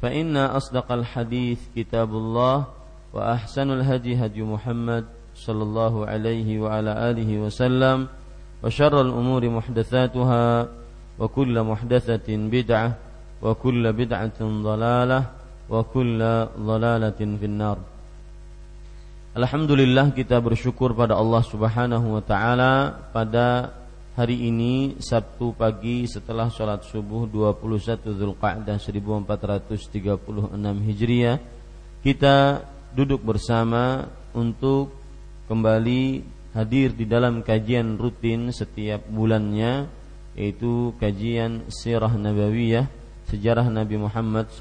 فإن 0.00 0.36
أصدق 0.36 0.92
الحديث 0.92 1.76
كتاب 1.76 2.10
الله 2.10 2.56
وأحسن 3.12 3.68
الهدي 3.70 4.16
هدي 4.16 4.42
محمد 4.42 5.04
صلى 5.36 5.62
الله 5.62 5.94
عليه 6.06 6.48
وعلى 6.60 6.92
آله 7.10 7.30
وسلم 7.38 8.08
وشر 8.64 8.94
الأمور 9.00 9.42
محدثاتها 9.48 10.46
وكل 11.18 11.54
محدثة 11.62 12.28
بدعة 12.28 12.90
وكل 13.42 13.92
بدعة 13.92 14.40
ضلالة 14.40 15.20
وكل 15.70 16.20
ضلالة 16.58 17.20
في 17.40 17.46
النار. 17.46 17.78
Alhamdulillah 19.30 20.10
kita 20.10 20.42
bersyukur 20.42 20.90
pada 20.90 21.14
Allah 21.14 21.38
Subhanahu 21.46 22.18
wa 22.18 22.22
taala 22.24 22.98
pada 23.14 23.70
hari 24.20 24.52
ini 24.52 25.00
Sabtu 25.00 25.56
pagi 25.56 26.04
setelah 26.04 26.52
sholat 26.52 26.84
subuh 26.84 27.24
21 27.24 28.04
Zulqa'dah 28.20 28.76
1436 28.76 30.60
Hijriah 30.60 31.40
kita 32.04 32.60
duduk 32.92 33.24
bersama 33.24 34.12
untuk 34.36 34.92
kembali 35.48 36.20
hadir 36.52 36.92
di 36.92 37.08
dalam 37.08 37.40
kajian 37.40 37.96
rutin 37.96 38.52
setiap 38.52 39.08
bulannya 39.08 39.88
yaitu 40.36 40.92
kajian 41.00 41.64
sirah 41.72 42.12
nabawiyah 42.12 42.92
sejarah 43.24 43.72
Nabi 43.72 44.04
Muhammad 44.04 44.52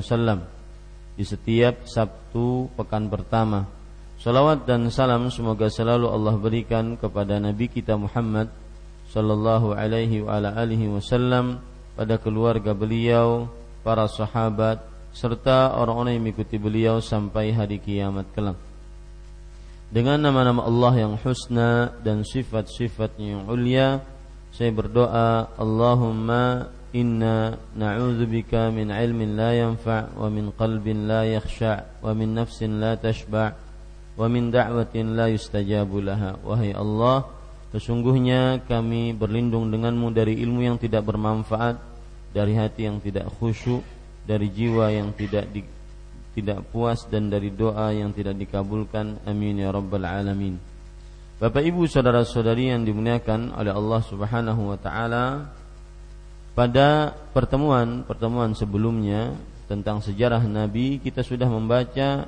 wasallam 0.00 0.48
di 1.12 1.28
setiap 1.28 1.84
Sabtu 1.84 2.72
pekan 2.72 3.12
pertama 3.12 3.68
Salawat 4.18 4.66
dan 4.66 4.90
salam 4.90 5.30
semoga 5.30 5.70
selalu 5.70 6.10
Allah 6.10 6.34
berikan 6.34 6.98
kepada 6.98 7.38
Nabi 7.38 7.70
kita 7.70 7.94
Muhammad 7.94 8.50
sallallahu 9.14 9.78
alaihi 9.78 10.26
wa 10.26 10.42
ala 10.42 10.58
alihi 10.58 10.90
wasallam 10.90 11.62
pada 11.94 12.18
keluarga 12.18 12.74
beliau, 12.74 13.46
para 13.86 14.10
sahabat 14.10 14.82
serta 15.14 15.70
orang-orang 15.78 16.18
yang 16.18 16.24
mengikuti 16.26 16.58
beliau 16.58 16.98
sampai 16.98 17.54
hari 17.54 17.78
kiamat 17.78 18.26
kelak. 18.34 18.58
Dengan 19.94 20.18
nama-nama 20.18 20.66
Allah 20.66 20.98
yang 20.98 21.14
husna 21.14 21.94
dan 22.02 22.26
sifat-sifatnya 22.26 23.38
yang 23.38 23.42
ulia, 23.46 24.02
saya 24.50 24.74
berdoa, 24.74 25.54
Allahumma 25.54 26.74
inna 26.90 27.54
na'udzubika 27.70 28.74
min 28.74 28.90
ilmin 28.90 29.38
la 29.38 29.54
yanfa' 29.54 30.18
wa 30.18 30.26
min 30.26 30.50
qalbin 30.58 31.06
la 31.06 31.22
yakhsha' 31.22 32.02
wa 32.02 32.10
min 32.18 32.34
nafsin 32.34 32.82
la 32.82 32.98
tashba' 32.98 33.67
wa 34.18 34.26
min 34.26 34.50
da'watin 34.50 35.14
la 35.14 35.30
yustajabu 35.30 36.02
laha. 36.02 36.34
Wahai 36.42 36.74
Allah 36.74 37.30
sesungguhnya 37.70 38.66
kami 38.66 39.14
berlindung 39.14 39.70
denganmu 39.70 40.10
dari 40.10 40.42
ilmu 40.42 40.66
yang 40.66 40.76
tidak 40.76 41.06
bermanfaat 41.06 41.78
dari 42.34 42.58
hati 42.58 42.90
yang 42.90 42.98
tidak 42.98 43.30
khusyuk 43.38 43.86
dari 44.28 44.52
jiwa 44.52 44.92
yang 44.92 45.14
tidak 45.16 45.48
di, 45.48 45.64
tidak 46.36 46.60
puas 46.68 47.08
dan 47.08 47.32
dari 47.32 47.48
doa 47.48 47.94
yang 47.96 48.12
tidak 48.12 48.36
dikabulkan. 48.36 49.24
Amin 49.24 49.62
ya 49.62 49.72
rabbal 49.72 50.04
alamin. 50.04 50.60
Bapak 51.38 51.62
Ibu 51.62 51.86
saudara-saudari 51.86 52.74
yang 52.74 52.82
dimuliakan 52.82 53.54
oleh 53.54 53.70
Allah 53.70 54.02
Subhanahu 54.02 54.74
wa 54.74 54.78
taala 54.82 55.54
pada 56.52 57.14
pertemuan-pertemuan 57.30 58.52
sebelumnya 58.58 59.38
tentang 59.70 60.02
sejarah 60.02 60.42
Nabi 60.42 60.98
kita 60.98 61.22
sudah 61.22 61.46
membaca 61.46 62.26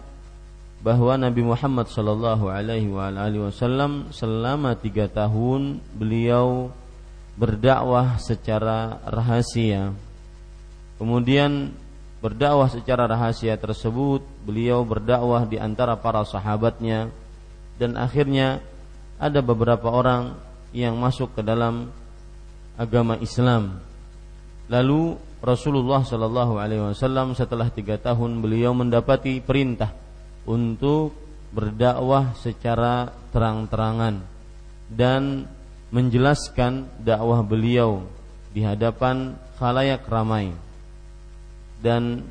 bahwa 0.81 1.13
Nabi 1.21 1.45
Muhammad 1.45 1.93
Shallallahu 1.93 2.49
Alaihi 2.49 2.89
Wasallam 2.89 4.09
selama 4.17 4.73
tiga 4.81 5.13
tahun 5.13 5.85
beliau 5.93 6.73
berdakwah 7.37 8.17
secara 8.17 8.97
rahasia. 9.05 9.93
Kemudian 10.97 11.77
berdakwah 12.25 12.69
secara 12.73 13.05
rahasia 13.05 13.57
tersebut 13.61 14.25
beliau 14.45 14.81
berdakwah 14.85 15.45
di 15.45 15.61
antara 15.61 15.97
para 16.01 16.25
sahabatnya 16.25 17.13
dan 17.77 17.97
akhirnya 17.97 18.61
ada 19.21 19.45
beberapa 19.45 19.89
orang 19.89 20.37
yang 20.73 20.97
masuk 20.97 21.37
ke 21.37 21.45
dalam 21.45 21.93
agama 22.81 23.21
Islam. 23.21 23.85
Lalu 24.73 25.21
Rasulullah 25.45 26.01
Shallallahu 26.05 26.57
Alaihi 26.57 26.89
Wasallam 26.89 27.37
setelah 27.37 27.69
tiga 27.69 28.01
tahun 28.01 28.41
beliau 28.41 28.73
mendapati 28.73 29.45
perintah 29.45 29.93
untuk 30.47 31.17
berdakwah 31.51 32.33
secara 32.39 33.11
terang-terangan 33.35 34.23
dan 34.91 35.47
menjelaskan 35.91 36.87
dakwah 37.03 37.43
beliau 37.43 38.07
di 38.55 38.63
hadapan 38.63 39.35
khalayak 39.59 40.07
ramai. 40.07 40.55
Dan 41.81 42.23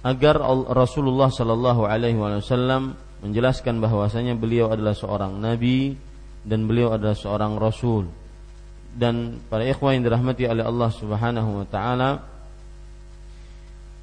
agar 0.00 0.40
Rasulullah 0.72 1.28
Shallallahu 1.28 1.84
Alaihi 1.84 2.16
Wasallam 2.16 2.96
menjelaskan 3.20 3.84
bahwasanya 3.84 4.32
beliau 4.32 4.72
adalah 4.72 4.96
seorang 4.96 5.36
nabi 5.36 5.92
dan 6.40 6.64
beliau 6.64 6.96
adalah 6.96 7.12
seorang 7.12 7.60
rasul. 7.60 8.08
Dan 8.90 9.38
para 9.46 9.62
ikhwan 9.62 10.00
yang 10.00 10.04
dirahmati 10.08 10.48
oleh 10.48 10.64
Allah 10.64 10.90
Subhanahu 10.90 11.62
wa 11.62 11.66
taala 11.68 12.10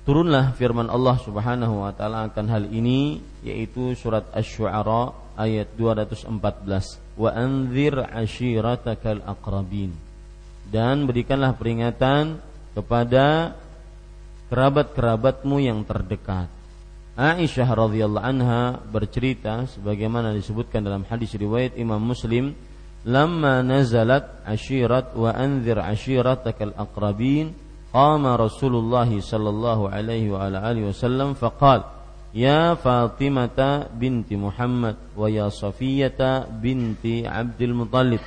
turunlah 0.07 0.55
firman 0.55 0.87
Allah 0.87 1.19
Subhanahu 1.19 1.83
wa 1.83 1.91
taala 1.91 2.31
akan 2.31 2.47
hal 2.47 2.63
ini 2.71 3.19
yaitu 3.43 3.91
surat 3.91 4.23
Asy-Syu'ara 4.31 5.35
ayat 5.35 5.75
214 5.75 6.31
wa 7.19 7.29
anzir 7.35 7.99
ashiratakal 7.99 9.19
aqrabin. 9.27 9.91
Dan 10.71 11.03
berikanlah 11.11 11.59
peringatan 11.59 12.39
kepada 12.71 13.59
kerabat-kerabatmu 14.47 15.59
yang 15.59 15.83
terdekat. 15.83 16.47
Aisyah 17.19 17.67
radhiyallahu 17.67 18.23
anha 18.23 18.79
bercerita 18.79 19.67
sebagaimana 19.67 20.31
disebutkan 20.31 20.87
dalam 20.87 21.03
hadis 21.03 21.35
riwayat 21.35 21.75
Imam 21.75 21.99
Muslim 21.99 22.55
lamma 23.03 23.59
nazalat 23.59 24.39
ashirat 24.47 25.17
wa 25.19 25.35
anzir 25.35 25.81
ashiratakal 25.81 26.77
aqrabin 26.77 27.66
قام 27.93 28.23
رسول 28.27 28.73
الله 28.75 29.09
صلى 29.23 29.49
الله 29.49 29.79
عليه 29.89 30.25
وعلى 30.35 30.57
آله 30.71 30.83
وسلم 30.91 31.39
فقال 31.39 31.81
يا 32.35 32.75
فاطمة 32.75 33.59
بنت 33.95 34.29
محمد 34.33 34.95
ويا 35.15 35.47
صفية 35.47 36.19
بنت 36.51 37.03
عبد 37.25 37.61
المطلب 37.61 38.21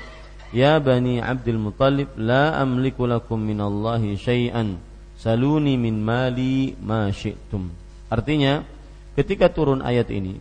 يا 0.57 0.81
بني 0.81 1.21
عبد 1.21 1.49
المطلب 1.49 2.09
لا 2.17 2.63
أملك 2.63 2.97
لكم 2.97 3.39
من 3.39 3.61
الله 3.61 4.03
شيئا 4.17 4.65
سلوني 5.21 5.77
من 5.77 5.95
mali 6.01 6.73
ما 6.81 7.13
syi'tum. 7.13 7.69
Artinya, 8.09 8.65
ketika 9.13 9.53
turun 9.53 9.85
ayat 9.85 10.09
ini, 10.09 10.41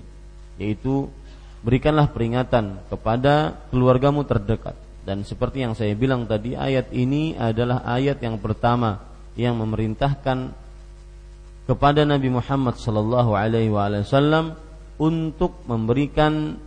yaitu 0.55 1.11
berikanlah 1.59 2.07
peringatan 2.07 2.79
kepada 2.87 3.59
keluargamu 3.67 4.23
terdekat. 4.23 4.79
Dan 5.03 5.27
seperti 5.27 5.67
yang 5.67 5.75
saya 5.75 5.91
bilang 5.99 6.23
tadi, 6.23 6.55
ayat 6.55 6.95
ini 6.95 7.35
adalah 7.35 7.83
ayat 7.83 8.23
yang 8.23 8.39
pertama 8.39 9.08
yang 9.39 9.55
memerintahkan 9.55 10.51
kepada 11.63 12.03
Nabi 12.03 12.27
Muhammad 12.27 12.75
sallallahu 12.75 13.31
alaihi 13.39 13.71
wasallam 13.71 14.59
untuk 14.99 15.63
memberikan 15.63 16.59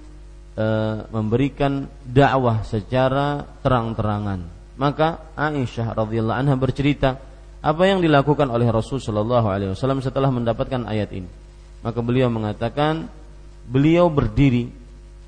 e, 0.56 0.66
memberikan 1.12 1.84
dakwah 2.00 2.64
secara 2.64 3.44
terang-terangan. 3.60 4.48
Maka 4.80 5.36
Aisyah 5.36 5.92
radhiyallahu 5.92 6.38
anha 6.40 6.56
bercerita 6.56 7.20
apa 7.60 7.82
yang 7.84 8.00
dilakukan 8.00 8.48
oleh 8.48 8.66
Rasul 8.72 8.98
sallallahu 8.98 9.46
alaihi 9.52 9.70
wasallam 9.76 10.00
setelah 10.00 10.32
mendapatkan 10.32 10.88
ayat 10.88 11.12
ini. 11.12 11.28
Maka 11.84 12.00
beliau 12.00 12.32
mengatakan 12.32 13.12
beliau 13.68 14.08
berdiri 14.08 14.72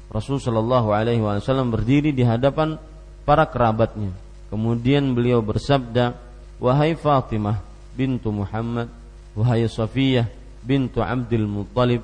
Rasul 0.08 0.38
sallallahu 0.38 0.94
alaihi 0.94 1.20
wasallam 1.20 1.74
berdiri 1.74 2.14
di 2.14 2.24
hadapan 2.24 2.80
para 3.26 3.44
kerabatnya. 3.50 4.14
Kemudian 4.54 5.18
beliau 5.18 5.42
bersabda, 5.42 6.14
"Wahai 6.62 6.94
Fatimah 6.98 7.60
bintu 7.94 8.30
Muhammad, 8.34 8.90
wahai 9.34 9.66
Safiyah 9.66 10.26
bintu 10.62 11.00
Abdul 11.02 11.46
Muttalib." 11.46 12.02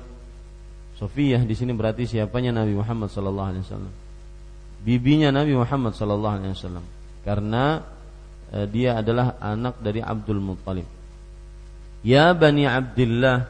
Safiyah 1.01 1.41
di 1.41 1.57
sini 1.57 1.73
berarti 1.73 2.05
siapanya 2.05 2.61
Nabi 2.61 2.77
Muhammad 2.77 3.09
sallallahu 3.09 3.49
alaihi 3.49 3.65
wasallam. 3.65 3.93
Bibinya 4.81 5.29
Nabi 5.33 5.53
Muhammad 5.57 5.93
sallallahu 5.97 6.35
alaihi 6.37 6.53
wasallam. 6.53 6.85
Karena 7.25 7.81
eh, 8.53 8.65
dia 8.69 9.01
adalah 9.01 9.37
anak 9.41 9.81
dari 9.81 10.01
Abdul 10.01 10.41
Muttalib. 10.41 10.85
Ya 12.01 12.33
Bani 12.33 12.65
Abdullah, 12.65 13.49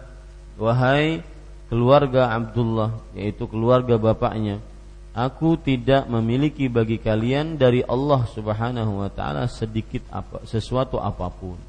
wahai 0.59 1.23
keluarga 1.71 2.35
Abdullah, 2.35 2.99
yaitu 3.15 3.47
keluarga 3.47 3.95
bapaknya, 3.95 4.59
aku 5.11 5.59
tidak 5.59 6.07
memiliki 6.07 6.71
bagi 6.71 6.99
kalian 6.99 7.59
dari 7.59 7.83
Allah 7.83 8.23
Subhanahu 8.31 9.03
wa 9.03 9.09
taala 9.11 9.47
sedikit 9.51 10.07
apa 10.11 10.43
sesuatu 10.47 10.99
apa 10.99 11.27
pun. 11.31 11.59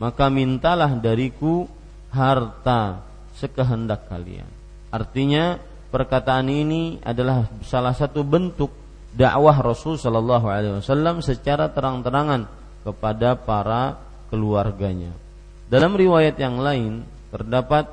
Maka 0.00 0.28
mintalah 0.28 0.92
dariku 0.98 1.68
harta 2.12 3.00
sekehendak 3.36 4.08
kalian. 4.10 4.48
Artinya 4.92 5.56
perkataan 5.88 6.48
ini 6.52 7.00
adalah 7.00 7.48
salah 7.64 7.96
satu 7.96 8.20
bentuk 8.20 8.68
dakwah 9.12 9.56
Rasul 9.60 9.96
Shallallahu 9.96 10.46
Alaihi 10.48 10.74
Wasallam 10.80 11.20
secara 11.24 11.68
terang-terangan 11.72 12.48
kepada 12.82 13.38
para 13.38 14.00
keluarganya. 14.32 15.12
Dalam 15.68 15.96
riwayat 15.96 16.36
yang 16.36 16.60
lain 16.60 17.04
terdapat 17.32 17.88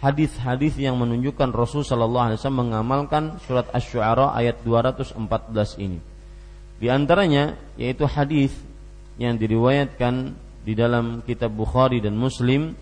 hadis-hadis 0.00 0.80
yang 0.80 0.96
menunjukkan 0.96 1.52
Rasul 1.52 1.84
Shallallahu 1.84 2.32
Alaihi 2.32 2.38
Wasallam 2.40 2.60
mengamalkan 2.68 3.22
surat 3.44 3.68
Asy-Syu'ara 3.70 4.32
ayat 4.32 4.64
214 4.64 5.14
ini. 5.80 6.00
Di 6.80 6.88
antaranya 6.88 7.60
yaitu 7.76 8.08
hadis 8.08 8.56
yang 9.20 9.36
diriwayatkan 9.36 10.32
di 10.64 10.72
dalam 10.72 11.20
kitab 11.28 11.52
Bukhari 11.52 12.00
dan 12.00 12.16
Muslim 12.16 12.72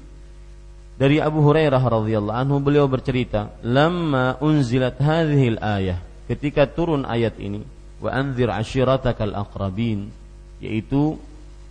dari 0.99 1.19
Abu 1.19 1.43
Hurairah 1.43 1.83
radhiyallahu 1.83 2.39
anhu 2.39 2.59
beliau 2.63 2.87
bercerita, 2.87 3.55
"Lamma 3.67 4.39
unzilat 4.39 4.99
hadhil 4.99 5.59
ayah" 5.59 5.99
ketika 6.31 6.69
turun 6.71 7.09
ayat 7.09 7.41
ini 7.41 7.65
wa 7.99 8.13
anzir 8.15 8.53
ashiratakal 8.53 9.35
aqrabin 9.35 10.13
yaitu 10.61 11.17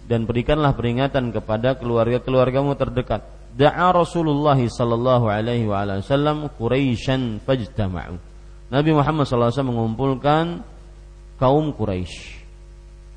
dan 0.09 0.23
berikanlah 0.25 0.73
peringatan 0.73 1.29
kepada 1.35 1.75
keluarga-keluargamu 1.77 2.73
terdekat 2.79 3.23
da'a 3.57 3.89
Rasulullah 3.89 4.57
sallallahu 4.57 5.25
alaihi 5.27 5.65
wasallam 5.65 6.53
Quraisyan 6.55 7.41
fajtama'u 7.41 8.21
Nabi 8.69 8.91
Muhammad 8.93 9.25
sallallahu 9.25 9.49
alaihi 9.49 9.57
wasallam 9.57 9.73
mengumpulkan 9.73 10.45
kaum 11.41 11.73
Quraisy 11.73 12.37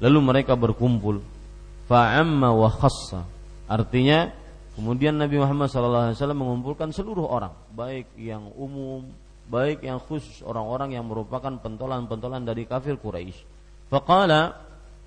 lalu 0.01 0.19
mereka 0.25 0.57
berkumpul. 0.57 1.21
Fa'amma 1.87 2.51
wa 2.55 2.71
khassa. 2.73 3.27
Artinya 3.69 4.33
kemudian 4.75 5.19
Nabi 5.19 5.39
Muhammad 5.39 5.69
sallallahu 5.69 6.05
alaihi 6.11 6.19
wasallam 6.19 6.41
mengumpulkan 6.41 6.89
seluruh 6.91 7.27
orang. 7.29 7.53
Baik 7.77 8.09
yang 8.17 8.49
umum 8.57 9.07
baik 9.51 9.83
yang 9.83 9.99
khusus 9.99 10.47
orang-orang 10.47 10.95
yang 10.95 11.05
merupakan 11.11 11.51
pentolan-pentolan 11.59 12.47
dari 12.47 12.65
kafir 12.65 12.95
Quraisy. 12.95 13.43
Faqala 13.91 14.55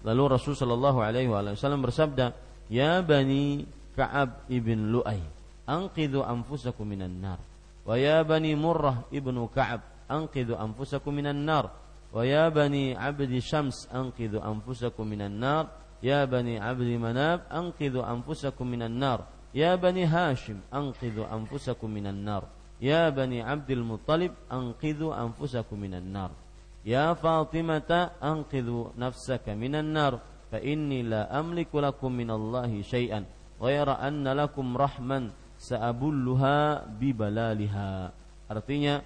lalu 0.04 0.36
Rasul 0.36 0.54
sallallahu 0.54 1.00
alaihi 1.00 1.32
wasallam 1.32 1.80
bersabda, 1.80 2.36
"Ya 2.68 3.00
bani 3.00 3.64
Ka'ab 3.96 4.50
ibn 4.50 4.92
Lu'ay, 4.92 5.22
anqidhu 5.70 6.26
anfusakum 6.26 6.90
minan 6.90 7.22
nar. 7.22 7.40
Wa 7.86 7.96
ya 7.96 8.26
bani 8.26 8.58
Murrah 8.58 9.06
ibnu 9.14 9.48
Ka'ab, 9.54 9.82
anqidhu 10.10 10.58
anfusakum 10.58 11.14
minan 11.14 11.46
nar. 11.46 11.72
Wa 12.14 12.26
ya 12.26 12.50
bani 12.50 12.98
Abdi 12.98 13.40
Syams, 13.42 13.88
anqidhu 13.94 14.42
anfusakum 14.42 15.06
minan 15.08 15.40
nar. 15.40 15.70
Ya 16.04 16.26
bani 16.26 16.60
Abdi 16.60 16.98
Manab, 17.00 17.48
anqidhu 17.48 18.04
anfusakum 18.04 18.68
minan 18.68 19.00
nar. 19.00 19.26
Ya 19.54 19.78
bani 19.78 20.04
Hashim, 20.04 20.60
anqidhu 20.74 21.24
anfusakum 21.30 21.88
minan 21.88 22.26
nar." 22.26 22.50
Ya 22.84 23.08
Bani 23.16 23.40
Abdul 23.40 23.80
Muttalib 23.80 24.36
Anqidhu 24.52 25.16
anfusakum 25.16 25.80
minan 25.80 26.04
nar 26.12 26.36
Ya 26.84 27.16
Fatimata 27.16 28.20
Anqidhu 28.20 28.92
nafsaka 29.00 29.56
minan 29.56 29.96
nar 29.96 30.20
Fa 30.52 30.60
inni 30.60 31.00
la 31.00 31.32
amliku 31.32 31.80
lakum 31.80 32.12
minallahi 32.12 32.84
syai'an 32.84 33.24
Ghaira 33.64 33.96
anna 34.04 34.36
lakum 34.36 34.76
rahman 34.76 35.32
Sa'abulluha 35.56 36.84
bibalaliha 37.00 38.12
Artinya 38.52 39.00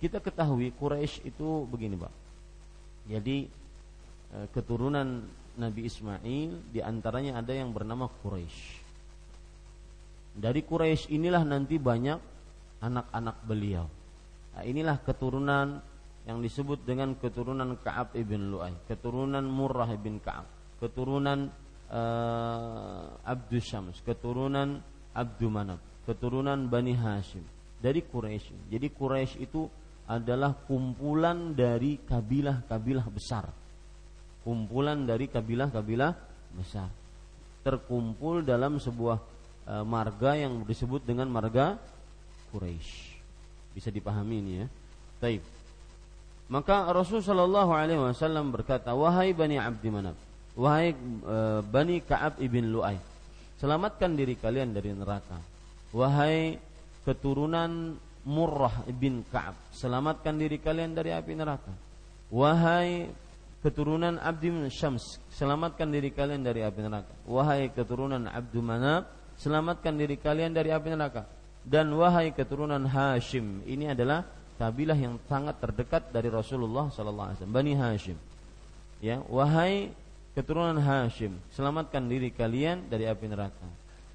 kita 0.00 0.24
ketahui 0.24 0.72
Quraisy 0.72 1.28
itu 1.28 1.68
begini 1.68 2.00
Pak 2.00 2.14
Jadi 3.12 3.44
keturunan 4.56 5.28
Nabi 5.52 5.84
Ismail 5.84 6.72
di 6.72 6.80
antaranya 6.80 7.44
ada 7.44 7.52
yang 7.52 7.76
bernama 7.76 8.08
Quraisy. 8.08 8.80
Dari 10.32 10.64
Quraisy 10.64 11.12
inilah 11.12 11.44
nanti 11.44 11.76
banyak 11.76 12.16
anak-anak 12.80 13.36
beliau. 13.44 13.84
Nah, 14.56 14.64
inilah 14.64 14.96
keturunan 15.04 15.84
yang 16.24 16.38
disebut 16.40 16.88
dengan 16.88 17.12
keturunan 17.20 17.76
Ka'ab 17.84 18.16
ibn 18.16 18.48
Lu'ay, 18.48 18.72
keturunan 18.88 19.44
Murrah 19.44 19.92
ibn 19.92 20.16
Ka'ab, 20.24 20.48
keturunan 20.80 21.52
uh, 21.92 23.20
Abdus 23.22 23.68
Syams, 23.68 24.00
keturunan 24.02 24.80
Abdu 25.12 25.52
Manab, 25.52 25.78
keturunan 26.08 26.66
Bani 26.66 26.96
Hashim 26.96 27.44
dari 27.78 28.00
Quraisy. 28.00 28.72
Jadi 28.72 28.86
Quraisy 28.88 29.44
itu 29.44 29.68
adalah 30.08 30.56
kumpulan 30.66 31.52
dari 31.52 32.00
kabilah-kabilah 32.00 33.06
besar. 33.12 33.46
Kumpulan 34.42 35.06
dari 35.06 35.30
kabilah-kabilah 35.30 36.12
besar. 36.58 36.90
Terkumpul 37.62 38.42
dalam 38.42 38.82
sebuah 38.82 39.18
uh, 39.70 39.84
marga 39.86 40.34
yang 40.34 40.66
disebut 40.66 41.06
dengan 41.06 41.30
marga 41.30 41.78
Quraisy. 42.50 43.22
Bisa 43.72 43.88
dipahami 43.88 44.36
ini 44.42 44.52
ya. 44.64 44.66
Taib. 45.22 45.42
Maka 46.50 46.90
Rasul 46.92 47.24
Shallallahu 47.24 47.72
Alaihi 47.72 48.02
Wasallam 48.02 48.52
berkata, 48.52 48.92
wahai 48.92 49.32
bani 49.32 49.56
Abdi 49.56 49.88
Manaf, 49.88 50.18
wahai 50.58 50.92
e, 50.96 51.36
bani 51.64 52.02
Kaab 52.04 52.40
ibn 52.42 52.72
Lu'ay, 52.72 52.98
selamatkan 53.60 54.12
diri 54.16 54.34
kalian 54.36 54.72
dari 54.72 54.92
neraka. 54.92 55.38
Wahai 55.92 56.56
keturunan 57.04 57.96
Murrah 58.22 58.86
ibn 58.86 59.26
Kaab, 59.28 59.58
selamatkan 59.74 60.38
diri 60.38 60.56
kalian 60.62 60.94
dari 60.94 61.10
api 61.10 61.32
neraka. 61.34 61.72
Wahai 62.32 63.10
keturunan 63.60 64.16
Abdi 64.16 64.48
Syams, 64.72 65.20
selamatkan 65.34 65.90
diri 65.90 66.14
kalian 66.14 66.40
dari 66.42 66.64
api 66.64 66.80
neraka. 66.80 67.12
Wahai 67.28 67.68
keturunan 67.74 68.24
Abdu 68.30 68.64
Manaf, 68.64 69.04
selamatkan 69.42 69.98
diri 69.98 70.16
kalian 70.18 70.54
dari 70.54 70.70
api 70.70 70.88
neraka 70.92 71.26
dan 71.62 71.90
wahai 71.94 72.34
keturunan 72.34 72.82
Hashim 72.86 73.62
ini 73.66 73.90
adalah 73.90 74.26
kabilah 74.58 74.98
yang 74.98 75.18
sangat 75.30 75.62
terdekat 75.62 76.10
dari 76.10 76.26
Rasulullah 76.30 76.90
sallallahu 76.90 77.26
alaihi 77.30 77.38
wasallam 77.38 77.56
Bani 77.56 77.72
Hashim 77.78 78.18
ya 78.98 79.22
wahai 79.30 79.94
keturunan 80.32 80.78
Hashim 80.80 81.36
selamatkan 81.52 82.04
diri 82.08 82.32
kalian 82.32 82.88
dari 82.88 83.04
api 83.08 83.26
neraka 83.28 83.68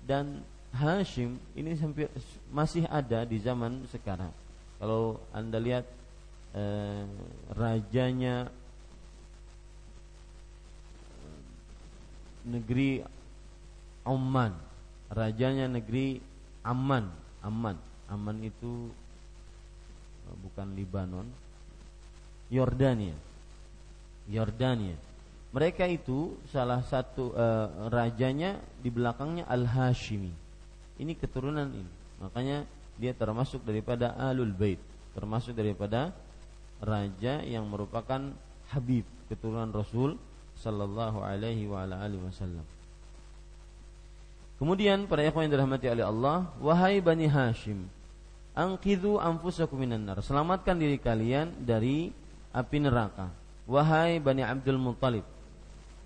dan 0.05 0.41
Hashim 0.73 1.37
ini 1.53 1.77
sampai 1.77 2.09
masih 2.51 2.85
ada 2.89 3.23
di 3.23 3.37
zaman 3.41 3.85
sekarang 3.89 4.33
kalau 4.77 5.21
anda 5.31 5.57
lihat 5.57 5.85
eh, 6.53 7.05
rajanya 7.53 8.49
negeri 12.47 13.03
Oman 14.07 14.55
rajanya 15.11 15.67
negeri 15.67 16.19
Aman 16.67 17.27
Aman. 17.47 17.77
Aman 18.11 18.37
itu 18.43 18.91
eh, 20.27 20.35
bukan 20.43 20.75
Libanon, 20.75 21.27
Yordania. 22.51 23.15
Yordania. 24.27 24.99
Mereka 25.55 25.87
itu 25.87 26.35
salah 26.51 26.83
satu 26.83 27.31
uh, 27.31 27.87
rajanya 27.87 28.59
di 28.83 28.91
belakangnya 28.91 29.47
Al 29.47 29.63
Hashimi. 29.63 30.31
Ini 30.99 31.13
keturunan 31.15 31.71
ini. 31.71 31.91
Makanya 32.19 32.67
dia 32.97 33.13
termasuk 33.13 33.61
daripada 33.63 34.17
alul 34.17 34.51
bait, 34.51 34.81
termasuk 35.13 35.53
daripada 35.53 36.11
raja 36.81 37.41
yang 37.45 37.65
merupakan 37.69 38.33
habib 38.73 39.05
keturunan 39.29 39.69
Rasul 39.69 40.17
sallallahu 40.57 41.21
alaihi 41.21 41.69
wasallam. 41.69 42.65
Kemudian 44.57 45.05
para 45.05 45.21
ikhwan 45.21 45.45
yang 45.45 45.53
dirahmati 45.53 45.85
oleh 45.85 46.05
Allah, 46.05 46.49
wahai 46.57 46.97
Bani 46.97 47.29
Hashim, 47.29 47.85
angkidhu 48.57 49.21
anfusakum 49.21 49.77
minan. 49.77 50.09
Selamatkan 50.17 50.73
diri 50.73 50.97
kalian 50.97 51.53
dari 51.61 52.09
api 52.49 52.77
neraka. 52.81 53.29
Wahai 53.69 54.17
Bani 54.17 54.41
Abdul 54.41 54.81
Muttalib. 54.81 55.36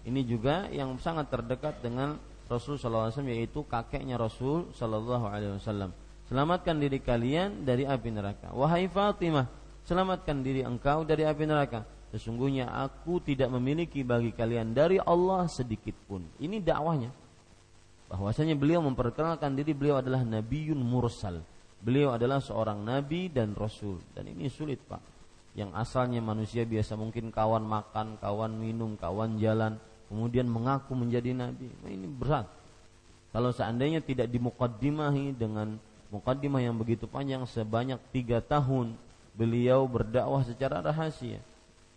Ini 0.02 0.22
juga 0.26 0.66
yang 0.74 0.98
sangat 0.98 1.30
terdekat 1.30 1.82
dengan 1.86 2.18
Rasul 2.50 2.76
wasallam 2.76 3.32
yaitu 3.32 3.64
kakeknya 3.64 4.18
Rasul 4.20 4.74
wasallam. 4.74 5.94
Selamatkan 6.28 6.80
diri 6.80 7.00
kalian 7.00 7.64
dari 7.68 7.84
api 7.84 8.10
neraka. 8.12 8.52
Wahai 8.56 8.88
Fatimah, 8.88 9.48
selamatkan 9.84 10.44
diri 10.44 10.64
engkau 10.64 11.04
dari 11.04 11.28
api 11.28 11.44
neraka. 11.48 11.84
Sesungguhnya 12.12 12.68
aku 12.68 13.24
tidak 13.24 13.48
memiliki 13.56 14.04
bagi 14.04 14.36
kalian 14.36 14.76
dari 14.76 15.00
Allah 15.00 15.48
sedikit 15.48 15.96
pun. 16.08 16.28
Ini 16.44 16.60
dakwahnya 16.60 17.12
bahwasanya 18.12 18.60
beliau 18.60 18.84
memperkenalkan 18.84 19.56
diri 19.56 19.72
beliau 19.72 20.04
adalah 20.04 20.20
nabiun 20.28 20.76
mursal. 20.76 21.40
Beliau 21.82 22.12
adalah 22.12 22.44
seorang 22.44 22.84
nabi 22.84 23.32
dan 23.32 23.56
rasul 23.56 24.04
dan 24.12 24.28
ini 24.28 24.52
sulit, 24.52 24.84
Pak. 24.84 25.00
Yang 25.56 25.72
asalnya 25.76 26.20
manusia 26.20 26.68
biasa 26.68 27.00
mungkin 27.00 27.32
kawan 27.32 27.64
makan, 27.64 28.20
kawan 28.20 28.54
minum, 28.56 29.00
kawan 29.00 29.40
jalan, 29.40 29.80
kemudian 30.12 30.44
mengaku 30.44 30.92
menjadi 30.92 31.32
nabi. 31.32 31.72
Nah, 31.80 31.90
ini 31.90 32.08
berat. 32.12 32.52
Kalau 33.32 33.56
seandainya 33.56 34.04
tidak 34.04 34.28
dimukaddimahi 34.28 35.32
dengan 35.40 35.80
mukaddimah 36.12 36.60
yang 36.60 36.76
begitu 36.76 37.08
panjang 37.08 37.48
sebanyak 37.48 37.96
tiga 38.12 38.44
tahun 38.44 39.00
beliau 39.32 39.88
berdakwah 39.88 40.44
secara 40.44 40.84
rahasia, 40.84 41.40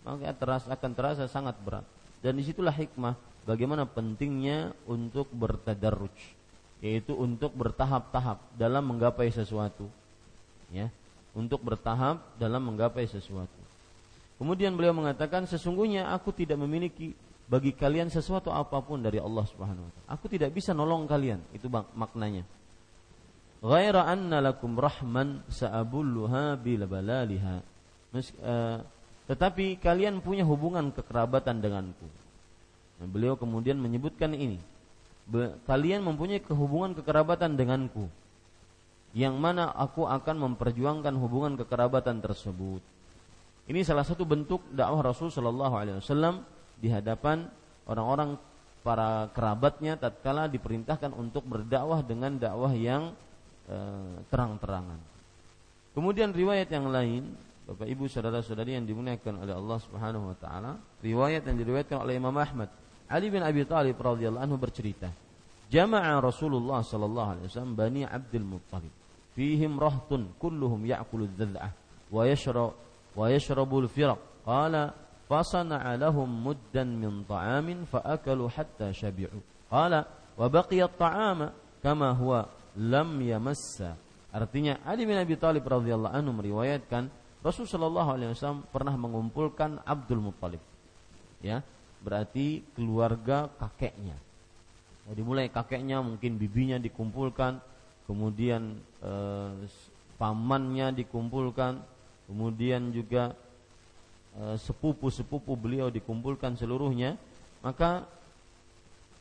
maka 0.06 0.30
terasa 0.30 0.70
akan 0.70 0.92
terasa 0.94 1.26
sangat 1.26 1.58
berat. 1.66 1.82
Dan 2.22 2.38
di 2.38 2.46
situlah 2.46 2.70
hikmah 2.70 3.18
bagaimana 3.44 3.84
pentingnya 3.84 4.72
untuk 4.88 5.28
bertadarruj 5.34 6.14
yaitu 6.84 7.16
untuk 7.16 7.52
bertahap-tahap 7.56 8.44
dalam 8.56 8.84
menggapai 8.84 9.32
sesuatu 9.32 9.88
ya 10.72 10.88
untuk 11.36 11.60
bertahap 11.64 12.20
dalam 12.40 12.60
menggapai 12.60 13.08
sesuatu 13.08 13.60
kemudian 14.40 14.72
beliau 14.76 14.96
mengatakan 14.96 15.48
sesungguhnya 15.48 16.12
aku 16.12 16.32
tidak 16.32 16.60
memiliki 16.60 17.16
bagi 17.44 17.76
kalian 17.76 18.08
sesuatu 18.08 18.48
apa 18.48 18.80
pun 18.80 19.04
dari 19.04 19.20
Allah 19.20 19.44
Subhanahu 19.44 19.84
wa 19.84 19.92
taala 19.92 20.08
aku 20.16 20.26
tidak 20.32 20.50
bisa 20.56 20.72
nolong 20.72 21.04
kalian 21.04 21.40
itu 21.52 21.68
maknanya 21.70 22.44
ghaira 23.60 24.08
anna 24.08 24.40
lakum 24.40 24.76
rahman 24.76 25.44
sa'abulluha 25.48 26.56
bil 26.60 26.88
balaliha 26.88 27.56
uh, 27.60 28.78
tetapi 29.24 29.76
kalian 29.80 30.24
punya 30.24 30.44
hubungan 30.44 30.92
kekerabatan 30.92 31.60
denganku 31.60 32.08
Nah, 33.00 33.06
beliau 33.10 33.34
kemudian 33.34 33.78
menyebutkan 33.78 34.34
ini. 34.36 34.58
Kalian 35.64 36.04
mempunyai 36.04 36.44
kehubungan 36.44 36.92
kekerabatan 36.92 37.56
denganku. 37.56 38.12
Yang 39.14 39.34
mana 39.38 39.70
aku 39.72 40.04
akan 40.04 40.50
memperjuangkan 40.50 41.14
hubungan 41.16 41.54
kekerabatan 41.60 42.20
tersebut. 42.20 42.82
Ini 43.64 43.80
salah 43.86 44.04
satu 44.04 44.28
bentuk 44.28 44.60
dakwah 44.68 45.00
Rasul 45.00 45.32
Shallallahu 45.32 45.74
Alaihi 45.74 45.96
Wasallam 46.02 46.44
di 46.78 46.88
hadapan 46.90 47.46
orang-orang 47.88 48.36
para 48.84 49.32
kerabatnya 49.32 49.96
tatkala 49.96 50.44
diperintahkan 50.46 51.16
untuk 51.16 51.48
berdakwah 51.48 52.04
dengan 52.04 52.36
dakwah 52.36 52.72
yang 52.76 53.16
e, 53.64 53.76
terang-terangan. 54.28 55.00
Kemudian 55.96 56.36
riwayat 56.36 56.68
yang 56.68 56.92
lain 56.92 57.32
Bapak 57.64 57.88
Ibu 57.88 58.04
saudara-saudari 58.12 58.76
yang 58.76 58.84
dimuliakan 58.84 59.40
oleh 59.40 59.56
Allah 59.56 59.78
Subhanahu 59.80 60.28
wa 60.28 60.36
taala, 60.36 60.76
riwayat 61.00 61.48
yang 61.48 61.56
diriwayatkan 61.56 61.96
oleh 61.96 62.20
Imam 62.20 62.36
Ahmad 62.36 62.68
Ali 63.08 63.32
bin 63.32 63.40
Abi 63.40 63.64
Thalib 63.64 63.96
radhiyallahu 64.00 64.44
anhu 64.44 64.56
bercerita, 64.60 65.08
jama'a 65.72 66.20
Rasulullah 66.20 66.84
sallallahu 66.84 67.28
alaihi 67.36 67.46
wasallam 67.48 67.72
Bani 67.72 68.02
Abdul 68.04 68.44
Muttalib 68.44 68.92
fihim 69.32 69.76
rahtun 69.76 70.32
kulluhum 70.36 70.84
ya'kulu 70.84 71.28
dzad'ah 71.32 71.72
wa 72.12 72.22
yashrab 72.24 72.72
wa 73.16 73.24
yashrabu 73.28 73.84
al-firaq 73.84 74.20
qala 74.44 74.92
lahum 75.28 76.28
muddan 76.28 76.88
min 76.88 77.24
ta'amin 77.24 77.88
faakalu 77.88 78.48
hatta 78.52 78.92
shabi'u 78.92 79.40
qala 79.70 80.04
wa 80.36 80.46
baqiya 80.48 80.90
at-ta'ama 80.90 81.52
kama 81.80 82.12
huwa 82.12 82.48
lam 82.76 83.20
yamassa 83.22 83.96
artinya 84.34 84.82
Ali 84.84 85.06
bin 85.08 85.16
Abi 85.16 85.38
Thalib 85.38 85.64
radhiyallahu 85.64 86.12
anhu 86.12 86.32
meriwayatkan 86.34 87.08
Rasul 87.44 87.68
sallallahu 87.68 88.08
alaihi 88.08 88.32
wasallam 88.32 88.64
pernah 88.72 88.96
mengumpulkan 88.96 89.84
Abdul 89.84 90.24
Muttalib. 90.24 90.64
Ya 91.44 91.60
berarti 92.00 92.64
keluarga 92.72 93.52
kakeknya. 93.60 94.16
Jadi 95.04 95.20
mulai 95.20 95.52
kakeknya 95.52 96.00
mungkin 96.00 96.40
bibinya 96.40 96.80
dikumpulkan, 96.80 97.60
kemudian 98.08 98.80
eh, 99.04 99.52
pamannya 100.16 100.96
dikumpulkan, 101.04 101.84
kemudian 102.24 102.88
juga 102.96 103.36
sepupu-sepupu 104.34 105.54
beliau 105.54 105.94
dikumpulkan 105.94 106.58
seluruhnya, 106.58 107.14
maka 107.62 108.02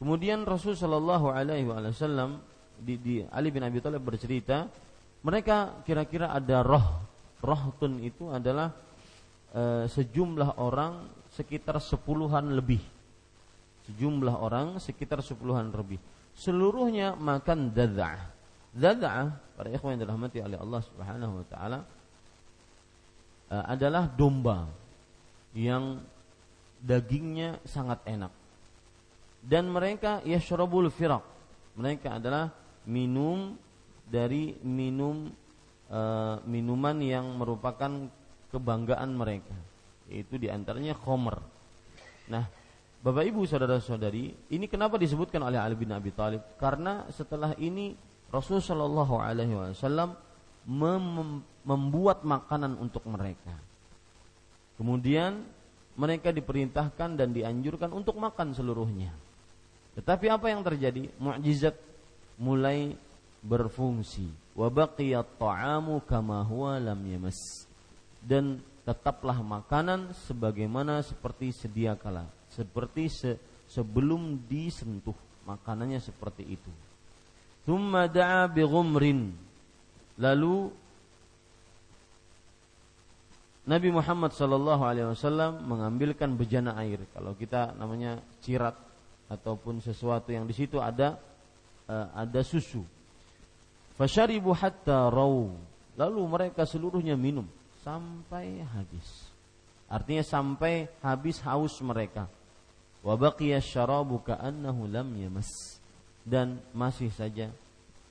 kemudian 0.02 0.42
Rasul 0.42 0.74
Shallallahu 0.74 1.30
Alaihi 1.30 1.70
Wasallam 1.70 2.42
di, 2.82 2.98
di 2.98 3.16
Ali 3.30 3.54
bin 3.54 3.62
Abi 3.62 3.78
Thalib 3.78 4.02
bercerita, 4.02 4.66
mereka 5.22 5.86
kira-kira 5.86 6.34
ada 6.34 6.66
roh, 6.66 7.06
roh 7.46 7.64
tun 7.78 8.02
itu 8.02 8.28
adalah 8.34 8.74
e, 9.54 9.86
sejumlah 9.88 10.58
orang 10.58 11.06
sekitar 11.30 11.78
sepuluhan 11.78 12.50
lebih. 12.58 12.82
Sejumlah 13.86 14.36
orang 14.42 14.82
sekitar 14.82 15.22
sepuluhan 15.22 15.70
lebih. 15.70 16.02
Seluruhnya 16.34 17.14
makan 17.14 17.70
dada'ah. 17.70 18.32
Dada'ah, 18.74 19.28
para 19.54 19.70
ikhwan 19.70 19.94
yang 19.94 20.10
dirahmati 20.10 20.42
oleh 20.42 20.58
Allah 20.58 20.82
Subhanahu 20.82 21.34
wa 21.44 21.46
taala 21.46 21.80
eh, 23.54 23.66
adalah 23.70 24.10
domba 24.10 24.66
yang 25.54 26.02
dagingnya 26.82 27.62
sangat 27.64 28.02
enak. 28.06 28.34
Dan 29.44 29.70
mereka 29.70 30.20
yashrabul 30.26 30.90
firaq. 30.90 31.24
Mereka 31.78 32.22
adalah 32.22 32.54
minum 32.86 33.58
dari 34.06 34.54
minum 34.62 35.32
uh, 35.90 36.38
minuman 36.46 36.98
yang 37.02 37.26
merupakan 37.40 38.10
kebanggaan 38.54 39.10
mereka 39.18 39.56
itu 40.12 40.38
di 40.38 40.48
antaranya 40.52 40.94
khomer. 40.94 41.42
Nah, 42.30 42.46
Bapak 43.04 43.24
Ibu 43.28 43.44
saudara-saudari, 43.44 44.54
ini 44.54 44.66
kenapa 44.70 44.96
disebutkan 44.96 45.44
oleh 45.44 45.60
Ali 45.60 45.76
bin 45.76 45.92
Abi 45.92 46.14
Thalib? 46.14 46.56
Karena 46.56 47.04
setelah 47.12 47.52
ini 47.60 47.98
Rasul 48.32 48.64
Shallallahu 48.64 49.20
Alaihi 49.20 49.76
Wasallam 49.76 50.16
mem 50.68 51.44
membuat 51.64 52.24
makanan 52.24 52.80
untuk 52.80 53.04
mereka. 53.08 53.56
Kemudian 54.78 55.46
mereka 55.94 56.34
diperintahkan 56.34 57.20
dan 57.20 57.30
dianjurkan 57.32 57.94
untuk 57.94 58.18
makan 58.18 58.58
seluruhnya. 58.58 59.14
Tetapi 59.94 60.26
apa 60.30 60.50
yang 60.50 60.66
terjadi? 60.66 61.14
Mukjizat 61.22 61.78
mulai 62.42 62.98
berfungsi. 63.46 64.26
Wa 64.58 64.70
baqiyat 64.74 65.38
ta'amu 65.38 66.02
kama 66.06 66.42
huwa 66.46 66.82
lam 66.82 66.98
yamas. 67.06 67.38
Dan 68.18 68.58
tetaplah 68.84 69.38
makanan 69.40 70.12
sebagaimana 70.28 71.00
seperti 71.06 71.56
sedia 71.56 71.96
kala, 71.96 72.28
seperti 72.52 73.08
se 73.08 73.32
sebelum 73.70 74.44
disentuh 74.50 75.16
makanannya 75.48 76.00
seperti 76.04 76.44
itu. 76.46 76.72
Thumma 77.64 78.12
da'a 78.12 78.48
bighumrin. 78.52 79.32
Lalu 80.20 80.70
Nabi 83.64 83.96
Muhammad 83.96 84.36
sallallahu 84.36 84.84
alaihi 84.84 85.08
wasallam 85.08 85.64
mengambilkan 85.64 86.36
bejana 86.36 86.76
air. 86.84 87.00
Kalau 87.16 87.32
kita 87.32 87.72
namanya 87.80 88.20
cirat 88.44 88.76
ataupun 89.32 89.80
sesuatu 89.80 90.36
yang 90.36 90.44
di 90.44 90.52
situ 90.52 90.84
ada 90.84 91.16
uh, 91.88 92.08
ada 92.12 92.44
susu. 92.44 92.84
Fasharibu 93.96 94.52
hatta 94.52 95.08
raw. 95.08 95.48
Lalu 95.96 96.22
mereka 96.28 96.68
seluruhnya 96.68 97.16
minum 97.16 97.48
sampai 97.86 98.60
habis. 98.68 99.32
Artinya 99.88 100.26
sampai 100.26 100.90
habis 101.00 101.40
haus 101.46 101.78
mereka. 101.80 102.26
Wa 103.00 103.16
baqiya 103.16 103.62
syarabu 103.64 104.20
ka'annahu 104.24 104.90
yamas. 104.90 105.80
Dan 106.24 106.60
masih 106.72 107.12
saja 107.12 107.52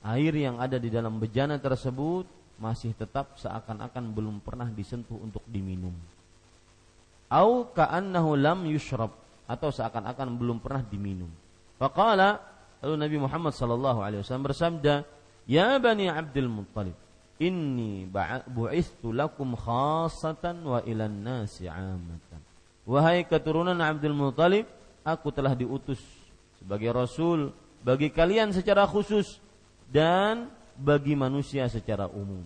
air 0.05 0.33
yang 0.33 0.61
ada 0.61 0.77
di 0.77 0.89
dalam 0.93 1.17
bejana 1.17 1.57
tersebut 1.57 2.25
masih 2.61 2.93
tetap 2.93 3.35
seakan-akan 3.37 4.13
belum 4.13 4.35
pernah 4.39 4.69
disentuh 4.69 5.17
untuk 5.17 5.41
diminum. 5.49 5.93
Au 7.33 7.65
ka'annahu 7.73 8.37
lam 8.37 8.69
yushrab 8.69 9.09
atau 9.49 9.69
seakan-akan 9.73 10.37
belum 10.37 10.61
pernah 10.61 10.85
diminum. 10.85 11.29
Faqala 11.81 12.39
lalu 12.83 12.95
Nabi 12.99 13.17
Muhammad 13.17 13.53
sallallahu 13.57 13.99
alaihi 14.05 14.21
wasallam 14.21 14.45
bersabda, 14.47 15.03
Ya 15.49 15.75
Bani 15.81 16.07
Abdul 16.07 16.47
Muttalib, 16.47 16.95
inni 17.41 18.07
bu'istu 18.47 19.11
lakum 19.11 19.57
khasatan 19.57 20.63
wa 20.63 20.79
ilan 20.85 21.11
nasi 21.11 21.67
amatan. 21.67 22.39
Wahai 22.83 23.23
keturunan 23.27 23.75
Abdul 23.79 24.15
Muttalib, 24.15 24.67
aku 25.03 25.31
telah 25.31 25.55
diutus 25.55 25.99
sebagai 26.59 26.91
rasul 26.95 27.51
bagi 27.83 28.07
kalian 28.07 28.55
secara 28.55 28.87
khusus 28.87 29.43
dan 29.91 30.47
bagi 30.77 31.13
manusia 31.13 31.69
secara 31.69 32.09
umum. 32.09 32.43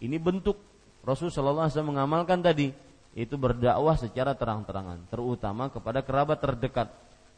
Ini 0.00 0.16
bentuk 0.16 0.56
Rasul 1.04 1.32
Shallallahu 1.32 1.64
Alaihi 1.64 1.74
Wasallam 1.76 1.92
mengamalkan 1.96 2.40
tadi 2.40 2.72
itu 3.16 3.34
berdakwah 3.34 3.98
secara 3.98 4.36
terang-terangan, 4.38 5.10
terutama 5.10 5.66
kepada 5.66 6.00
kerabat 6.04 6.38
terdekat. 6.38 6.88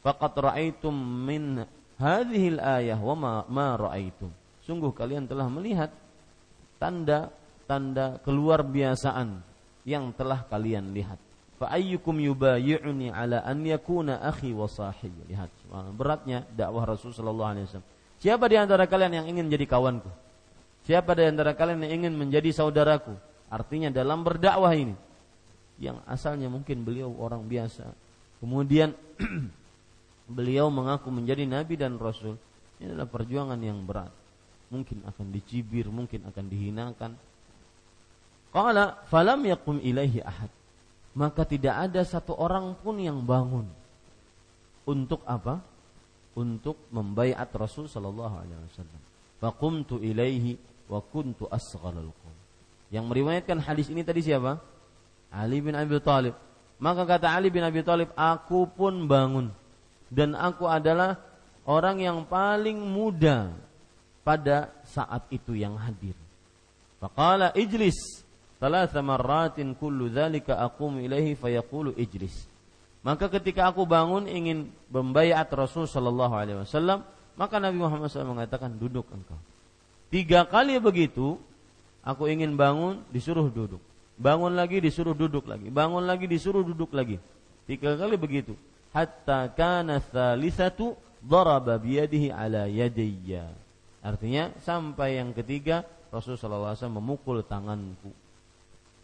Fakat 0.03 0.35
ra'aitum 0.35 0.93
min 0.99 1.63
hadhil 1.97 2.59
ayah 2.59 2.99
wa 2.99 3.15
ma, 3.15 3.33
ma 3.47 3.79
ra'aitum. 3.79 4.29
Sungguh 4.67 4.91
kalian 4.91 5.31
telah 5.31 5.47
melihat 5.47 5.95
tanda-tanda 6.83 8.19
keluar 8.27 8.67
biasaan 8.67 9.41
yang 9.87 10.11
telah 10.15 10.43
kalian 10.51 10.91
lihat. 10.91 11.19
Fa 11.59 11.71
ayyukum 11.71 12.19
yubayyi'uni 12.19 13.15
ala 13.15 13.47
an 13.47 13.63
yakuna 13.63 14.19
akhi 14.27 14.51
wa. 14.51 14.67
Lihat, 15.31 15.51
beratnya 15.95 16.43
dakwah 16.51 16.83
Rasul 16.83 17.15
sallallahu 17.15 17.51
alaihi 17.55 17.67
wasallam. 17.71 17.89
Siapa 18.19 18.45
di 18.51 18.57
antara 18.59 18.87
kalian 18.91 19.23
yang 19.23 19.27
ingin 19.31 19.47
menjadi 19.51 19.67
kawanku? 19.71 20.11
Siapa 20.83 21.15
di 21.15 21.25
antara 21.27 21.55
kalian 21.55 21.87
yang 21.87 22.03
ingin 22.03 22.15
menjadi 22.19 22.51
saudaraku? 22.51 23.15
Artinya 23.53 23.93
dalam 23.93 24.25
berdakwah 24.27 24.73
ini 24.75 24.97
yang 25.79 26.03
asalnya 26.09 26.47
mungkin 26.51 26.83
beliau 26.87 27.11
orang 27.19 27.45
biasa, 27.47 27.91
kemudian 28.39 28.95
beliau 30.37 30.71
mengaku 30.73 31.11
menjadi 31.13 31.47
nabi 31.47 31.79
dan 31.79 31.99
rasul. 31.99 32.39
Ini 32.83 32.95
adalah 32.95 33.07
perjuangan 33.07 33.61
yang 33.63 33.79
berat. 33.87 34.11
Mungkin 34.73 35.07
akan 35.07 35.27
dicibir, 35.31 35.87
mungkin 35.87 36.27
akan 36.27 36.45
dihinakan. 36.51 37.13
Qala 38.51 39.07
falam 39.07 39.47
yakum 39.47 39.79
ilaihi 39.79 40.19
ahad 40.25 40.51
maka 41.13 41.45
tidak 41.45 41.77
ada 41.77 42.01
satu 42.05 42.33
orang 42.37 42.73
pun 42.81 42.97
yang 42.97 43.21
bangun 43.21 43.69
untuk 44.89 45.21
apa? 45.29 45.61
Untuk 46.33 46.81
membaiat 46.89 47.53
Rasul 47.53 47.85
sallallahu 47.85 48.37
alaihi 48.41 48.57
wasallam. 48.73 49.01
Faqumtu 49.37 50.01
ilaihi 50.01 50.57
wa 50.87 51.01
kuntu 51.03 51.51
asghalal 51.51 52.11
qawm. 52.11 52.37
Yang 52.93 53.05
meriwayatkan 53.09 53.59
hadis 53.63 53.89
ini 53.89 54.05
tadi 54.05 54.21
siapa? 54.25 54.61
Ali 55.33 55.65
bin 55.65 55.73
Abi 55.73 55.97
Thalib. 56.03 56.37
Maka 56.83 57.07
kata 57.07 57.31
Ali 57.33 57.49
bin 57.49 57.65
Abi 57.65 57.81
Thalib, 57.81 58.11
aku 58.19 58.69
pun 58.69 59.07
bangun 59.09 59.49
dan 60.13 60.37
aku 60.37 60.69
adalah 60.69 61.17
orang 61.65 62.05
yang 62.05 62.19
paling 62.29 62.77
muda 62.77 63.55
pada 64.21 64.69
saat 64.85 65.25
itu 65.33 65.57
yang 65.57 65.79
hadir. 65.81 66.13
Faqala 67.01 67.51
ijlis 67.57 68.23
Thalatha 68.63 69.03
marratin 69.03 69.75
kullu 69.75 70.07
dzalika 70.07 70.55
aqumu 70.63 71.03
ilaihi 71.03 71.35
fayaqulu 71.35 71.99
ijlis. 71.99 72.47
Maka 73.03 73.27
ketika 73.27 73.67
aku 73.67 73.83
bangun 73.83 74.31
ingin 74.31 74.71
membayat 74.87 75.51
Rasul 75.51 75.91
sallallahu 75.91 76.31
alaihi 76.39 76.63
wasallam, 76.63 77.03
maka 77.35 77.59
Nabi 77.59 77.83
Muhammad 77.83 78.07
SAW 78.07 78.39
mengatakan 78.39 78.79
duduk 78.79 79.11
engkau. 79.11 79.35
Tiga 80.13 80.45
kali 80.45 80.77
begitu, 80.77 81.41
aku 82.05 82.29
ingin 82.29 82.53
bangun 82.53 83.01
disuruh 83.09 83.49
duduk. 83.49 83.81
Bangun 84.21 84.53
lagi 84.53 84.79
disuruh 84.79 85.17
duduk 85.17 85.49
lagi. 85.49 85.73
Bangun 85.73 86.05
lagi 86.05 86.29
disuruh 86.29 86.61
duduk 86.61 86.93
lagi. 86.93 87.17
Tiga 87.65 87.97
kali 87.97 88.21
begitu. 88.21 88.53
Hatta 88.93 89.49
kana 89.57 90.05
thalithatu 90.05 90.93
daraba 91.25 91.81
biyadihi 91.81 92.29
ala 92.29 92.69
yadayya. 92.69 93.49
Artinya 94.05 94.53
sampai 94.61 95.17
yang 95.17 95.33
ketiga 95.33 95.89
Rasul 96.13 96.37
sallallahu 96.37 96.77
alaihi 96.77 96.81
wasallam 96.85 97.01
memukul 97.01 97.41
tanganku 97.41 98.13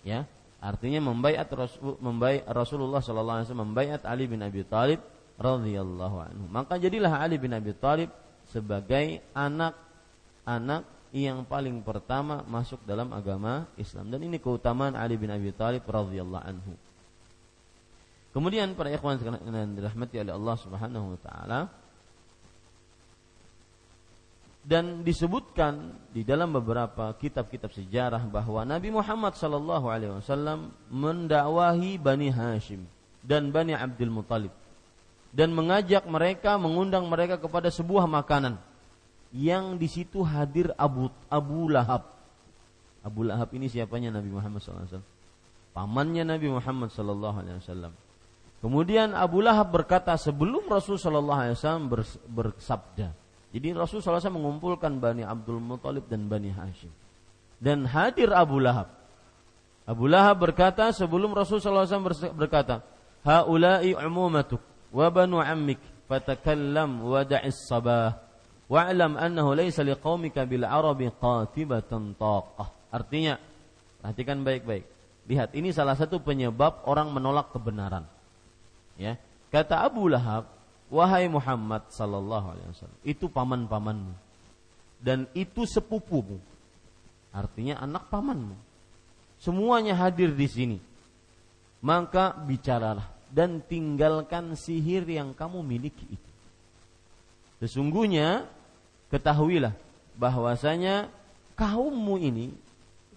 ya 0.05 0.29
artinya 0.61 1.01
membaiat 1.01 1.49
Rasul, 1.49 1.97
membaiat 2.03 2.45
Rasulullah 2.53 3.01
wasallam 3.01 3.73
membaiat 3.73 4.05
Ali 4.05 4.29
bin 4.29 4.45
Abi 4.45 4.61
Thalib 4.67 5.01
radhiyallahu 5.41 6.17
anhu 6.21 6.45
maka 6.53 6.77
jadilah 6.77 7.17
Ali 7.17 7.41
bin 7.41 7.57
Abi 7.57 7.73
Thalib 7.73 8.13
sebagai 8.45 9.25
anak-anak 9.33 10.85
yang 11.13 11.49
paling 11.49 11.81
pertama 11.81 12.45
masuk 12.45 12.85
dalam 12.85 13.09
agama 13.17 13.65
Islam. 13.81 14.13
Dan 14.13 14.29
ini 14.29 14.37
keutamaan 14.37 14.93
Ali 14.93 15.17
bin 15.17 15.33
Abi 15.33 15.49
Thalib 15.57 15.89
radhiyallahu 15.89 16.45
anhu. 16.45 16.73
Kemudian 18.37 18.77
para 18.77 18.93
ikhwan 18.93 19.17
sekalian 19.17 19.73
dirahmati 19.73 20.21
oleh 20.21 20.35
Allah 20.37 20.57
Subhanahu 20.61 21.07
wa 21.17 21.21
taala. 21.25 21.61
Dan 24.69 25.01
disebutkan 25.01 25.97
di 26.13 26.29
dalam 26.29 26.53
beberapa 26.53 27.17
kitab-kitab 27.17 27.73
sejarah 27.73 28.21
bahwa 28.29 28.69
Nabi 28.69 28.93
Muhammad 28.93 29.33
sallallahu 29.33 29.89
alaihi 29.89 30.13
wasallam 30.13 30.77
mendakwahi 30.93 31.97
Bani 31.97 32.29
Hashim 32.29 32.85
dan 33.25 33.49
Bani 33.49 33.73
Abdul 33.73 34.13
Muthalib 34.13 34.53
dan 35.33 35.57
mengajak 35.57 36.05
mereka 36.05 36.61
mengundang 36.61 37.09
mereka 37.09 37.41
kepada 37.41 37.73
sebuah 37.73 38.05
makanan 38.05 38.61
yang 39.35 39.77
di 39.77 39.89
situ 39.89 40.25
hadir 40.25 40.73
Abu 40.77 41.13
Abu 41.29 41.69
Lahab. 41.69 42.09
Abu 43.05 43.25
Lahab 43.25 43.49
ini 43.53 43.69
siapanya 43.69 44.19
Nabi 44.19 44.33
Muhammad 44.33 44.61
wasallam? 44.61 45.07
Pamannya 45.73 46.25
Nabi 46.25 46.49
Muhammad 46.51 46.91
wasallam. 46.93 47.93
Kemudian 48.59 49.15
Abu 49.15 49.39
Lahab 49.39 49.71
berkata 49.71 50.19
sebelum 50.19 50.67
Rasul 50.67 50.99
sallallahu 50.99 51.41
alaihi 51.47 51.55
wasallam 51.55 51.87
bersabda, 52.27 53.15
jadi 53.49 53.73
Rasulullah 53.73 54.21
SAW 54.21 54.37
mengumpulkan 54.37 55.01
Bani 55.01 55.25
Abdul 55.25 55.57
Muthalib 55.57 56.05
dan 56.05 56.29
Bani 56.29 56.53
Hashim. 56.53 56.93
Dan 57.57 57.89
hadir 57.89 58.29
Abu 58.31 58.61
Lahab. 58.61 58.93
Abu 59.89 60.05
Lahab 60.05 60.45
berkata 60.45 60.93
sebelum 60.93 61.33
Rasulullah 61.33 61.89
SAW 61.89 62.37
berkata, 62.37 62.85
Haulai 63.25 63.97
umumatuk 63.97 64.61
wa 64.93 65.09
banu 65.09 65.41
ammik 65.41 65.81
fatakallam 66.07 67.03
wa 67.03 67.25
da'is 67.25 67.57
sabah 67.67 68.28
wa'lam 68.69 69.17
annahu 69.17 69.57
laysa 69.57 69.83
liqaumika 69.83 70.45
bil 70.45 70.65
arabi 70.65 71.09
qatibatan 71.11 72.15
taqah. 72.15 72.69
Artinya, 72.89 73.37
perhatikan 74.01 74.45
baik-baik. 74.45 74.85
Lihat, 75.29 75.53
ini 75.53 75.73
salah 75.73 75.93
satu 75.93 76.21
penyebab 76.25 76.89
orang 76.89 77.13
menolak 77.13 77.53
kebenaran. 77.53 78.09
Ya. 78.97 79.21
Kata 79.53 79.85
Abu 79.85 80.09
Lahab, 80.09 80.49
Wahai 80.89 81.29
Muhammad 81.29 81.85
sallallahu 81.93 82.47
alaihi 82.57 82.69
wasallam, 82.73 83.01
itu 83.05 83.29
paman-pamanmu 83.29 84.17
dan 85.05 85.29
itu 85.37 85.69
sepupumu. 85.69 86.41
Artinya 87.29 87.77
anak 87.79 88.09
pamanmu. 88.09 88.57
Semuanya 89.39 89.95
hadir 89.95 90.33
di 90.33 90.49
sini. 90.49 90.79
Maka 91.79 92.35
bicaralah 92.35 93.07
dan 93.31 93.63
tinggalkan 93.63 94.59
sihir 94.59 95.07
yang 95.07 95.31
kamu 95.37 95.63
miliki 95.63 96.09
itu. 96.09 96.31
Sesungguhnya 97.63 98.49
ketahuilah 99.09 99.73
bahwasanya 100.17 101.09
kaummu 101.59 102.17
ini, 102.21 102.53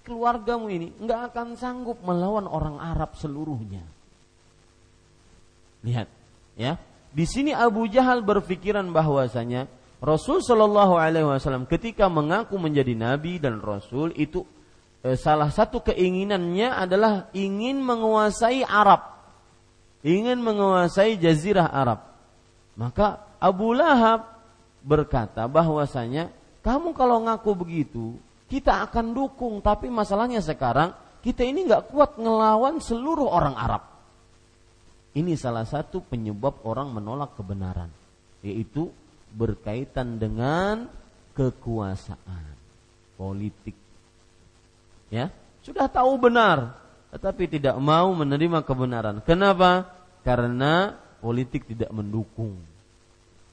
keluargamu 0.06 0.72
ini 0.72 0.94
nggak 0.98 1.34
akan 1.34 1.48
sanggup 1.60 2.02
melawan 2.02 2.48
orang 2.48 2.78
Arab 2.82 3.14
seluruhnya. 3.18 3.84
Lihat, 5.82 6.08
ya 6.56 6.78
di 7.12 7.26
sini 7.28 7.52
Abu 7.52 7.92
Jahal 7.92 8.24
berpikiran 8.24 8.88
bahwasanya 8.96 9.68
Rasul 10.02 10.40
Shallallahu 10.40 10.96
Alaihi 10.98 11.28
Wasallam 11.28 11.68
ketika 11.68 12.08
mengaku 12.08 12.58
menjadi 12.58 12.96
nabi 12.98 13.38
dan 13.38 13.62
rasul 13.62 14.16
itu 14.18 14.48
eh, 15.04 15.20
salah 15.20 15.52
satu 15.52 15.84
keinginannya 15.84 16.72
adalah 16.72 17.28
ingin 17.36 17.84
menguasai 17.84 18.64
Arab, 18.64 19.12
ingin 20.02 20.40
menguasai 20.40 21.20
Jazirah 21.20 21.70
Arab. 21.70 22.00
Maka 22.80 23.28
Abu 23.38 23.76
Lahab 23.76 24.31
berkata 24.82 25.46
bahwasanya 25.46 26.34
kamu 26.62 26.94
kalau 26.94 27.22
ngaku 27.26 27.52
begitu 27.58 28.18
kita 28.52 28.84
akan 28.84 29.16
dukung, 29.16 29.64
tapi 29.64 29.88
masalahnya 29.88 30.44
sekarang 30.44 30.92
kita 31.24 31.48
ini 31.48 31.72
nggak 31.72 31.88
kuat 31.88 32.20
ngelawan 32.20 32.84
seluruh 32.84 33.32
orang 33.32 33.56
Arab. 33.56 33.84
Ini 35.16 35.40
salah 35.40 35.64
satu 35.64 36.04
penyebab 36.04 36.60
orang 36.68 36.92
menolak 36.92 37.40
kebenaran, 37.40 37.88
yaitu 38.44 38.92
berkaitan 39.32 40.20
dengan 40.20 40.92
kekuasaan 41.32 42.44
politik. 43.16 43.76
Ya, 45.08 45.32
sudah 45.64 45.88
tahu 45.88 46.20
benar, 46.20 46.76
tetapi 47.16 47.48
tidak 47.48 47.80
mau 47.80 48.12
menerima 48.12 48.64
kebenaran. 48.68 49.24
Kenapa? 49.24 49.88
Karena 50.28 50.96
politik 51.24 51.68
tidak 51.72 51.92
mendukung. 51.96 52.71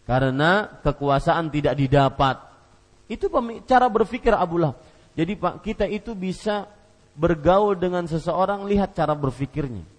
Karena 0.08 0.80
kekuasaan 0.80 1.52
tidak 1.52 1.76
didapat. 1.76 2.40
Itu 3.12 3.28
cara 3.68 3.92
berpikir 3.92 4.32
Abu 4.32 4.56
Lahab. 4.56 4.80
Jadi 5.12 5.36
Pak, 5.36 5.60
kita 5.60 5.84
itu 5.84 6.16
bisa 6.16 6.64
bergaul 7.12 7.76
dengan 7.76 8.08
seseorang 8.08 8.64
lihat 8.64 8.96
cara 8.96 9.12
berpikirnya 9.12 9.98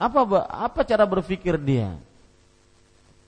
apa 0.00 0.24
apa 0.48 0.80
cara 0.88 1.04
berpikir 1.04 1.60
dia? 1.60 1.92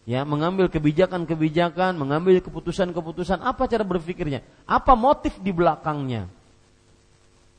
ya 0.03 0.27
mengambil 0.27 0.67
kebijakan-kebijakan, 0.67 1.95
mengambil 1.95 2.41
keputusan-keputusan, 2.43 3.39
apa 3.39 3.71
cara 3.71 3.87
berpikirnya? 3.87 4.43
Apa 4.67 4.99
motif 4.99 5.37
di 5.39 5.55
belakangnya? 5.55 6.27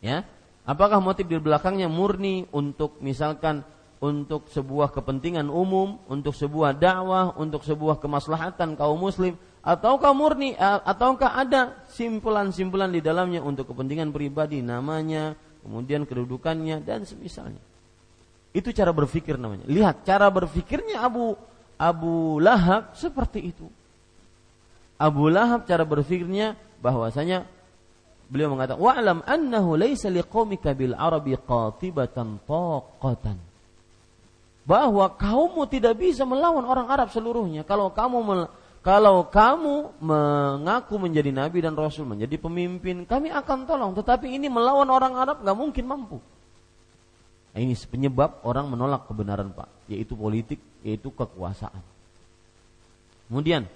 Ya, 0.04 0.28
apakah 0.68 1.00
motif 1.00 1.24
di 1.24 1.40
belakangnya 1.40 1.88
murni 1.88 2.44
untuk 2.52 3.00
misalkan 3.00 3.64
untuk 4.04 4.52
sebuah 4.52 4.92
kepentingan 4.92 5.48
umum, 5.48 5.96
untuk 6.12 6.36
sebuah 6.36 6.76
dakwah, 6.76 7.32
untuk 7.40 7.64
sebuah 7.64 8.04
kemaslahatan 8.04 8.76
kaum 8.76 9.00
muslim, 9.00 9.40
ataukah 9.64 10.12
murni 10.12 10.60
ataukah 10.60 11.40
ada 11.40 11.88
simpulan-simpulan 11.88 12.92
di 12.92 13.00
dalamnya 13.00 13.40
untuk 13.40 13.72
kepentingan 13.72 14.12
pribadi 14.12 14.60
namanya, 14.60 15.40
kemudian 15.64 16.04
kedudukannya 16.04 16.84
dan 16.84 17.08
semisalnya. 17.08 17.64
Itu 18.52 18.76
cara 18.76 18.92
berpikir 18.92 19.40
namanya. 19.40 19.64
Lihat 19.72 20.04
cara 20.04 20.28
berpikirnya 20.28 21.00
Abu 21.00 21.40
Abu 21.80 22.44
Lahab 22.44 22.92
seperti 23.00 23.56
itu. 23.56 23.72
Abu 25.00 25.32
Lahab 25.32 25.64
cara 25.64 25.88
berpikirnya 25.88 26.60
bahwasanya 26.84 27.48
beliau 28.28 28.52
mengatakan 28.52 28.84
wa'lam 28.84 29.24
annahu 29.24 29.80
laisa 29.80 30.12
liqaumika 30.12 30.76
bil 30.76 30.92
arabi 30.92 31.40
qatibatan 31.40 32.44
taqatan 32.44 33.53
bahwa 34.64 35.12
kaummu 35.12 35.68
tidak 35.68 36.00
bisa 36.00 36.24
melawan 36.24 36.64
orang 36.64 36.88
Arab 36.88 37.12
seluruhnya. 37.12 37.68
Kalau 37.68 37.92
kamu 37.92 38.48
kalau 38.84 39.32
kamu 39.32 39.96
mengaku 40.04 41.00
menjadi 41.00 41.32
nabi 41.32 41.64
dan 41.64 41.72
rasul, 41.72 42.04
menjadi 42.04 42.36
pemimpin, 42.36 43.08
kami 43.08 43.32
akan 43.32 43.64
tolong. 43.64 43.92
Tetapi 43.96 44.28
ini 44.28 44.52
melawan 44.52 44.88
orang 44.92 45.16
Arab 45.16 45.40
nggak 45.40 45.56
mungkin 45.56 45.86
mampu. 45.88 46.20
Nah, 47.56 47.60
ini 47.64 47.78
penyebab 47.80 48.44
orang 48.44 48.68
menolak 48.68 49.08
kebenaran 49.08 49.56
Pak, 49.56 49.88
yaitu 49.88 50.20
politik, 50.20 50.60
yaitu 50.84 51.14
kekuasaan. 51.16 51.80
Kemudian 53.32 53.72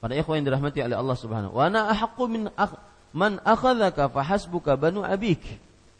pada 0.00 0.14
ikhwan 0.16 0.40
yang 0.40 0.46
dirahmati 0.48 0.80
oleh 0.80 0.96
Allah 0.96 1.18
Subhanahu 1.18 1.52
wa 1.58 1.68
ana 1.68 1.90
ahaqqu 1.92 2.24
min 2.30 2.48
akh, 2.54 2.72
man 3.12 3.42
akhadzaka 3.42 4.08
fahasbuka 4.08 4.78
banu 4.78 5.02
abik 5.02 5.42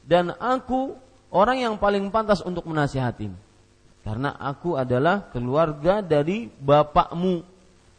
dan 0.06 0.32
aku 0.38 0.96
orang 1.34 1.58
yang 1.68 1.74
paling 1.76 2.08
pantas 2.08 2.40
untuk 2.40 2.64
menasihatimu 2.64 3.47
karena 4.08 4.32
aku 4.40 4.72
adalah 4.72 5.28
keluarga 5.28 6.00
dari 6.00 6.48
bapakmu. 6.48 7.44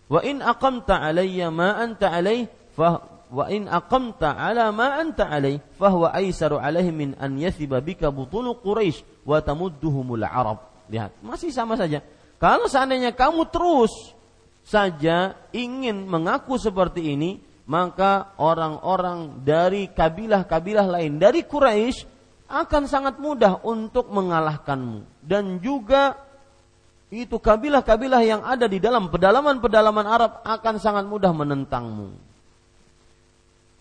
Wa 0.09 0.25
in 0.25 0.41
aqamta 0.41 0.97
alayya 1.05 1.53
ma 1.53 1.77
anta 1.77 2.09
alayh 2.09 2.49
fa 2.73 2.97
wa 3.29 3.45
in 3.45 3.69
aqamta 3.69 4.33
ala 4.33 4.73
ma 4.73 4.97
anta 4.97 5.29
alayh 5.29 5.61
huwa 5.77 6.09
aisaru 6.09 6.57
alaihi 6.57 6.89
min 6.89 7.13
an 7.13 7.37
yathiba 7.37 7.77
bika 7.77 8.09
butunu 8.09 8.57
Quraisy 8.57 9.21
wa 9.21 9.37
tamudduhumul 9.37 10.25
Arab. 10.25 10.65
Lihat, 10.89 11.21
masih 11.21 11.53
sama 11.53 11.77
saja. 11.77 12.01
Kalau 12.41 12.65
seandainya 12.65 13.13
kamu 13.13 13.45
terus 13.53 14.17
saja 14.65 15.37
ingin 15.53 16.09
mengaku 16.09 16.57
seperti 16.57 17.13
ini, 17.13 17.37
maka 17.69 18.33
orang-orang 18.41 19.45
dari 19.45 19.93
kabilah-kabilah 19.93 20.89
lain 20.89 21.21
dari 21.21 21.45
Quraisy 21.45 22.18
akan 22.49 22.89
sangat 22.89 23.21
mudah 23.21 23.61
untuk 23.61 24.09
mengalahkanmu 24.09 25.05
dan 25.21 25.61
juga 25.61 26.17
itu 27.09 27.41
kabilah-kabilah 27.41 28.21
yang 28.21 28.41
ada 28.45 28.69
di 28.69 28.77
dalam 28.77 29.09
pedalaman-pedalaman 29.09 30.05
Arab 30.05 30.31
akan 30.45 30.75
sangat 30.77 31.09
mudah 31.09 31.33
menentangmu. 31.33 32.13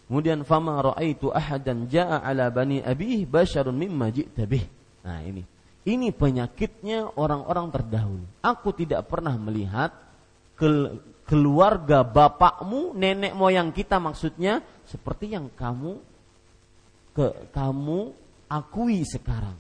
Kemudian 0.09 0.41
fama 0.49 0.81
raaitu 0.81 1.29
ahadan 1.29 1.85
jaa 1.93 2.25
ala 2.25 2.49
bani 2.49 2.81
abih 2.81 3.29
basyarun 3.29 3.77
mimma 3.77 4.09
ji'ta 4.09 4.49
bih. 4.49 4.65
Nah, 5.05 5.21
ini. 5.21 5.45
Ini 5.85 6.09
penyakitnya 6.17 7.21
orang-orang 7.21 7.69
terdahulu. 7.69 8.25
Aku 8.41 8.73
tidak 8.73 9.05
pernah 9.09 9.37
melihat 9.37 9.93
keluarga 11.29 12.01
bapakmu, 12.05 12.97
nenek 12.97 13.37
moyang 13.37 13.73
kita 13.73 14.01
maksudnya 14.01 14.65
seperti 14.89 15.37
yang 15.37 15.53
kamu 15.53 16.01
ke 17.13 17.53
kamu 17.53 18.17
akui 18.49 19.05
sekarang. 19.05 19.57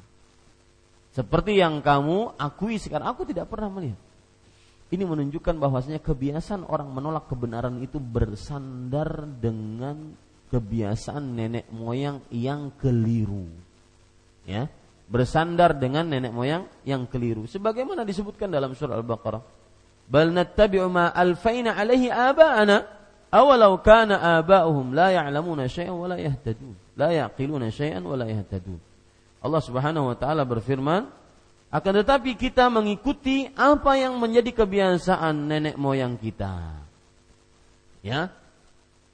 Seperti 1.12 1.60
yang 1.60 1.80
kamu 1.84 2.36
akui 2.36 2.80
sekarang. 2.80 3.12
Aku 3.12 3.28
tidak 3.28 3.48
pernah 3.48 3.68
melihat. 3.68 4.00
Ini 4.88 5.04
menunjukkan 5.04 5.60
bahwasanya 5.60 6.00
kebiasaan 6.00 6.64
orang 6.64 6.88
menolak 6.88 7.28
kebenaran 7.28 7.76
itu 7.84 8.00
bersandar 8.00 9.28
dengan 9.36 10.16
kebiasaan 10.48 11.36
nenek 11.36 11.68
moyang 11.68 12.24
yang 12.32 12.72
keliru. 12.80 13.44
Ya, 14.48 14.64
bersandar 15.12 15.76
dengan 15.76 16.08
nenek 16.08 16.32
moyang 16.32 16.64
yang 16.88 17.04
keliru. 17.04 17.44
Sebagaimana 17.44 18.00
disebutkan 18.08 18.48
dalam 18.48 18.72
surah 18.72 18.96
Al-Baqarah. 18.96 19.44
Bal 20.08 20.32
nattabi'u 20.32 20.88
ma 20.88 21.12
alfaina 21.12 21.76
alaihi 21.76 22.08
aba'ana 22.08 22.80
awalau 23.28 23.84
kana 23.84 24.40
aba'uhum 24.40 24.96
la 24.96 25.12
ya'lamuna 25.12 25.68
syai'an 25.68 25.92
wa 25.92 26.08
la 26.08 26.16
yahtadun 26.16 26.87
la 26.98 27.14
yaqiluna 27.14 27.70
syai'an 27.70 28.02
wa 28.02 28.18
la 28.18 28.26
yahtadun. 28.26 28.82
Allah 29.38 29.62
Subhanahu 29.62 30.10
wa 30.10 30.16
taala 30.18 30.42
berfirman, 30.42 31.06
akan 31.70 31.92
tetapi 32.02 32.34
kita 32.34 32.66
mengikuti 32.66 33.46
apa 33.54 33.94
yang 33.94 34.18
menjadi 34.18 34.50
kebiasaan 34.50 35.46
nenek 35.46 35.76
moyang 35.78 36.18
kita. 36.18 36.82
Ya. 38.02 38.34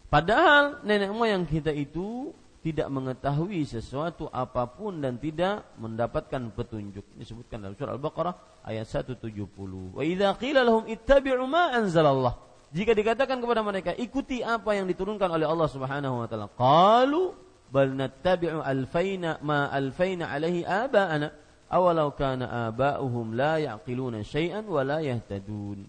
Padahal 0.08 0.80
nenek 0.86 1.10
moyang 1.12 1.44
kita 1.44 1.74
itu 1.74 2.30
tidak 2.64 2.88
mengetahui 2.88 3.68
sesuatu 3.68 4.30
apa 4.32 4.64
pun 4.64 4.96
dan 4.96 5.20
tidak 5.20 5.66
mendapatkan 5.76 6.48
petunjuk. 6.56 7.04
Disebutkan 7.18 7.60
dalam 7.60 7.76
surah 7.76 7.92
Al-Baqarah 7.98 8.64
ayat 8.64 8.88
170. 8.88 9.28
Wa 9.92 10.00
idza 10.00 10.32
qila 10.40 10.64
lahum 10.64 10.88
ittabi'u 10.88 11.44
ma 11.44 11.76
anzalallah. 11.76 12.40
Jika 12.72 12.96
dikatakan 12.96 13.42
kepada 13.42 13.60
mereka 13.60 13.92
ikuti 13.92 14.40
apa 14.40 14.72
yang 14.72 14.88
diturunkan 14.88 15.28
oleh 15.28 15.44
Allah 15.44 15.68
Subhanahu 15.68 16.24
wa 16.24 16.26
taala, 16.30 16.48
qalu 16.54 17.43
bal 17.74 17.90
nattabi'u 17.90 18.62
alfaina 18.62 19.42
ma 19.42 19.66
alfaina 19.66 20.30
alaihi 20.30 20.62
aba'ana. 20.62 21.42
Awalau 21.74 22.14
kana 22.14 22.70
aba'uhum 22.70 23.34
la 23.34 23.58
yaqiluna 23.58 24.22
syai'an 24.22 24.62
wa 24.62 24.86
la 24.86 25.02
yahtadun. 25.02 25.82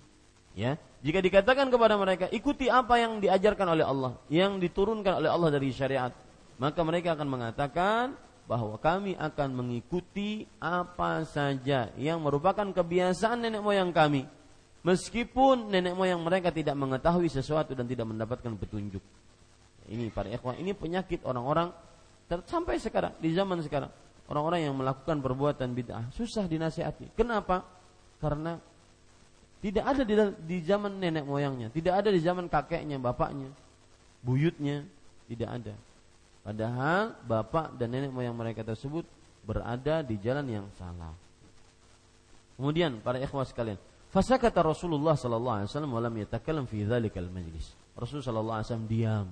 Ya. 0.57 0.81
Jika 1.05 1.21
dikatakan 1.21 1.69
kepada 1.69 1.93
mereka 2.01 2.25
ikuti 2.33 2.65
apa 2.65 2.97
yang 2.97 3.21
diajarkan 3.21 3.77
oleh 3.77 3.85
Allah 3.85 4.17
yang 4.33 4.57
diturunkan 4.57 5.21
oleh 5.21 5.29
Allah 5.29 5.53
dari 5.53 5.69
syariat. 5.69 6.09
Maka 6.57 6.81
mereka 6.81 7.13
akan 7.13 7.27
mengatakan 7.29 8.17
bahwa 8.49 8.81
kami 8.81 9.13
akan 9.19 9.49
mengikuti 9.53 10.49
apa 10.57 11.21
saja 11.27 11.93
yang 11.99 12.23
merupakan 12.23 12.65
kebiasaan 12.65 13.45
nenek 13.45 13.61
moyang 13.61 13.93
kami. 13.93 14.25
Meskipun 14.81 15.69
nenek 15.69 15.93
moyang 15.93 16.23
mereka 16.23 16.49
tidak 16.49 16.73
mengetahui 16.73 17.29
sesuatu 17.29 17.77
dan 17.77 17.85
tidak 17.85 18.09
mendapatkan 18.09 18.55
petunjuk 18.57 19.03
ini 19.89 20.09
para 20.09 20.31
ikhwan, 20.33 20.57
ini 20.57 20.73
penyakit 20.73 21.21
orang-orang 21.25 21.69
sampai 22.49 22.81
sekarang 22.81 23.13
di 23.21 23.29
zaman 23.37 23.61
sekarang. 23.61 23.91
Orang-orang 24.25 24.65
yang 24.65 24.73
melakukan 24.73 25.21
perbuatan 25.21 25.77
bid'ah 25.77 26.09
susah 26.09 26.49
dinasihati. 26.49 27.13
Kenapa? 27.13 27.61
Karena 28.17 28.57
tidak 29.61 29.85
ada 29.85 30.01
di, 30.01 30.13
di 30.49 30.57
zaman 30.65 30.97
nenek 30.97 31.21
moyangnya, 31.21 31.69
tidak 31.69 32.01
ada 32.01 32.09
di 32.09 32.17
zaman 32.17 32.49
kakeknya, 32.49 32.97
bapaknya, 32.97 33.53
buyutnya, 34.25 34.81
tidak 35.29 35.49
ada. 35.61 35.73
Padahal 36.41 37.13
bapak 37.21 37.77
dan 37.77 37.93
nenek 37.93 38.09
moyang 38.09 38.33
mereka 38.33 38.65
tersebut 38.65 39.05
berada 39.45 40.01
di 40.01 40.17
jalan 40.17 40.45
yang 40.49 40.65
salah. 40.73 41.13
Kemudian 42.57 42.97
para 43.05 43.21
ikhwah 43.21 43.45
sekalian, 43.45 43.77
fasakata 44.09 44.65
Rasulullah 44.65 45.13
sallallahu 45.13 45.55
alaihi 45.61 45.69
wasallam 45.69 45.93
walam 45.93 46.13
yatakallam 46.17 46.65
fi 46.65 46.81
dzalikal 46.81 47.29
majlis. 47.29 47.77
Rasul 47.93 48.25
sallallahu 48.25 48.57
alaihi 48.57 48.67
wasallam 48.73 48.89
diam 48.89 49.27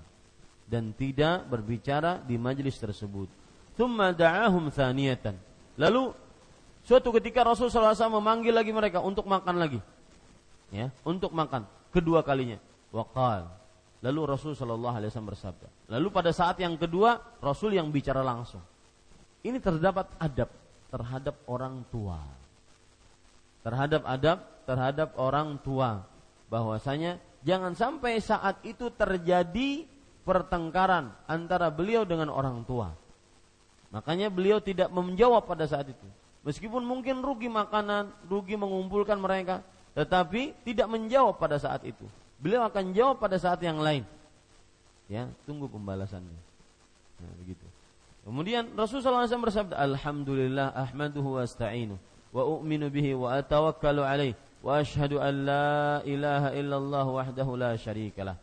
dan 0.67 0.95
tidak 0.95 1.47
berbicara 1.47 2.23
di 2.23 2.39
majelis 2.39 2.79
tersebut. 2.79 3.27
Thumma 3.73 4.13
da'ahum 4.13 4.69
thaniyatan. 4.69 5.35
Lalu 5.77 6.13
suatu 6.85 7.09
ketika 7.17 7.41
Rasul 7.41 7.73
SAW 7.73 8.21
memanggil 8.21 8.53
lagi 8.53 8.69
mereka 8.69 9.01
untuk 9.01 9.25
makan 9.25 9.55
lagi. 9.57 9.79
Ya, 10.73 10.89
untuk 11.05 11.29
makan 11.33 11.69
kedua 11.93 12.25
kalinya. 12.25 12.57
Waqal. 12.89 13.45
Lalu 14.03 14.19
Rasul 14.35 14.51
Shallallahu 14.51 14.99
Alaihi 14.99 15.09
Wasallam 15.13 15.31
bersabda. 15.31 15.67
Lalu 15.87 16.07
pada 16.11 16.35
saat 16.35 16.59
yang 16.59 16.75
kedua 16.75 17.39
Rasul 17.39 17.77
yang 17.77 17.87
bicara 17.87 18.19
langsung. 18.19 18.59
Ini 19.45 19.63
terdapat 19.63 20.11
adab 20.19 20.51
terhadap 20.91 21.35
orang 21.47 21.87
tua. 21.87 22.19
Terhadap 23.63 24.01
adab 24.03 24.37
terhadap 24.67 25.09
orang 25.15 25.55
tua. 25.63 26.03
Bahwasanya 26.51 27.17
jangan 27.47 27.73
sampai 27.79 28.19
saat 28.19 28.59
itu 28.67 28.91
terjadi 28.91 29.87
pertengkaran 30.23 31.11
antara 31.27 31.67
beliau 31.67 32.07
dengan 32.07 32.31
orang 32.31 32.63
tua. 32.63 32.95
Makanya 33.93 34.31
beliau 34.33 34.57
tidak 34.57 34.89
menjawab 34.89 35.45
pada 35.45 35.69
saat 35.69 35.85
itu. 35.91 36.07
Meskipun 36.43 36.83
mungkin 36.83 37.23
rugi 37.23 37.47
makanan, 37.47 38.11
rugi 38.27 38.57
mengumpulkan 38.59 39.15
mereka, 39.15 39.63
tetapi 39.93 40.57
tidak 40.65 40.87
menjawab 40.89 41.37
pada 41.37 41.55
saat 41.61 41.85
itu. 41.85 42.03
Beliau 42.41 42.65
akan 42.67 42.91
jawab 42.91 43.21
pada 43.21 43.37
saat 43.39 43.61
yang 43.63 43.79
lain. 43.79 44.03
Ya, 45.07 45.29
tunggu 45.47 45.69
pembalasannya. 45.69 46.39
Nah, 47.21 47.33
begitu. 47.39 47.63
Kemudian 48.23 48.71
Rasulullah 48.75 49.27
SAW 49.27 49.47
bersabda, 49.47 49.75
Alhamdulillah 49.77 50.71
ahmaduhu 50.75 51.39
wa 51.39 51.41
asta'inu 51.43 51.95
wa 52.33 52.43
u'minu 52.49 52.87
bihi 52.89 53.13
wa 53.13 53.35
atawakkalu 53.37 54.01
alaih 54.01 54.33
wa 54.63 54.79
ashhadu 54.79 55.19
an 55.19 55.33
la 55.45 55.99
ilaha 56.07 56.49
illallah 56.55 57.05
wahdahu 57.05 57.59
la 57.59 57.75
syarikalah 57.77 58.39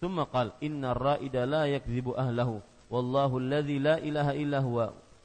ثم 0.00 0.16
قال 0.32 0.52
إن 0.62 0.84
الرائد 0.84 1.36
لا 1.36 1.66
يكذب 1.66 2.16
أهله 2.16 2.50
والله 2.90 3.30
الذي 3.38 3.78
لا 3.78 3.96
إله 3.98 4.28
إلا 4.42 4.58
هو 4.64 4.78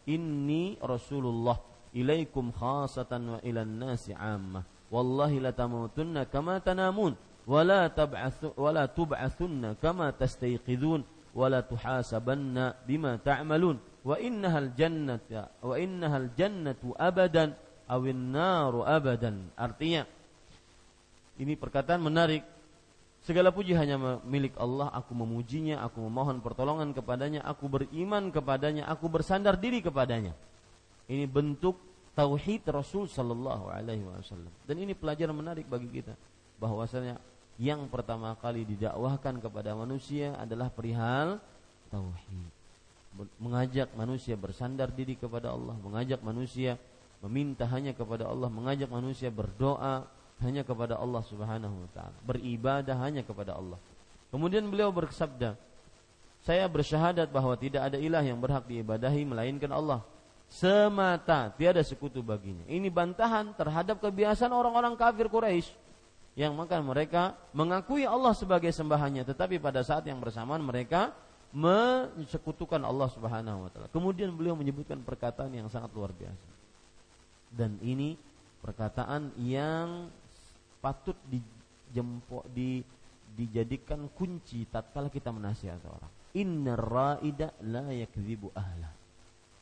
إني 0.09 0.77
رسول 0.83 1.25
الله 1.25 1.57
إليكم 1.95 2.51
خاصة 2.51 3.11
وإلى 3.11 3.61
الناس 3.61 4.11
عامة 4.11 4.61
والله 4.91 5.31
لتموتن 5.39 6.23
كما 6.23 6.59
تنامون 6.59 7.15
ولا 7.47 7.87
تبعث 7.87 8.57
ولا 8.57 8.85
تبعثن 8.85 9.75
كما 9.81 10.07
تستيقظون 10.11 11.01
ولا 11.35 11.59
تحاسبن 11.61 12.73
بما 12.87 13.13
تعملون 13.15 13.77
وإنها 14.05 14.59
الجنة 14.59 15.29
وإنها 15.63 16.17
الجنة 16.17 16.81
أبدا 16.83 17.45
أو 17.91 18.01
النار 18.05 18.73
أبدا 18.97 19.31
artinya 19.55 20.03
ini 21.39 21.53
perkataan 21.59 21.99
menarik 21.99 22.43
Segala 23.20 23.52
puji 23.52 23.76
hanya 23.76 24.00
milik 24.24 24.56
Allah, 24.56 24.88
aku 24.96 25.12
memujinya, 25.12 25.84
aku 25.84 26.00
memohon 26.08 26.40
pertolongan 26.40 26.96
kepadanya, 26.96 27.44
aku 27.44 27.68
beriman 27.68 28.32
kepadanya, 28.32 28.88
aku 28.88 29.12
bersandar 29.12 29.60
diri 29.60 29.84
kepadanya. 29.84 30.32
Ini 31.04 31.28
bentuk 31.28 31.76
tauhid 32.16 32.64
Rasul 32.72 33.12
sallallahu 33.12 33.68
alaihi 33.68 34.04
wasallam. 34.08 34.48
Dan 34.64 34.80
ini 34.80 34.96
pelajaran 34.96 35.36
menarik 35.36 35.68
bagi 35.68 36.00
kita 36.00 36.16
bahwasanya 36.56 37.20
yang 37.60 37.84
pertama 37.92 38.32
kali 38.40 38.64
didakwahkan 38.64 39.36
kepada 39.36 39.76
manusia 39.76 40.32
adalah 40.40 40.72
perihal 40.72 41.36
tauhid. 41.92 42.48
Mengajak 43.36 43.92
manusia 43.98 44.32
bersandar 44.32 44.88
diri 44.88 45.12
kepada 45.12 45.52
Allah, 45.52 45.76
mengajak 45.76 46.24
manusia 46.24 46.80
meminta 47.20 47.68
hanya 47.68 47.92
kepada 47.92 48.24
Allah, 48.24 48.48
mengajak 48.48 48.88
manusia 48.88 49.28
berdoa, 49.28 50.08
hanya 50.40 50.64
kepada 50.64 50.96
Allah 50.96 51.22
Subhanahu 51.24 51.84
wa 51.84 51.88
taala, 51.92 52.16
beribadah 52.24 52.96
hanya 53.04 53.20
kepada 53.20 53.56
Allah. 53.56 53.76
Kemudian 54.32 54.64
beliau 54.68 54.88
bersabda, 54.88 55.58
saya 56.40 56.64
bersyahadat 56.64 57.28
bahwa 57.28 57.52
tidak 57.58 57.92
ada 57.92 57.98
ilah 58.00 58.24
yang 58.24 58.40
berhak 58.40 58.64
diibadahi 58.64 59.28
melainkan 59.28 59.68
Allah. 59.70 60.00
Semata 60.50 61.52
tiada 61.54 61.78
sekutu 61.84 62.24
baginya. 62.26 62.66
Ini 62.66 62.90
bantahan 62.90 63.54
terhadap 63.54 64.02
kebiasaan 64.02 64.50
orang-orang 64.50 64.98
kafir 64.98 65.30
Quraisy 65.30 65.70
yang 66.34 66.56
maka 66.58 66.80
mereka 66.82 67.38
mengakui 67.54 68.02
Allah 68.02 68.34
sebagai 68.34 68.70
sembahannya, 68.74 69.22
tetapi 69.28 69.62
pada 69.62 69.84
saat 69.86 70.06
yang 70.10 70.18
bersamaan 70.18 70.62
mereka 70.62 71.14
mensekutukan 71.50 72.78
Allah 72.82 73.10
Subhanahu 73.10 73.66
wa 73.66 73.70
taala. 73.70 73.88
Kemudian 73.90 74.30
beliau 74.30 74.54
menyebutkan 74.54 74.98
perkataan 75.02 75.50
yang 75.50 75.66
sangat 75.66 75.90
luar 75.94 76.14
biasa. 76.14 76.50
Dan 77.50 77.78
ini 77.82 78.14
perkataan 78.62 79.34
yang 79.42 80.06
patut 80.80 81.16
dijempok 81.28 82.48
di 82.50 82.80
dijadikan 83.30 84.10
kunci 84.10 84.66
tatkala 84.66 85.08
kita 85.12 85.30
menasihati 85.30 85.86
orang. 85.86 86.12
Inna 86.34 86.74
raida 86.74 87.54
la 87.64 87.88
yakdzibu 87.90 88.50
ahla. 88.54 88.90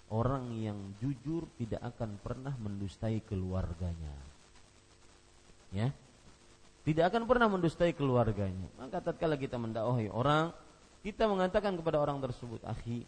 Orang 0.09 0.57
yang 0.57 0.96
jujur 0.96 1.44
tidak 1.61 1.85
akan 1.85 2.16
pernah 2.16 2.57
mendustai 2.57 3.20
keluarganya. 3.28 4.14
Ya. 5.68 5.92
Tidak 6.88 7.04
akan 7.04 7.28
pernah 7.28 7.52
mendustai 7.52 7.92
keluarganya. 7.92 8.64
Maka 8.81 9.04
tatkala 9.04 9.37
kita 9.37 9.61
mendakwahi 9.61 10.09
orang, 10.09 10.57
kita 11.04 11.28
mengatakan 11.28 11.76
kepada 11.76 12.00
orang 12.00 12.16
tersebut, 12.24 12.64
"Akhi, 12.64 13.04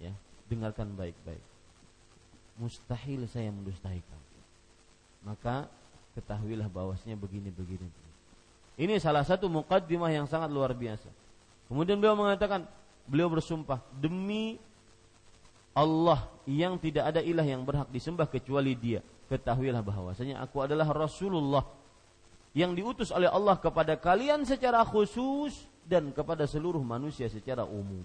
ya, 0.00 0.16
dengarkan 0.48 0.96
baik-baik. 0.96 1.44
Mustahil 2.56 3.28
saya 3.28 3.52
mendustai 3.52 4.00
kamu." 4.00 4.26
Maka 5.28 5.68
ketahuilah 6.16 6.72
bahwasanya 6.72 7.20
begini 7.20 7.52
begini. 7.52 7.86
Ini 8.80 8.96
salah 8.96 9.24
satu 9.24 9.48
mukaddimah 9.52 10.08
yang 10.08 10.24
sangat 10.24 10.48
luar 10.48 10.72
biasa. 10.72 11.08
Kemudian 11.68 12.00
beliau 12.00 12.16
mengatakan, 12.16 12.64
beliau 13.04 13.28
bersumpah 13.28 13.84
demi 13.92 14.56
Allah 15.76 16.24
yang 16.48 16.80
tidak 16.80 17.12
ada 17.12 17.20
ilah 17.20 17.44
yang 17.44 17.60
berhak 17.60 17.88
disembah 17.92 18.24
kecuali 18.28 18.72
Dia. 18.72 19.04
Ketahuilah 19.28 19.84
bahwasanya 19.84 20.40
aku 20.40 20.64
adalah 20.64 20.88
Rasulullah 20.88 21.64
yang 22.56 22.72
diutus 22.72 23.12
oleh 23.12 23.28
Allah 23.28 23.60
kepada 23.60 24.00
kalian 24.00 24.48
secara 24.48 24.80
khusus 24.88 25.68
dan 25.84 26.08
kepada 26.16 26.48
seluruh 26.48 26.80
manusia 26.80 27.28
secara 27.28 27.68
umum. 27.68 28.00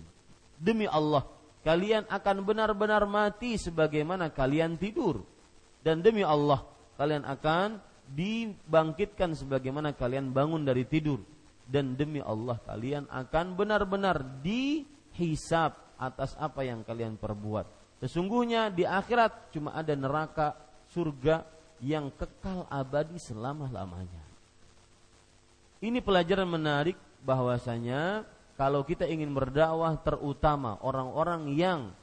Demi 0.59 0.83
Allah, 0.83 1.23
kalian 1.63 2.03
akan 2.11 2.43
benar-benar 2.43 3.07
mati 3.07 3.55
sebagaimana 3.55 4.27
kalian 4.33 4.75
tidur. 4.75 5.23
Dan 5.79 6.03
demi 6.03 6.21
Allah, 6.21 6.67
kalian 6.99 7.23
akan 7.25 7.90
dibangkitkan 8.11 9.33
sebagaimana 9.33 9.95
kalian 9.95 10.35
bangun 10.35 10.67
dari 10.67 10.83
tidur 10.83 11.23
dan 11.67 11.95
demi 11.95 12.19
Allah 12.19 12.59
kalian 12.67 13.07
akan 13.07 13.55
benar-benar 13.55 14.19
dihisap 14.43 15.79
atas 15.95 16.35
apa 16.35 16.65
yang 16.67 16.83
kalian 16.83 17.15
perbuat. 17.15 17.63
Sesungguhnya 18.01 18.73
di 18.73 18.83
akhirat 18.83 19.53
cuma 19.53 19.77
ada 19.77 19.93
neraka, 19.93 20.57
surga 20.89 21.45
yang 21.79 22.09
kekal 22.17 22.65
abadi 22.67 23.21
selama-lamanya. 23.21 24.25
Ini 25.81 26.01
pelajaran 26.01 26.49
menarik 26.49 26.97
bahwasanya 27.21 28.25
kalau 28.57 28.81
kita 28.85 29.05
ingin 29.05 29.29
berdakwah 29.33 29.97
terutama 30.01 30.77
orang-orang 30.81 31.53
yang 31.53 31.93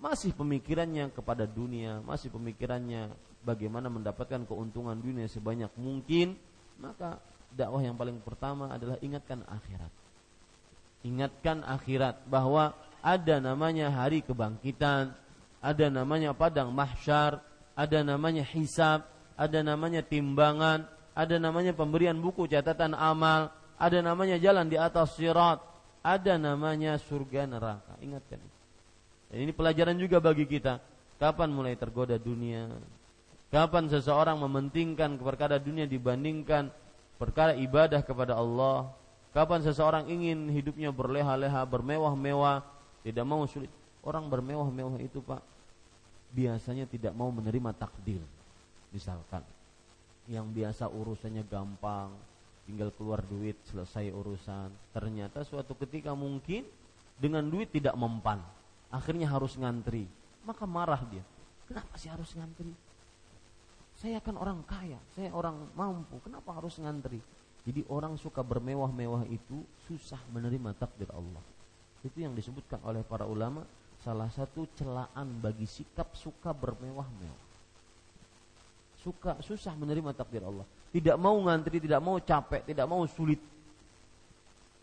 masih 0.00 0.36
pemikirannya 0.36 1.08
kepada 1.12 1.48
dunia, 1.48 2.04
masih 2.04 2.28
pemikirannya 2.28 3.08
bagaimana 3.44 3.92
mendapatkan 3.92 4.48
keuntungan 4.48 4.96
dunia 4.96 5.28
sebanyak 5.28 5.70
mungkin, 5.76 6.34
maka 6.80 7.20
dakwah 7.52 7.84
yang 7.84 7.94
paling 7.94 8.18
pertama 8.24 8.72
adalah 8.72 8.98
ingatkan 9.04 9.44
akhirat. 9.46 9.92
Ingatkan 11.04 11.60
akhirat 11.62 12.24
bahwa 12.26 12.72
ada 13.04 13.36
namanya 13.38 13.92
hari 13.92 14.24
kebangkitan, 14.24 15.12
ada 15.60 15.86
namanya 15.92 16.32
padang 16.32 16.72
mahsyar, 16.72 17.44
ada 17.76 18.00
namanya 18.00 18.42
hisab, 18.42 19.04
ada 19.36 19.60
namanya 19.60 20.00
timbangan, 20.00 20.88
ada 21.12 21.36
namanya 21.36 21.76
pemberian 21.76 22.16
buku 22.16 22.48
catatan 22.48 22.96
amal, 22.96 23.52
ada 23.76 24.00
namanya 24.00 24.40
jalan 24.40 24.66
di 24.66 24.80
atas 24.80 25.14
sirat, 25.20 25.60
ada 26.00 26.40
namanya 26.40 26.96
surga 26.96 27.44
neraka. 27.44 27.94
Ingatkan 28.00 28.40
ini 29.34 29.50
pelajaran 29.50 29.98
juga 29.98 30.22
bagi 30.22 30.46
kita. 30.46 30.78
Kapan 31.18 31.50
mulai 31.50 31.74
tergoda 31.74 32.14
dunia? 32.20 32.70
Kapan 33.54 33.86
seseorang 33.86 34.34
mementingkan 34.42 35.14
perkara 35.14 35.62
dunia 35.62 35.86
dibandingkan 35.86 36.74
perkara 37.22 37.54
ibadah 37.54 38.02
kepada 38.02 38.34
Allah? 38.34 38.90
Kapan 39.30 39.62
seseorang 39.62 40.10
ingin 40.10 40.50
hidupnya 40.50 40.90
berleha-leha, 40.90 41.62
bermewah-mewah, 41.62 42.66
tidak 43.06 43.22
mau 43.22 43.46
sulit. 43.46 43.70
Orang 44.02 44.26
bermewah-mewah 44.26 44.98
itu 44.98 45.22
Pak 45.22 45.38
biasanya 46.34 46.90
tidak 46.90 47.14
mau 47.14 47.30
menerima 47.30 47.70
takdir. 47.78 48.18
Misalkan 48.90 49.46
yang 50.26 50.50
biasa 50.50 50.90
urusannya 50.90 51.46
gampang, 51.46 52.10
tinggal 52.66 52.90
keluar 52.98 53.22
duit 53.22 53.54
selesai 53.70 54.10
urusan. 54.10 54.74
Ternyata 54.90 55.46
suatu 55.46 55.78
ketika 55.78 56.10
mungkin 56.10 56.66
dengan 57.22 57.46
duit 57.46 57.70
tidak 57.70 57.94
mempan 57.94 58.42
akhirnya 58.90 59.30
harus 59.30 59.54
ngantri. 59.54 60.10
Maka 60.42 60.66
marah 60.66 61.06
dia. 61.06 61.22
Kenapa 61.70 61.94
sih 61.94 62.10
harus 62.10 62.34
ngantri? 62.34 62.74
Saya 64.04 64.20
kan 64.20 64.36
orang 64.36 64.60
kaya, 64.68 65.00
saya 65.16 65.32
orang 65.32 65.64
mampu, 65.72 66.20
kenapa 66.20 66.52
harus 66.60 66.76
ngantri? 66.76 67.24
Jadi 67.64 67.88
orang 67.88 68.20
suka 68.20 68.44
bermewah-mewah 68.44 69.24
itu 69.32 69.64
susah 69.88 70.20
menerima 70.28 70.76
takdir 70.76 71.08
Allah. 71.08 71.40
Itu 72.04 72.20
yang 72.20 72.36
disebutkan 72.36 72.84
oleh 72.84 73.00
para 73.00 73.24
ulama 73.24 73.64
salah 74.04 74.28
satu 74.28 74.68
celaan 74.76 75.40
bagi 75.40 75.64
sikap 75.64 76.12
suka 76.12 76.52
bermewah-mewah. 76.52 77.44
Suka 79.00 79.40
susah 79.40 79.72
menerima 79.72 80.12
takdir 80.12 80.44
Allah. 80.44 80.68
Tidak 80.92 81.16
mau 81.16 81.40
ngantri, 81.40 81.80
tidak 81.80 82.04
mau 82.04 82.20
capek, 82.20 82.60
tidak 82.60 82.84
mau 82.84 83.08
sulit. 83.08 83.40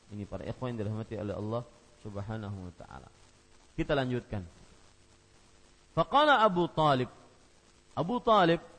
Ini 0.10 0.26
para 0.26 0.50
ikhwan 0.50 0.74
yang 0.74 0.82
dirahmati 0.82 1.22
oleh 1.22 1.38
Allah 1.38 1.62
Subhanahu 2.02 2.58
wa 2.58 2.74
taala. 2.74 3.10
Kita 3.78 3.94
lanjutkan. 3.94 4.42
Faqala 5.94 6.42
Abu 6.42 6.66
Talib. 6.74 7.14
Abu 7.94 8.18
Talib 8.18 8.71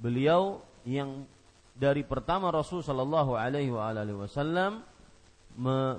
beliau 0.00 0.64
yang 0.88 1.28
dari 1.76 2.02
pertama 2.02 2.48
Rasul 2.48 2.80
Shallallahu 2.80 3.36
Alaihi 3.36 3.72
Wasallam 3.72 4.84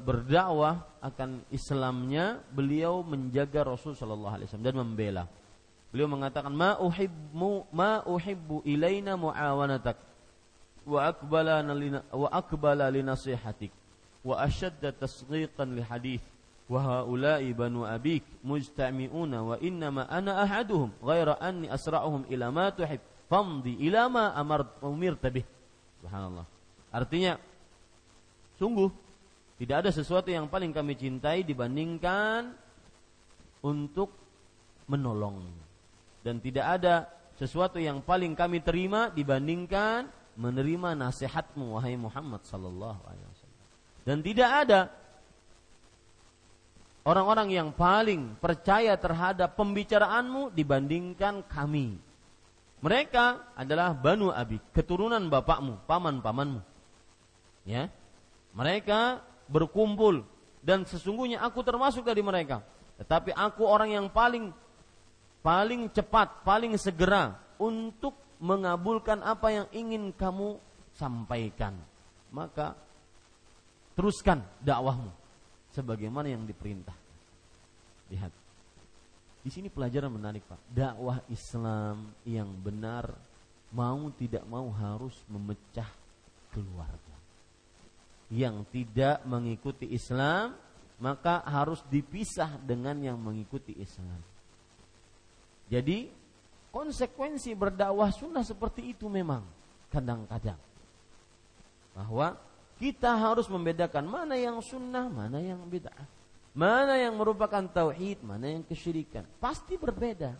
berdakwah 0.01 0.85
akan 1.01 1.45
Islamnya, 1.53 2.41
beliau 2.53 3.05
menjaga 3.05 3.65
Rasul 3.65 3.93
Shallallahu 3.93 4.33
Alaihi 4.33 4.47
Wasallam 4.49 4.67
dan 4.67 4.77
membela. 4.77 5.23
Beliau 5.91 6.07
mengatakan 6.07 6.55
ma 6.55 6.79
uhibbu 6.79 7.67
ma 7.75 7.99
uhibbu 8.07 8.63
ilaina 8.63 9.19
muawanatak 9.19 9.99
wa 10.87 11.03
akbala 11.03 11.59
lina, 11.75 11.99
wa 12.15 12.31
akbala 12.31 12.87
linasihatik 12.87 13.69
wa 14.23 14.39
ashadda 14.39 14.95
tasghiqan 14.95 15.75
li 15.75 15.83
hadith 15.83 16.23
wa 16.71 16.79
haula'i 16.79 17.51
banu 17.51 17.83
abik 17.83 18.23
mujtami'una 18.39 19.43
wa 19.43 19.55
innama 19.59 20.07
ana 20.07 20.39
ahaduhum 20.47 20.95
ghaira 21.03 21.35
anni 21.43 21.67
asra'uhum 21.67 22.23
ila 22.31 22.47
ma 22.55 22.71
tuhib 22.71 23.03
famdi 23.31 23.79
ilama 23.79 24.35
amar 24.35 24.75
umir 24.83 25.15
tabih. 25.15 25.47
Subhanallah. 26.03 26.43
Artinya 26.91 27.39
sungguh 28.59 28.91
tidak 29.55 29.87
ada 29.87 29.91
sesuatu 29.95 30.27
yang 30.27 30.51
paling 30.51 30.75
kami 30.75 30.99
cintai 30.99 31.47
dibandingkan 31.47 32.51
untuk 33.63 34.11
menolong. 34.91 35.47
Dan 36.19 36.43
tidak 36.43 36.65
ada 36.81 37.07
sesuatu 37.39 37.79
yang 37.79 38.03
paling 38.03 38.35
kami 38.35 38.59
terima 38.59 39.07
dibandingkan 39.07 40.11
menerima 40.35 40.99
nasihatmu 40.99 41.79
wahai 41.79 41.95
Muhammad 41.95 42.43
sallallahu 42.43 42.99
alaihi 43.07 43.27
wasallam. 43.31 43.61
Dan 44.03 44.17
tidak 44.25 44.49
ada 44.67 44.79
orang-orang 47.07 47.53
yang 47.55 47.69
paling 47.71 48.35
percaya 48.37 48.97
terhadap 48.99 49.55
pembicaraanmu 49.55 50.51
dibandingkan 50.51 51.45
kami. 51.47 52.10
Mereka 52.81 53.53
adalah 53.53 53.93
Banu 53.93 54.33
Abi, 54.33 54.57
keturunan 54.73 55.21
bapakmu, 55.29 55.85
paman-pamanmu. 55.85 56.61
Ya. 57.61 57.93
Mereka 58.57 59.21
berkumpul 59.45 60.25
dan 60.65 60.83
sesungguhnya 60.89 61.45
aku 61.45 61.61
termasuk 61.61 62.01
dari 62.01 62.25
mereka. 62.25 62.65
Tetapi 62.97 63.37
aku 63.37 63.63
orang 63.65 63.93
yang 63.93 64.07
paling 64.09 64.49
paling 65.45 65.89
cepat, 65.93 66.41
paling 66.41 66.73
segera 66.77 67.37
untuk 67.61 68.17
mengabulkan 68.41 69.21
apa 69.21 69.53
yang 69.53 69.67
ingin 69.69 70.09
kamu 70.13 70.57
sampaikan. 70.97 71.77
Maka 72.33 72.73
teruskan 73.93 74.41
dakwahmu 74.65 75.13
sebagaimana 75.77 76.33
yang 76.33 76.49
diperintah. 76.49 76.97
Lihat. 78.09 78.40
Di 79.41 79.49
sini 79.49 79.73
pelajaran 79.73 80.13
menarik, 80.13 80.45
Pak. 80.45 80.59
Dakwah 80.69 81.25
Islam 81.29 82.13
yang 82.23 82.49
benar 82.61 83.09
mau 83.73 84.11
tidak 84.13 84.45
mau 84.45 84.69
harus 84.69 85.15
memecah 85.31 85.87
keluarga 86.51 87.15
yang 88.31 88.63
tidak 88.71 89.23
mengikuti 89.27 89.91
Islam 89.91 90.55
maka 91.01 91.41
harus 91.43 91.81
dipisah 91.89 92.61
dengan 92.61 92.93
yang 93.01 93.17
mengikuti 93.17 93.73
Islam. 93.75 94.21
Jadi 95.65 96.07
konsekuensi 96.69 97.57
berdakwah 97.57 98.13
sunnah 98.13 98.45
seperti 98.45 98.93
itu 98.93 99.09
memang 99.09 99.41
kadang-kadang 99.89 100.59
bahwa 101.91 102.37
kita 102.77 103.11
harus 103.17 103.49
membedakan 103.49 104.05
mana 104.07 104.37
yang 104.37 104.61
sunnah, 104.61 105.09
mana 105.09 105.41
yang 105.41 105.59
bid'ah, 105.67 106.07
mana 106.51 106.99
yang 106.99 107.15
merupakan 107.15 107.63
tauhid, 107.63 108.23
mana 108.23 108.51
yang 108.59 108.63
kesyirikan. 108.67 109.23
Pasti 109.39 109.79
berbeda. 109.79 110.35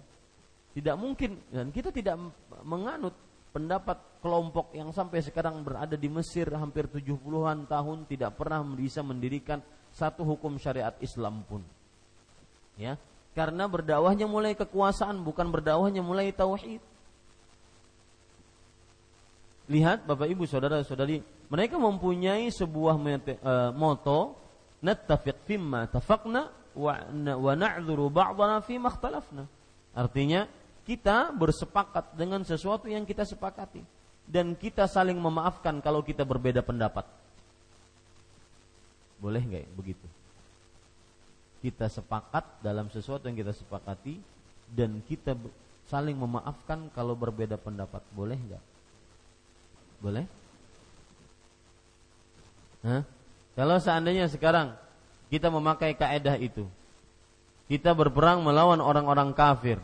Tidak 0.72 0.96
mungkin 0.96 1.40
dan 1.52 1.68
kita 1.72 1.92
tidak 1.92 2.16
menganut 2.64 3.16
pendapat 3.52 4.00
kelompok 4.24 4.72
yang 4.72 4.96
sampai 4.96 5.20
sekarang 5.20 5.60
berada 5.64 6.00
di 6.00 6.08
Mesir 6.08 6.48
hampir 6.56 6.88
70-an 6.88 7.68
tahun 7.68 8.08
tidak 8.08 8.40
pernah 8.40 8.64
bisa 8.64 9.04
mendirikan 9.04 9.60
satu 9.92 10.24
hukum 10.24 10.56
syariat 10.56 10.96
Islam 11.04 11.44
pun. 11.44 11.60
Ya, 12.80 12.96
karena 13.36 13.68
berdakwahnya 13.68 14.28
mulai 14.28 14.56
kekuasaan 14.56 15.20
bukan 15.24 15.52
berdakwahnya 15.52 16.00
mulai 16.00 16.32
tauhid. 16.32 16.80
Lihat 19.72 20.04
Bapak 20.04 20.28
Ibu 20.28 20.44
saudara-saudari, 20.48 21.24
mereka 21.52 21.76
mempunyai 21.80 22.48
sebuah 22.52 22.96
uh, 22.96 23.72
moto 23.76 24.36
nattafiq 24.82 25.38
fimma 25.46 25.88
tafaqna 25.88 26.50
wa 26.76 27.54
na'dzuru 27.54 28.10
ba'dana 28.10 28.60
fi 28.66 28.82
ikhtalafna. 28.82 29.46
Artinya 29.94 30.50
kita 30.84 31.30
bersepakat 31.32 32.18
dengan 32.18 32.42
sesuatu 32.42 32.90
yang 32.90 33.06
kita 33.06 33.24
sepakati 33.24 33.86
dan 34.26 34.58
kita 34.58 34.90
saling 34.90 35.16
memaafkan 35.16 35.78
kalau 35.80 36.02
kita 36.02 36.26
berbeda 36.26 36.66
pendapat. 36.66 37.06
Boleh 39.22 39.42
nggak 39.46 39.62
ya 39.62 39.72
begitu? 39.78 40.08
Kita 41.62 41.86
sepakat 41.86 42.66
dalam 42.66 42.90
sesuatu 42.90 43.30
yang 43.30 43.38
kita 43.38 43.54
sepakati 43.54 44.18
dan 44.74 44.98
kita 45.06 45.38
saling 45.86 46.18
memaafkan 46.18 46.90
kalau 46.90 47.14
berbeda 47.14 47.60
pendapat. 47.62 48.02
Boleh 48.18 48.40
nggak? 48.40 48.64
Boleh? 50.02 50.26
Hah? 52.82 53.06
Kalau 53.62 53.78
seandainya 53.78 54.26
sekarang 54.26 54.74
kita 55.30 55.54
memakai 55.54 55.94
kaedah 55.94 56.34
itu, 56.42 56.66
kita 57.70 57.94
berperang 57.94 58.42
melawan 58.42 58.82
orang-orang 58.82 59.38
kafir, 59.38 59.78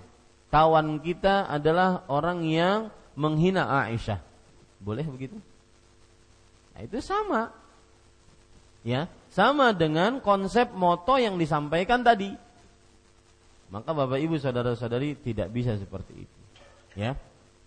kawan 0.50 0.98
kita 0.98 1.46
adalah 1.46 2.02
orang 2.10 2.42
yang 2.42 2.90
menghina 3.14 3.70
Aisyah. 3.86 4.18
Boleh 4.82 5.06
begitu? 5.06 5.38
Nah, 6.74 6.90
itu 6.90 6.98
sama. 7.06 7.54
Ya, 8.82 9.06
sama 9.30 9.78
dengan 9.78 10.26
konsep 10.26 10.74
moto 10.74 11.22
yang 11.22 11.38
disampaikan 11.38 12.02
tadi. 12.02 12.34
Maka 13.70 13.94
Bapak 13.94 14.18
Ibu 14.18 14.42
saudara-saudari 14.42 15.22
tidak 15.22 15.54
bisa 15.54 15.78
seperti 15.78 16.26
itu. 16.26 16.38
Ya. 16.98 17.14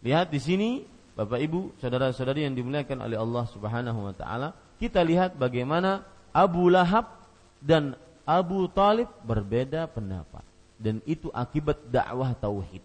Lihat 0.02 0.34
di 0.34 0.42
sini 0.42 0.82
Bapak 1.14 1.38
Ibu 1.38 1.78
saudara-saudari 1.78 2.50
yang 2.50 2.58
dimuliakan 2.58 2.98
oleh 2.98 3.14
Allah 3.14 3.46
Subhanahu 3.46 4.10
wa 4.10 4.14
taala, 4.18 4.58
kita 4.80 5.04
lihat 5.04 5.36
bagaimana 5.36 6.08
Abu 6.32 6.72
Lahab 6.72 7.20
dan 7.60 8.00
Abu 8.24 8.64
Talib 8.72 9.12
berbeda 9.20 9.84
pendapat. 9.92 10.40
Dan 10.80 11.04
itu 11.04 11.28
akibat 11.36 11.76
dakwah 11.92 12.32
tauhid. 12.32 12.80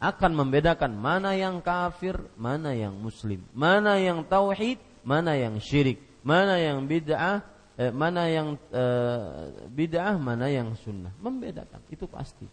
Akan 0.00 0.32
membedakan 0.32 0.96
mana 0.96 1.36
yang 1.36 1.60
kafir, 1.60 2.16
mana 2.38 2.72
yang 2.72 2.96
muslim, 2.96 3.44
mana 3.52 4.00
yang 4.00 4.24
tauhid, 4.24 4.80
mana 5.04 5.36
yang 5.36 5.60
syirik, 5.60 6.00
mana 6.24 6.56
yang 6.56 6.86
bid'ah, 6.88 7.44
eh, 7.76 7.92
mana 7.92 8.30
yang 8.30 8.56
eh, 8.72 9.68
bid'ah, 9.68 10.16
mana 10.16 10.48
yang 10.48 10.72
sunnah. 10.80 11.12
Membedakan. 11.20 11.84
Itu 11.92 12.08
pasti. 12.08 12.48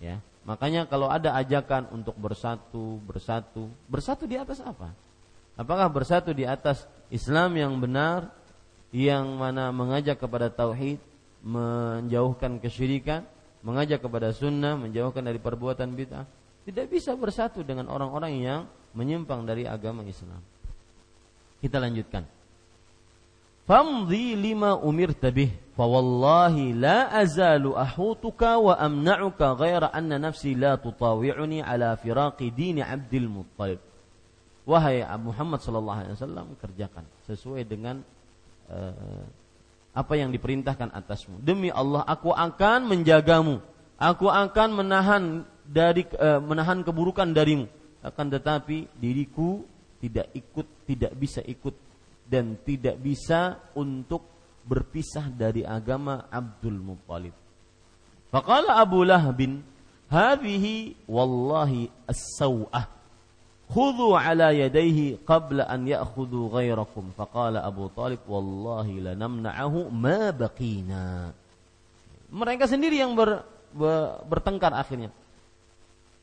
Ya, 0.00 0.24
makanya 0.48 0.88
kalau 0.88 1.12
ada 1.12 1.36
ajakan 1.36 1.92
untuk 1.92 2.16
bersatu, 2.16 2.96
bersatu, 3.04 3.68
bersatu 3.86 4.24
di 4.24 4.40
atas 4.40 4.64
apa? 4.64 4.96
Apakah 5.60 5.92
bersatu 5.92 6.32
di 6.32 6.48
atas 6.48 6.88
Islam 7.12 7.52
yang 7.52 7.76
benar, 7.76 8.32
yang 8.96 9.28
mana 9.36 9.68
mengajak 9.68 10.16
kepada 10.16 10.48
tauhid, 10.48 10.96
menjauhkan 11.44 12.56
kesyirikan, 12.56 13.28
mengajak 13.60 14.00
kepada 14.00 14.32
sunnah, 14.32 14.80
menjauhkan 14.80 15.20
dari 15.20 15.36
perbuatan 15.36 15.92
bid'ah, 15.92 16.24
tidak 16.64 16.88
bisa 16.88 17.12
bersatu 17.12 17.60
dengan 17.60 17.92
orang-orang 17.92 18.40
yang 18.40 18.60
menyimpang 18.96 19.44
dari 19.44 19.68
agama 19.68 20.00
Islam. 20.00 20.40
Kita 21.60 21.76
lanjutkan. 21.76 22.24
Famdi 23.68 24.40
lima 24.40 24.80
umir 24.80 25.12
tabih, 25.12 25.52
fawallahi 25.76 26.72
la 26.72 27.12
azalu 27.12 27.76
ahutuka 27.76 28.56
wa 28.56 28.80
amna'uka 28.80 29.60
ghaira 29.60 29.92
anna 29.92 30.16
nafsi 30.16 30.56
la 30.56 30.80
tutawi'uni 30.80 31.60
ala 31.60 32.00
firaqi 32.00 32.48
dini 32.48 32.80
Abdul 32.80 33.28
Muttalib. 33.28 33.89
Wahai 34.68 35.02
Muhammad 35.18 35.64
sallallahu 35.64 35.98
alaihi 36.04 36.14
wasallam 36.14 36.46
kerjakan 36.60 37.04
sesuai 37.24 37.64
dengan 37.64 38.04
uh, 38.68 39.24
apa 39.90 40.14
yang 40.14 40.30
diperintahkan 40.30 40.94
atasmu. 40.94 41.42
Demi 41.42 41.72
Allah, 41.72 42.06
aku 42.06 42.30
akan 42.30 42.86
menjagamu. 42.86 43.58
Aku 44.00 44.30
akan 44.30 44.68
menahan 44.84 45.24
dari 45.66 46.06
uh, 46.16 46.38
menahan 46.40 46.80
keburukan 46.86 47.28
darimu. 47.34 47.66
Akan 48.00 48.32
tetapi 48.32 48.88
diriku 48.96 49.60
tidak 50.00 50.32
ikut, 50.32 50.66
tidak 50.88 51.12
bisa 51.18 51.44
ikut 51.44 51.76
dan 52.24 52.56
tidak 52.64 52.96
bisa 52.96 53.60
untuk 53.76 54.24
berpisah 54.64 55.28
dari 55.28 55.66
agama 55.66 56.30
Abdul 56.30 56.78
Muttalib. 56.80 57.34
Faqala 58.30 58.78
Abu 58.78 59.02
Lahbin, 59.02 59.66
"Hadhihi 60.08 60.94
wallahi 61.10 61.90
as-saw'ah." 62.06 62.99
Khudhu 63.70 64.18
ala 64.18 64.50
yadayhi 64.50 65.22
qabla 65.22 65.70
an 65.70 65.86
ya'khudhu 65.86 66.50
ghairakum 66.50 67.14
faqala 67.14 67.62
Abu 67.62 67.86
Talib 67.94 68.18
wallahi 68.26 68.98
lanamna'ahu 68.98 69.94
ma 69.94 70.34
baqina. 70.34 71.30
Mereka 72.30 72.66
sendiri 72.66 72.98
yang 72.98 73.14
ber, 73.14 73.46
ber, 73.70 74.22
bertengkar 74.26 74.74
akhirnya. 74.74 75.14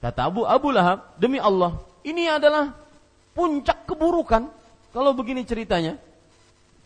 Kata 0.04 0.28
Abu 0.28 0.44
Abu 0.44 0.70
Lahab 0.76 1.16
demi 1.18 1.40
Allah 1.42 1.80
ini 2.04 2.28
adalah 2.28 2.76
puncak 3.32 3.88
keburukan. 3.88 4.52
Kalau 4.92 5.12
begini 5.16 5.48
ceritanya 5.48 5.96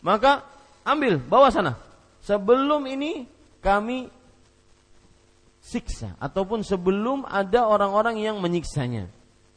maka 0.00 0.46
ambil 0.86 1.18
bawa 1.18 1.50
sana. 1.50 1.74
Sebelum 2.22 2.86
ini 2.86 3.26
kami 3.58 4.06
siksa 5.62 6.14
ataupun 6.18 6.62
sebelum 6.66 7.26
ada 7.26 7.66
orang-orang 7.66 8.18
yang 8.18 8.38
menyiksanya 8.42 9.10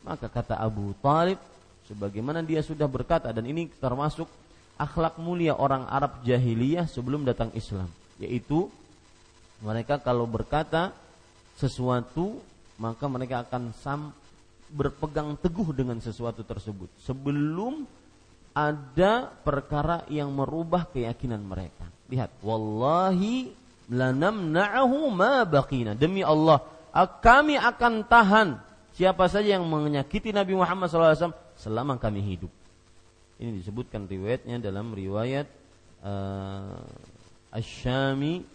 maka 0.06 0.30
kata 0.30 0.62
Abu 0.62 0.93
Talib, 1.01 1.41
sebagaimana 1.89 2.45
dia 2.45 2.62
sudah 2.62 2.86
berkata 2.86 3.34
dan 3.34 3.43
ini 3.49 3.68
termasuk 3.82 4.30
akhlak 4.78 5.18
mulia 5.18 5.58
orang 5.58 5.89
Arab 5.89 6.22
jahiliyah 6.22 6.86
sebelum 6.86 7.26
datang 7.26 7.49
Islam, 7.58 7.89
yaitu 8.22 8.70
mereka 9.66 9.97
kalau 9.97 10.30
berkata 10.30 10.93
sesuatu 11.58 12.38
maka 12.78 13.08
mereka 13.08 13.47
akan 13.47 13.72
sam 13.74 14.12
berpegang 14.68 15.39
teguh 15.39 15.72
dengan 15.72 15.97
sesuatu 16.03 16.43
tersebut 16.43 16.91
sebelum 16.99 17.88
ada 18.56 19.28
perkara 19.43 20.08
yang 20.08 20.32
merubah 20.32 20.88
keyakinan 20.88 21.43
mereka. 21.43 21.88
Lihat, 22.08 22.39
wallahi 22.39 23.51
lanamna'ahu 23.91 25.12
ma 25.12 25.43
baqina. 25.43 25.91
Demi 25.91 26.24
Allah, 26.24 26.64
kami 27.20 27.60
akan 27.60 27.93
tahan 28.08 28.49
siapa 28.96 29.28
saja 29.28 29.60
yang 29.60 29.68
menyakiti 29.68 30.32
Nabi 30.32 30.56
Muhammad 30.56 30.88
SAW 30.88 31.36
selama 31.60 32.00
kami 32.00 32.24
hidup. 32.24 32.52
Ini 33.36 33.52
disebutkan 33.60 34.08
riwayatnya 34.08 34.64
dalam 34.64 34.96
riwayat 34.96 35.43
uh, 36.08 36.80
Asy-Syami 37.52 38.48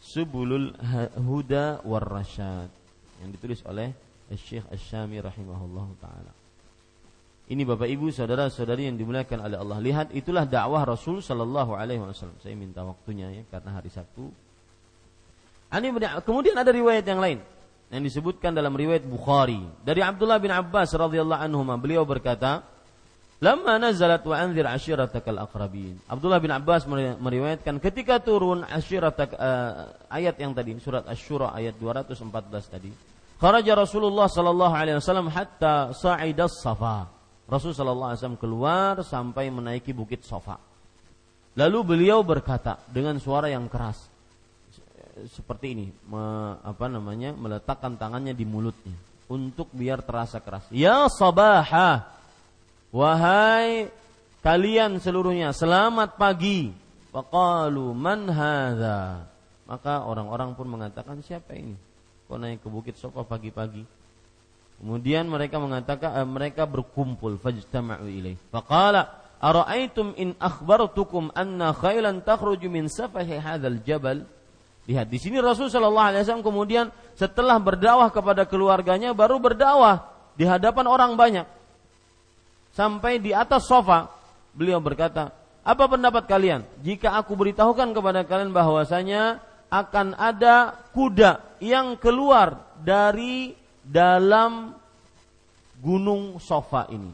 Subulul 0.00 0.72
Huda 1.20 1.84
war 1.84 2.00
Rasyad 2.00 2.72
yang 3.20 3.28
ditulis 3.28 3.60
oleh 3.68 3.92
Syekh 4.32 4.64
Asy-Syami 4.72 5.20
rahimahullahu 5.20 5.92
taala. 6.00 6.32
Ini 7.48 7.64
Bapak 7.64 7.88
Ibu, 7.88 8.12
saudara-saudari 8.12 8.88
yang 8.88 8.96
dimuliakan 9.00 9.40
oleh 9.40 9.56
Allah. 9.56 9.80
Lihat 9.80 10.12
itulah 10.12 10.44
dakwah 10.44 10.84
Rasul 10.84 11.24
sallallahu 11.24 11.76
alaihi 11.76 12.00
wasallam. 12.00 12.36
Saya 12.44 12.52
minta 12.56 12.84
waktunya 12.84 13.32
ya 13.32 13.42
karena 13.48 13.80
hari 13.80 13.88
Sabtu. 13.88 14.28
Kemudian 16.24 16.56
ada 16.56 16.72
riwayat 16.72 17.04
yang 17.04 17.20
lain 17.20 17.40
yang 17.88 18.04
disebutkan 18.04 18.52
dalam 18.52 18.76
riwayat 18.76 19.04
Bukhari 19.08 19.60
dari 19.80 20.04
Abdullah 20.04 20.36
bin 20.36 20.52
Abbas 20.52 20.92
radhiyallahu 20.92 21.40
anhu 21.40 21.64
beliau 21.80 22.04
berkata 22.04 22.64
Lama 23.38 23.78
nazalat 23.78 24.26
wa 24.26 24.34
anzir 24.34 24.66
ashiratakal 24.66 25.38
aqrabin. 25.38 25.94
Abdullah 26.10 26.42
bin 26.42 26.50
Abbas 26.50 26.90
meriwayatkan 27.22 27.78
ketika 27.78 28.18
turun 28.18 28.66
ashiratak 28.66 29.30
uh, 29.38 29.94
ayat 30.10 30.34
yang 30.42 30.50
tadi 30.58 30.74
surat 30.82 31.06
Asy-Syura 31.06 31.54
ayat 31.54 31.78
214 31.78 32.18
tadi. 32.66 32.90
Kharaja 33.38 33.78
Rasulullah 33.78 34.26
sallallahu 34.26 34.74
alaihi 34.74 34.98
wasallam 34.98 35.30
hatta 35.30 35.94
sa'ida 35.94 36.50
Safa. 36.50 37.06
Rasul 37.46 37.70
sallallahu 37.70 38.10
alaihi 38.10 38.18
wasallam 38.18 38.42
keluar 38.42 38.94
sampai 39.06 39.54
menaiki 39.54 39.94
bukit 39.94 40.26
Safa. 40.26 40.58
Lalu 41.54 41.94
beliau 41.94 42.26
berkata 42.26 42.82
dengan 42.90 43.22
suara 43.22 43.46
yang 43.46 43.70
keras 43.70 44.07
seperti 45.26 45.66
ini, 45.74 45.86
me, 46.06 46.54
apa 46.62 46.86
namanya? 46.86 47.34
meletakkan 47.34 47.98
tangannya 47.98 48.36
di 48.36 48.46
mulutnya 48.46 48.94
untuk 49.28 49.68
biar 49.74 50.00
terasa 50.02 50.40
keras. 50.40 50.66
Ya 50.72 51.06
sabaha 51.10 52.18
Wahai 52.88 53.92
kalian 54.40 54.96
seluruhnya, 54.96 55.52
selamat 55.52 56.16
pagi. 56.16 56.72
Faqalu 57.12 57.92
man 57.92 58.28
hadza? 58.32 59.28
Maka 59.68 60.08
orang-orang 60.08 60.56
pun 60.56 60.64
mengatakan 60.72 61.20
siapa 61.20 61.52
ini? 61.52 61.76
Kok 62.28 62.38
naik 62.40 62.64
ke 62.64 62.68
bukit 62.72 62.96
Sofa 62.96 63.24
pagi-pagi? 63.24 63.84
Kemudian 64.80 65.28
mereka 65.28 65.60
mengatakan 65.60 66.16
eh, 66.16 66.28
mereka 66.28 66.64
berkumpul 66.64 67.36
fajtama'u 67.36 68.08
ilaih. 68.08 68.40
Faqala 68.48 69.20
ara'aitum 69.36 70.16
in 70.16 70.32
akhbartukum 70.40 71.28
anna 71.36 71.76
khailan 71.76 72.24
takhruju 72.24 72.72
min 72.72 72.88
safahi 72.88 73.36
hadzal 73.36 73.84
jabal? 73.84 74.24
Lihat 74.88 75.12
di 75.12 75.20
sini 75.20 75.36
Rasul 75.36 75.68
Shallallahu 75.68 76.08
Alaihi 76.16 76.24
Wasallam 76.24 76.46
kemudian 76.48 76.88
setelah 77.12 77.60
berdakwah 77.60 78.08
kepada 78.08 78.48
keluarganya 78.48 79.12
baru 79.12 79.36
berdakwah 79.36 80.08
di 80.32 80.48
hadapan 80.48 80.88
orang 80.88 81.12
banyak. 81.12 81.44
Sampai 82.72 83.20
di 83.20 83.36
atas 83.36 83.68
sofa 83.68 84.08
beliau 84.56 84.80
berkata 84.80 85.28
apa 85.60 85.84
pendapat 85.84 86.24
kalian? 86.24 86.64
Jika 86.80 87.20
aku 87.20 87.36
beritahukan 87.36 87.92
kepada 87.92 88.24
kalian 88.24 88.56
bahwasanya 88.56 89.44
akan 89.68 90.16
ada 90.16 90.80
kuda 90.96 91.60
yang 91.60 92.00
keluar 92.00 92.64
dari 92.80 93.52
dalam 93.84 94.72
gunung 95.84 96.40
sofa 96.40 96.88
ini. 96.88 97.12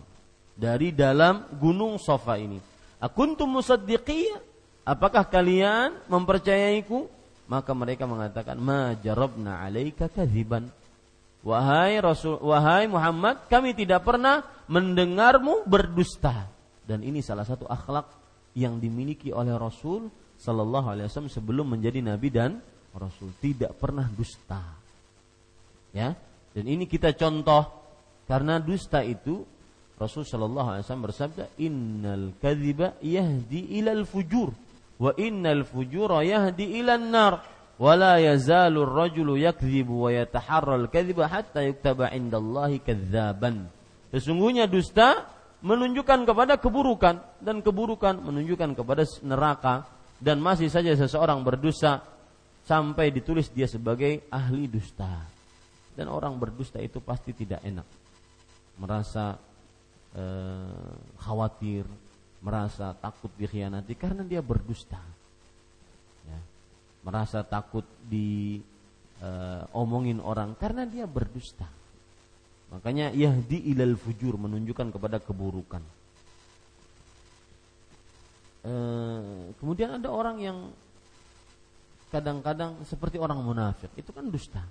Dari 0.54 0.94
dalam 0.94 1.50
gunung 1.58 1.98
sofa 1.98 2.38
ini. 2.38 2.62
Akuntum 3.02 3.58
musaddiqiyah 3.58 4.38
apakah 4.86 5.26
kalian 5.26 5.98
mempercayaiku 6.06 7.10
maka 7.50 7.72
mereka 7.76 8.08
mengatakan 8.08 8.56
ma 8.56 8.96
jarabna 8.98 9.60
alaika 9.60 10.08
kadziban. 10.08 10.68
Wahai 11.44 12.00
Rasul, 12.00 12.40
wahai 12.40 12.88
Muhammad, 12.88 13.44
kami 13.52 13.76
tidak 13.76 14.08
pernah 14.08 14.40
mendengarmu 14.64 15.68
berdusta. 15.68 16.48
Dan 16.84 17.04
ini 17.04 17.20
salah 17.20 17.44
satu 17.44 17.68
akhlak 17.68 18.08
yang 18.56 18.80
dimiliki 18.80 19.28
oleh 19.28 19.52
Rasul 19.52 20.08
Sallallahu 20.40 20.88
Alaihi 20.88 21.06
Wasallam 21.08 21.32
sebelum 21.32 21.68
menjadi 21.68 22.00
Nabi 22.00 22.28
dan 22.32 22.64
Rasul. 22.96 23.28
Tidak 23.36 23.76
pernah 23.76 24.08
dusta. 24.08 24.60
Ya, 25.92 26.16
dan 26.54 26.64
ini 26.64 26.88
kita 26.88 27.12
contoh. 27.12 27.84
Karena 28.24 28.56
dusta 28.56 29.04
itu 29.04 29.44
Rasul 30.00 30.24
Shallallahu 30.24 30.68
Alaihi 30.72 30.82
Wasallam 30.88 31.06
bersabda, 31.06 31.44
Innal 31.60 32.32
kadhiba 32.40 32.96
yahdi 33.04 33.78
ilal 33.78 34.08
fujur, 34.08 34.48
wa 35.04 35.12
innal 35.20 35.68
fujura 35.68 36.24
yahdi 36.24 36.80
ilal 36.80 37.04
nar 37.04 37.44
wala 37.76 38.16
yazalu 38.16 38.88
ar-rajulu 38.88 39.36
yakdzibu 39.36 40.08
wa 40.08 40.10
yataharra 40.16 40.80
al-kadhiba 40.80 41.28
hatta 41.28 41.60
yuktaba 41.60 42.08
indallahi 42.16 42.80
kadzaban. 42.80 43.68
Sesungguhnya 44.08 44.64
dusta 44.64 45.28
menunjukkan 45.60 46.24
kepada 46.24 46.56
keburukan 46.56 47.20
dan 47.44 47.60
keburukan 47.60 48.16
menunjukkan 48.16 48.72
kepada 48.72 49.04
neraka 49.20 49.84
dan 50.22 50.40
masih 50.40 50.72
saja 50.72 50.96
seseorang 50.96 51.44
berdosa 51.44 52.00
sampai 52.64 53.12
ditulis 53.12 53.52
dia 53.52 53.68
sebagai 53.68 54.24
ahli 54.32 54.70
dusta. 54.70 55.28
Dan 55.94 56.10
orang 56.10 56.40
berdusta 56.40 56.82
itu 56.82 56.98
pasti 56.98 57.30
tidak 57.36 57.62
enak. 57.62 57.86
Merasa 58.82 59.38
eh, 60.14 60.94
khawatir, 61.22 61.86
merasa 62.44 62.92
takut 62.92 63.32
dikhianati 63.40 63.96
karena 63.96 64.20
dia 64.20 64.44
berdusta 64.44 65.00
merasa 67.04 67.44
takut 67.44 67.84
di 68.08 68.58
uh, 69.20 69.62
omongin 69.76 70.18
orang 70.24 70.56
karena 70.56 70.88
dia 70.88 71.04
berdusta. 71.04 71.68
Makanya 72.72 73.12
yahdi 73.12 73.70
ilal 73.70 73.94
fujur 73.94 74.40
menunjukkan 74.40 74.88
kepada 74.90 75.20
keburukan. 75.20 75.84
Uh, 78.64 79.52
kemudian 79.60 80.00
ada 80.00 80.08
orang 80.08 80.40
yang 80.40 80.58
kadang-kadang 82.08 82.80
seperti 82.88 83.20
orang 83.20 83.44
munafik, 83.44 83.92
itu 84.00 84.08
kan 84.10 84.24
dusta. 84.32 84.64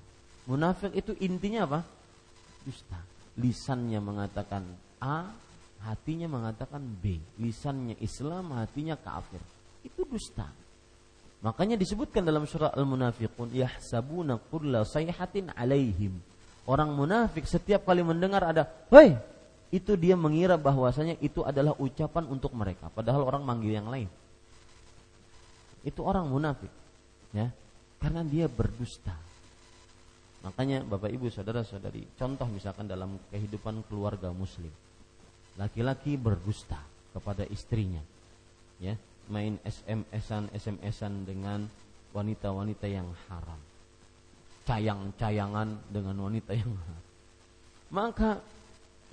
Munafik 0.49 0.91
itu 0.97 1.13
intinya 1.21 1.69
apa? 1.69 1.79
Dusta. 2.65 2.97
Lisannya 3.37 4.01
mengatakan 4.01 4.65
A, 4.97 5.29
hatinya 5.83 6.31
mengatakan 6.31 6.79
B. 6.79 7.19
Lisannya 7.37 7.99
Islam, 7.99 8.55
hatinya 8.55 8.95
kafir. 8.95 9.39
Itu 9.83 10.07
dusta. 10.07 10.47
Makanya 11.43 11.75
disebutkan 11.75 12.23
dalam 12.23 12.47
surah 12.47 12.71
Al-Munafiqun 12.71 13.51
yahsabuna 13.51 14.39
kulla 14.47 14.87
sayhatin 14.87 15.51
alaihim. 15.51 16.15
Orang 16.63 16.95
munafik 16.95 17.43
setiap 17.43 17.83
kali 17.83 17.99
mendengar 17.99 18.39
ada, 18.47 18.63
"Hei!" 18.87 19.19
Itu 19.73 19.99
dia 19.99 20.13
mengira 20.13 20.55
bahwasanya 20.55 21.17
itu 21.19 21.43
adalah 21.43 21.73
ucapan 21.81 22.29
untuk 22.29 22.53
mereka, 22.53 22.87
padahal 22.93 23.25
orang 23.25 23.43
manggil 23.43 23.73
yang 23.73 23.89
lain. 23.89 24.07
Itu 25.83 26.05
orang 26.05 26.29
munafik. 26.29 26.69
Ya. 27.33 27.51
Karena 27.97 28.21
dia 28.23 28.45
berdusta. 28.47 29.11
Makanya 30.45 30.85
Bapak 30.85 31.09
Ibu 31.09 31.27
Saudara-saudari, 31.33 32.05
contoh 32.15 32.45
misalkan 32.47 32.85
dalam 32.85 33.17
kehidupan 33.33 33.83
keluarga 33.89 34.29
muslim. 34.29 34.71
Laki-laki 35.53 36.17
berdusta 36.17 36.81
kepada 37.13 37.45
istrinya. 37.45 38.01
Ya, 38.81 38.97
main 39.29 39.61
SMS-an 39.61 40.49
SMS-an 40.49 41.29
dengan 41.29 41.69
wanita-wanita 42.11 42.89
yang 42.89 43.05
haram. 43.29 43.61
Cayang-cayangan 44.65 45.93
dengan 45.93 46.15
wanita 46.17 46.57
yang 46.57 46.73
haram. 46.73 47.03
Maka 47.93 48.41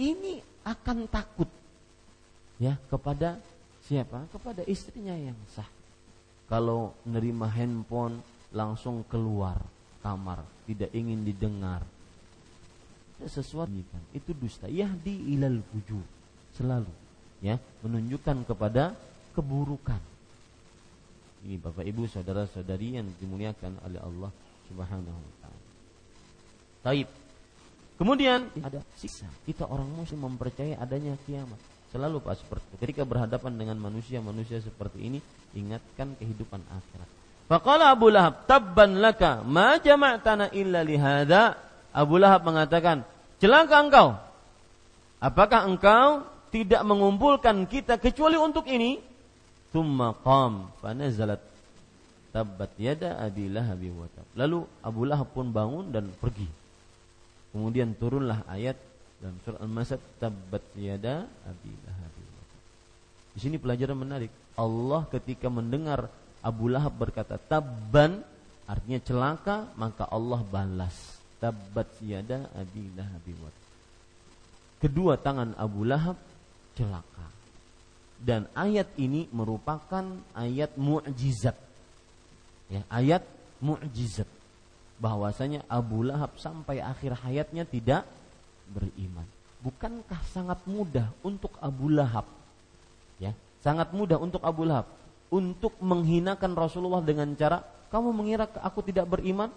ini 0.01 0.41
akan 0.65 1.05
takut 1.13 1.51
ya 2.57 2.81
kepada 2.89 3.37
siapa? 3.85 4.25
Kepada 4.33 4.65
istrinya 4.65 5.13
yang 5.13 5.37
sah. 5.53 5.69
Kalau 6.49 6.97
nerima 7.05 7.47
handphone 7.53 8.25
langsung 8.51 9.05
keluar 9.07 9.61
kamar, 10.01 10.41
tidak 10.65 10.89
ingin 10.97 11.21
didengar. 11.21 11.85
Sesuatu 13.29 13.69
itu 14.17 14.33
dusta. 14.33 14.65
Yahdi 14.65 15.37
ilal 15.37 15.61
fujur 15.69 16.20
selalu 16.57 16.91
ya 17.41 17.57
menunjukkan 17.85 18.45
kepada 18.47 18.95
keburukan. 19.33 20.01
Ini 21.41 21.57
Bapak 21.57 21.89
Ibu 21.89 22.05
saudara-saudari 22.05 23.01
yang 23.01 23.09
dimuliakan 23.17 23.81
oleh 23.89 24.01
Allah 24.01 24.31
Subhanahu 24.69 25.19
wa 25.19 25.35
taala. 25.41 25.63
Taib. 26.85 27.09
Kemudian 27.97 28.49
ada 28.65 28.81
siksa. 28.97 29.29
Kita 29.45 29.69
orang 29.69 29.89
muslim 29.89 30.25
mempercayai 30.25 30.77
adanya 30.77 31.17
kiamat. 31.25 31.57
Selalu 31.93 32.23
Pak 32.23 32.39
seperti. 32.41 32.65
Ketika 32.81 33.03
berhadapan 33.05 33.57
dengan 33.57 33.77
manusia-manusia 33.77 34.63
seperti 34.63 35.05
ini, 35.05 35.19
ingatkan 35.53 36.15
kehidupan 36.17 36.63
akhirat. 36.65 37.09
Faqala 37.51 37.91
Abu 37.91 38.15
Lahab, 38.15 38.47
"Tabban 38.47 39.03
laka 39.03 39.43
ma 39.43 39.75
jama'tana 39.75 40.55
illa 40.55 40.87
lihada." 40.87 41.59
Abu 41.91 42.17
Lahab 42.23 42.47
mengatakan, 42.47 43.03
"Celaka 43.43 43.77
engkau. 43.83 44.09
Apakah 45.19 45.67
engkau 45.67 46.25
tidak 46.51 46.83
mengumpulkan 46.83 47.65
kita 47.71 47.97
kecuali 47.97 48.37
untuk 48.37 48.67
ini? 48.67 48.99
Thumma 49.71 50.15
qam 50.19 50.75
fanazalat 50.83 51.39
tabbat 52.35 52.75
yada 52.79 53.19
Abi 53.23 53.51
Lahab 53.51 53.79
wa 53.95 54.07
Lalu 54.35 54.59
Abu 54.83 55.03
Lahab 55.07 55.31
pun 55.31 55.51
bangun 55.51 55.91
dan 55.95 56.11
pergi. 56.19 56.47
Kemudian 57.51 57.95
turunlah 57.99 58.47
ayat 58.47 58.79
dalam 59.19 59.39
surah 59.43 59.63
Al-Masad 59.63 60.01
tabbat 60.19 60.63
yada 60.79 61.27
Abi 61.47 61.73
Lahab 61.87 62.13
wa 62.15 62.43
Di 63.35 63.39
sini 63.39 63.57
pelajaran 63.59 63.99
menarik. 63.99 64.31
Allah 64.59 65.07
ketika 65.11 65.47
mendengar 65.47 66.11
Abu 66.43 66.67
Lahab 66.67 66.95
berkata 66.99 67.39
tabban 67.39 68.23
artinya 68.67 68.99
celaka, 69.03 69.71
maka 69.79 70.07
Allah 70.11 70.43
balas 70.47 71.19
tabbat 71.43 71.91
yada 72.03 72.51
Abi 72.59 72.91
Lahab 72.95 73.23
wa 73.39 73.51
Kedua 74.81 75.21
tangan 75.21 75.53
Abu 75.61 75.85
Lahab 75.85 76.17
celaka. 76.77 77.27
Dan 78.21 78.45
ayat 78.53 78.93
ini 79.01 79.27
merupakan 79.33 80.05
ayat 80.37 80.77
mukjizat. 80.77 81.57
Ya, 82.69 82.85
ayat 82.93 83.25
mukjizat 83.59 84.29
bahwasanya 85.01 85.65
Abu 85.67 86.05
Lahab 86.05 86.37
sampai 86.37 86.85
akhir 86.85 87.17
hayatnya 87.25 87.65
tidak 87.65 88.05
beriman. 88.69 89.25
Bukankah 89.65 90.21
sangat 90.29 90.61
mudah 90.69 91.09
untuk 91.25 91.57
Abu 91.65 91.89
Lahab? 91.89 92.29
Ya, 93.17 93.33
sangat 93.65 93.91
mudah 93.97 94.21
untuk 94.21 94.45
Abu 94.45 94.69
Lahab 94.69 94.89
untuk 95.33 95.73
menghinakan 95.81 96.53
Rasulullah 96.53 97.01
dengan 97.01 97.33
cara 97.35 97.65
kamu 97.91 98.15
mengira 98.15 98.47
aku 98.63 98.87
tidak 98.87 99.11
beriman? 99.11 99.51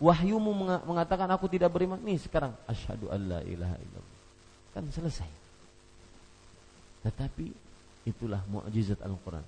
Wahyumu 0.00 0.52
mengatakan 0.84 1.28
aku 1.32 1.48
tidak 1.48 1.72
beriman. 1.72 2.00
Nih 2.00 2.20
sekarang 2.20 2.52
asyhadu 2.68 3.08
alla 3.12 3.40
ilaha 3.44 3.76
illallah. 3.76 4.18
Kan 4.72 4.84
selesai. 4.88 5.39
Tetapi 7.00 7.46
itulah 8.08 8.44
mukjizat 8.48 9.00
Al-Qur'an. 9.04 9.44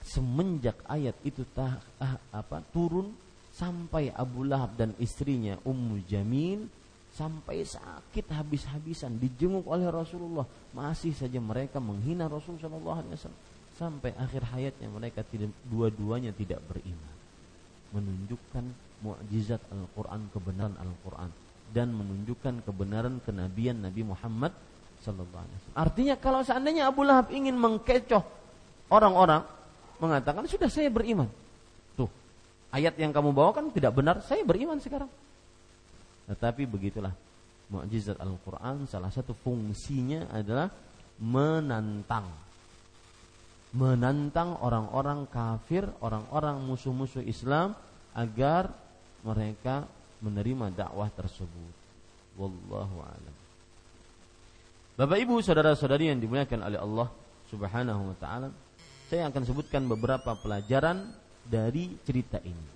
Semenjak 0.00 0.80
ayat 0.88 1.14
itu 1.26 1.44
tah, 1.52 1.76
ah, 2.00 2.16
apa 2.32 2.64
turun 2.72 3.12
sampai 3.52 4.08
Abu 4.14 4.46
Lahab 4.48 4.78
dan 4.78 4.96
istrinya 4.96 5.58
Ummu 5.66 6.06
Jamil 6.08 6.64
sampai 7.10 7.66
sakit 7.66 8.30
habis-habisan 8.30 9.18
dijenguk 9.18 9.66
oleh 9.66 9.90
Rasulullah 9.90 10.46
masih 10.70 11.10
saja 11.10 11.42
mereka 11.42 11.82
menghina 11.82 12.30
Rasulullah 12.30 13.02
SAW 13.02 13.34
sampai 13.74 14.14
akhir 14.14 14.46
hayatnya 14.54 14.88
mereka 14.88 15.26
tidak 15.26 15.50
dua-duanya 15.66 16.30
tidak 16.36 16.62
beriman. 16.70 17.14
Menunjukkan 17.90 18.64
mukjizat 19.02 19.60
Al-Quran 19.72 20.30
kebenaran 20.30 20.76
Al-Quran. 20.78 21.30
Dan 21.70 21.94
menunjukkan 21.94 22.66
kebenaran 22.66 23.22
kenabian 23.22 23.78
Nabi 23.78 24.02
Muhammad 24.02 24.50
Sallallahu 25.00 25.40
Alaihi 25.40 25.56
Wasallam. 25.56 25.78
Artinya 25.80 26.14
kalau 26.20 26.40
seandainya 26.44 26.82
Abu 26.88 27.02
Lahab 27.04 27.32
ingin 27.32 27.56
mengkecoh 27.56 28.22
orang-orang, 28.92 29.42
mengatakan 30.00 30.44
sudah 30.44 30.68
saya 30.68 30.92
beriman. 30.92 31.28
Tuh, 31.96 32.08
ayat 32.72 32.96
yang 33.00 33.12
kamu 33.12 33.32
bawakan 33.32 33.72
tidak 33.72 33.96
benar, 33.96 34.20
saya 34.24 34.44
beriman 34.44 34.76
sekarang. 34.80 35.08
Tetapi 36.28 36.62
begitulah 36.68 37.12
mukjizat 37.72 38.18
Al-Quran 38.20 38.84
salah 38.86 39.10
satu 39.10 39.32
fungsinya 39.32 40.30
adalah 40.30 40.70
menantang 41.20 42.26
menantang 43.70 44.58
orang-orang 44.58 45.30
kafir, 45.30 45.86
orang-orang 46.02 46.58
musuh-musuh 46.66 47.22
Islam 47.22 47.78
agar 48.14 48.74
mereka 49.22 49.86
menerima 50.18 50.74
dakwah 50.74 51.06
tersebut. 51.14 51.74
Wallahu 52.34 52.98
a'lam. 53.06 53.34
Bapak 55.00 55.16
Ibu, 55.16 55.40
saudara-saudari 55.40 56.12
yang 56.12 56.20
dimuliakan 56.20 56.60
oleh 56.60 56.76
Allah 56.76 57.08
Subhanahu 57.48 58.12
wa 58.12 58.16
taala, 58.20 58.52
saya 59.08 59.32
akan 59.32 59.48
sebutkan 59.48 59.88
beberapa 59.88 60.36
pelajaran 60.36 61.16
dari 61.40 61.96
cerita 62.04 62.36
ini. 62.44 62.68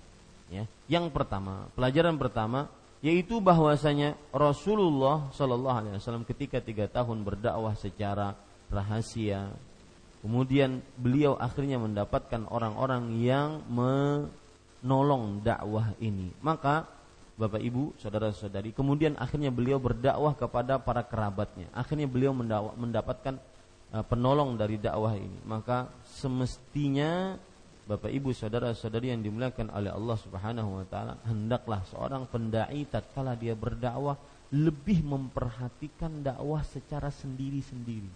Ya. 0.49 0.65
Yang 0.89 1.13
pertama, 1.13 1.69
pelajaran 1.77 2.17
pertama 2.17 2.65
yaitu 3.05 3.37
bahwasanya 3.37 4.17
Rasulullah 4.33 5.29
Shallallahu 5.37 5.77
alaihi 5.77 6.01
wasallam 6.01 6.25
ketika 6.25 6.57
tiga 6.65 6.89
tahun 6.89 7.21
berdakwah 7.21 7.77
secara 7.77 8.33
rahasia, 8.73 9.53
kemudian 10.25 10.81
beliau 10.97 11.37
akhirnya 11.37 11.77
mendapatkan 11.77 12.49
orang-orang 12.49 13.21
yang 13.21 13.61
menolong 13.69 15.45
dakwah 15.45 15.93
ini. 16.01 16.33
Maka 16.41 16.89
Bapak 17.35 17.59
Ibu, 17.59 17.91
saudara-saudari. 17.99 18.71
Kemudian 18.71 19.19
akhirnya 19.19 19.51
beliau 19.51 19.75
berdakwah 19.75 20.31
kepada 20.31 20.79
para 20.79 21.03
kerabatnya. 21.03 21.67
Akhirnya 21.75 22.07
beliau 22.07 22.31
mendapatkan 22.79 23.35
uh, 23.91 24.03
penolong 24.07 24.55
dari 24.55 24.79
dakwah 24.79 25.19
ini. 25.19 25.43
Maka 25.43 25.91
semestinya 26.15 27.35
Bapak 27.85 28.09
Ibu, 28.09 28.31
saudara-saudari 28.31 29.11
yang 29.11 29.21
dimuliakan 29.21 29.67
oleh 29.69 29.91
Allah 29.91 30.17
Subhanahu 30.17 30.81
wa 30.81 30.85
taala, 30.87 31.19
hendaklah 31.27 31.83
seorang 31.91 32.25
pendai 32.25 32.87
tatkala 32.87 33.37
dia 33.37 33.53
berdakwah 33.53 34.15
lebih 34.49 35.03
memperhatikan 35.03 36.23
dakwah 36.23 36.63
secara 36.63 37.11
sendiri-sendiri 37.11 38.09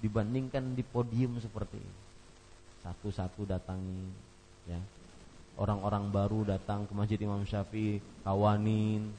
dibandingkan 0.00 0.72
di 0.72 0.80
podium 0.80 1.36
seperti 1.42 1.76
ini. 1.76 1.98
Satu-satu 2.80 3.44
datangi 3.44 4.08
ya 4.64 4.80
orang-orang 5.60 6.08
baru 6.08 6.40
datang 6.56 6.88
ke 6.88 6.92
Masjid 6.96 7.20
Imam 7.20 7.44
Syafi'i, 7.44 8.00
kawanin, 8.24 9.12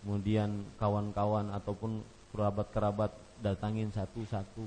kemudian 0.00 0.64
kawan-kawan 0.80 1.52
ataupun 1.52 2.00
kerabat-kerabat 2.32 3.12
datangin 3.44 3.92
satu-satu. 3.92 4.64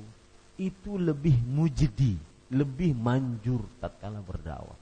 Itu 0.62 1.02
lebih 1.02 1.42
mujdi, 1.42 2.22
lebih 2.54 2.94
manjur 2.94 3.66
tatkala 3.82 4.22
berdakwah. 4.22 4.78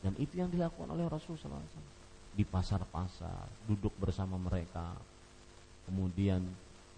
Dan 0.00 0.14
itu 0.16 0.38
yang 0.38 0.48
dilakukan 0.48 0.94
oleh 0.94 1.10
Rasulullah 1.10 1.58
SAW. 1.58 1.82
Di 2.30 2.46
pasar-pasar, 2.46 3.50
duduk 3.66 3.92
bersama 3.98 4.38
mereka. 4.38 4.94
Kemudian 5.90 6.46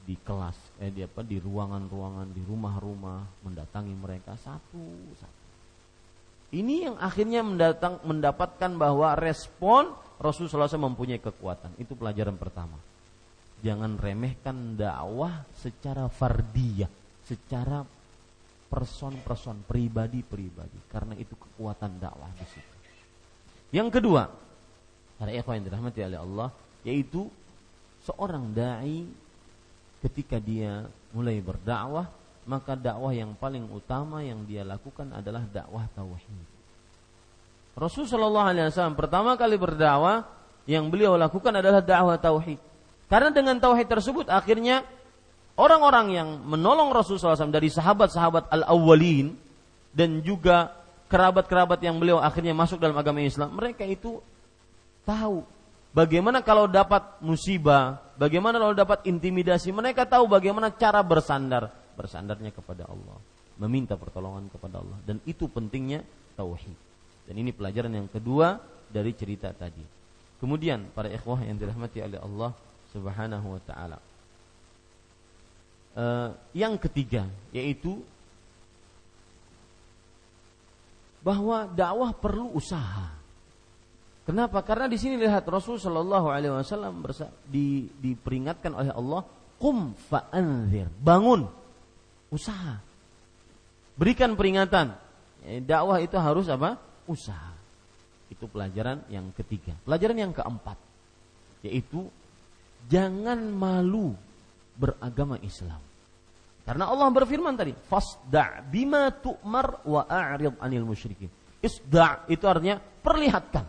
di 0.04 0.20
kelas, 0.20 0.56
eh 0.76 0.92
di 0.92 1.00
apa 1.00 1.24
di 1.24 1.40
ruangan-ruangan, 1.40 2.28
di 2.28 2.44
rumah-rumah 2.44 3.24
mendatangi 3.40 3.96
mereka 3.96 4.36
satu-satu 4.36 5.41
ini 6.52 6.84
yang 6.84 7.00
akhirnya 7.00 7.40
mendatang, 7.40 7.96
mendapatkan 8.04 8.70
bahwa 8.76 9.16
respon 9.16 9.96
Rasulullah 10.20 10.68
SAW 10.68 10.92
mempunyai 10.92 11.18
kekuatan. 11.18 11.74
Itu 11.80 11.96
pelajaran 11.96 12.36
pertama. 12.36 12.76
Jangan 13.64 13.96
remehkan 13.96 14.76
dakwah 14.76 15.48
secara 15.56 16.12
fardiyah, 16.12 16.92
secara 17.24 17.80
person-person, 18.68 19.64
pribadi-pribadi. 19.64 20.92
Karena 20.92 21.16
itu 21.16 21.32
kekuatan 21.34 21.96
dakwah 21.96 22.28
di 22.36 22.46
situ. 22.46 22.76
Yang 23.72 23.88
kedua, 23.98 24.28
para 25.16 25.32
ikhwan 25.32 25.56
yang 25.56 25.66
dirahmati 25.72 26.00
oleh 26.04 26.20
Allah, 26.20 26.48
yaitu 26.84 27.32
seorang 28.04 28.52
dai 28.52 29.08
ketika 30.04 30.36
dia 30.36 30.84
mulai 31.16 31.40
berdakwah 31.40 32.21
maka 32.42 32.74
dakwah 32.74 33.14
yang 33.14 33.38
paling 33.38 33.70
utama 33.70 34.22
yang 34.26 34.42
dia 34.42 34.66
lakukan 34.66 35.14
adalah 35.14 35.46
dakwah 35.46 35.86
tauhid. 35.94 36.42
Rasul 37.72 38.04
Shallallahu 38.04 38.46
Alaihi 38.52 38.68
Wasallam 38.68 38.98
pertama 38.98 39.38
kali 39.38 39.56
berdakwah 39.56 40.26
yang 40.66 40.90
beliau 40.90 41.14
lakukan 41.14 41.54
adalah 41.54 41.80
dakwah 41.80 42.18
tauhid. 42.18 42.58
Karena 43.06 43.30
dengan 43.30 43.56
tauhid 43.62 43.86
tersebut 43.86 44.26
akhirnya 44.26 44.82
orang-orang 45.54 46.06
yang 46.16 46.28
menolong 46.48 46.90
Rasul 46.90 47.20
SAW 47.20 47.52
dari 47.52 47.68
sahabat-sahabat 47.70 48.50
al-awwalin 48.50 49.36
dan 49.92 50.24
juga 50.24 50.72
kerabat-kerabat 51.12 51.78
yang 51.84 52.00
beliau 52.00 52.18
akhirnya 52.18 52.56
masuk 52.56 52.80
dalam 52.80 52.96
agama 52.96 53.20
Islam, 53.20 53.52
mereka 53.52 53.84
itu 53.84 54.16
tahu 55.04 55.44
bagaimana 55.92 56.40
kalau 56.40 56.64
dapat 56.64 57.20
musibah, 57.20 58.00
bagaimana 58.16 58.56
kalau 58.56 58.72
dapat 58.72 59.04
intimidasi, 59.04 59.68
mereka 59.76 60.08
tahu 60.08 60.24
bagaimana 60.24 60.72
cara 60.72 61.04
bersandar 61.04 61.81
bersandarnya 61.94 62.50
kepada 62.52 62.88
Allah, 62.88 63.18
meminta 63.60 63.94
pertolongan 63.94 64.48
kepada 64.48 64.80
Allah 64.80 64.98
dan 65.04 65.20
itu 65.28 65.46
pentingnya 65.46 66.02
tauhid. 66.34 66.76
Dan 67.28 67.34
ini 67.38 67.54
pelajaran 67.54 67.94
yang 67.94 68.08
kedua 68.10 68.58
dari 68.90 69.14
cerita 69.14 69.54
tadi. 69.54 69.84
Kemudian 70.42 70.90
para 70.90 71.06
ikhwah 71.06 71.38
yang 71.46 71.54
dirahmati 71.54 72.02
oleh 72.02 72.18
Allah 72.18 72.50
Subhanahu 72.90 73.46
wa 73.54 73.62
taala. 73.62 73.98
Uh, 75.92 76.32
yang 76.56 76.80
ketiga 76.80 77.28
yaitu 77.52 78.00
bahwa 81.22 81.70
dakwah 81.70 82.10
perlu 82.10 82.50
usaha. 82.58 83.14
Kenapa? 84.22 84.62
Karena 84.62 84.86
di 84.86 84.98
sini 84.98 85.18
lihat 85.18 85.46
Rasul 85.50 85.78
Shallallahu 85.82 86.30
Alaihi 86.30 86.54
Wasallam 86.54 87.02
di, 87.46 87.90
diperingatkan 87.98 88.70
oleh 88.70 88.92
Allah, 88.94 89.26
kum 89.58 89.94
fa'anzir, 90.10 90.86
bangun, 91.02 91.46
usaha. 92.32 92.80
Berikan 93.94 94.32
peringatan. 94.34 94.96
Ya, 95.44 95.60
dakwah 95.76 96.00
itu 96.00 96.16
harus 96.16 96.48
apa? 96.48 96.80
Usaha. 97.04 97.52
Itu 98.32 98.48
pelajaran 98.48 99.04
yang 99.12 99.28
ketiga. 99.36 99.76
Pelajaran 99.84 100.16
yang 100.16 100.32
keempat 100.32 100.80
yaitu 101.62 102.10
jangan 102.90 103.38
malu 103.38 104.12
beragama 104.74 105.38
Islam. 105.40 105.78
Karena 106.62 106.90
Allah 106.90 107.10
berfirman 107.10 107.54
tadi, 107.58 107.74
fasda' 107.74 108.66
bima 108.70 109.10
tu'mar 109.10 109.82
wa 109.86 110.06
a'rid 110.06 110.58
'anil 110.58 110.86
musyrikin. 110.86 111.30
Isda' 111.62 112.26
itu 112.30 112.42
artinya 112.46 112.78
perlihatkan 112.78 113.66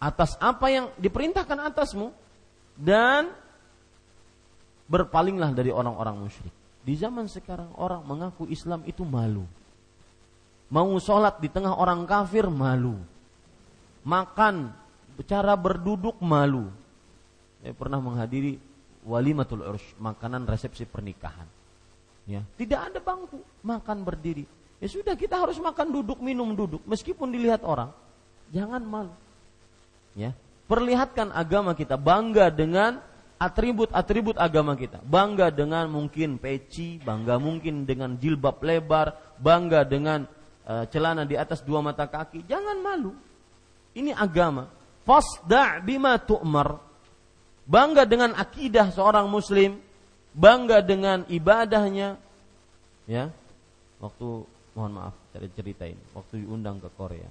atas 0.00 0.36
apa 0.36 0.68
yang 0.68 0.86
diperintahkan 1.00 1.58
atasmu 1.72 2.12
dan 2.76 3.32
berpalinglah 4.84 5.52
dari 5.56 5.72
orang-orang 5.72 6.28
musyrik. 6.28 6.52
Di 6.84 6.94
zaman 7.00 7.24
sekarang 7.24 7.72
orang 7.80 8.04
mengaku 8.04 8.44
Islam 8.52 8.84
itu 8.84 9.02
malu. 9.08 9.48
Mau 10.68 10.92
sholat 11.00 11.40
di 11.40 11.48
tengah 11.48 11.72
orang 11.72 12.04
kafir 12.04 12.44
malu. 12.52 13.00
Makan, 14.04 14.68
cara 15.24 15.56
berduduk 15.56 16.20
malu. 16.20 16.68
Saya 17.64 17.72
pernah 17.72 17.96
menghadiri 18.04 18.60
walimatul 19.08 19.64
ursh, 19.64 19.96
makanan 19.96 20.44
resepsi 20.44 20.84
pernikahan. 20.84 21.48
Ya, 22.28 22.44
tidak 22.60 22.92
ada 22.92 23.00
bangku, 23.00 23.40
makan 23.64 24.04
berdiri. 24.04 24.44
Ya 24.76 24.88
sudah 24.88 25.16
kita 25.16 25.40
harus 25.40 25.56
makan 25.56 25.88
duduk, 25.88 26.20
minum 26.20 26.52
duduk, 26.52 26.84
meskipun 26.84 27.32
dilihat 27.32 27.64
orang. 27.64 27.88
Jangan 28.52 28.84
malu. 28.84 29.14
Ya, 30.12 30.36
perlihatkan 30.68 31.32
agama 31.32 31.72
kita, 31.72 31.96
bangga 31.96 32.52
dengan 32.52 33.00
atribut-atribut 33.38 34.38
agama 34.38 34.78
kita. 34.78 35.02
Bangga 35.02 35.50
dengan 35.50 35.90
mungkin 35.90 36.38
peci, 36.38 36.98
bangga 37.02 37.36
mungkin 37.38 37.84
dengan 37.84 38.16
jilbab 38.16 38.62
lebar, 38.62 39.36
bangga 39.38 39.82
dengan 39.84 40.24
uh, 40.64 40.84
celana 40.88 41.26
di 41.26 41.34
atas 41.34 41.60
dua 41.62 41.82
mata 41.82 42.06
kaki. 42.06 42.46
Jangan 42.46 42.78
malu. 42.80 43.12
Ini 43.94 44.14
agama. 44.14 44.70
Fasda' 45.04 45.84
bima 45.84 46.16
tu'mar. 46.18 46.80
Bangga 47.64 48.04
dengan 48.04 48.36
akidah 48.36 48.92
seorang 48.92 49.28
muslim, 49.28 49.80
bangga 50.36 50.84
dengan 50.84 51.24
ibadahnya. 51.28 52.20
Ya. 53.08 53.32
Waktu 54.00 54.28
mohon 54.76 54.92
maaf 54.92 55.14
cari 55.32 55.48
cerita 55.54 55.88
ini, 55.88 56.00
waktu 56.12 56.44
diundang 56.44 56.82
ke 56.82 56.90
Korea. 56.92 57.30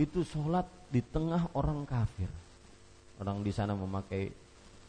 Itu 0.00 0.24
sholat 0.24 0.64
di 0.88 1.04
tengah 1.04 1.52
orang 1.52 1.84
kafir. 1.84 2.30
Orang 3.20 3.44
di 3.44 3.52
sana 3.52 3.76
memakai 3.76 4.32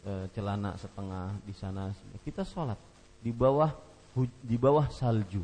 e, 0.02 0.12
celana 0.34 0.74
setengah 0.76 1.38
di 1.46 1.54
sana. 1.54 1.90
Kita 2.22 2.42
sholat 2.42 2.78
di 3.22 3.30
bawah 3.30 3.70
di 4.42 4.56
bawah 4.60 4.90
salju. 4.92 5.42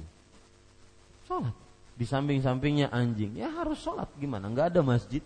Sholat. 1.24 1.54
Di 1.98 2.06
samping-sampingnya 2.06 2.92
anjing. 2.92 3.34
Ya 3.38 3.50
harus 3.50 3.80
sholat. 3.80 4.06
Gimana? 4.20 4.46
Nggak 4.50 4.76
ada 4.76 4.80
masjid. 4.84 5.24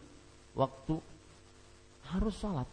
Waktu 0.57 1.01
harus 2.12 2.35
sholat. 2.39 2.68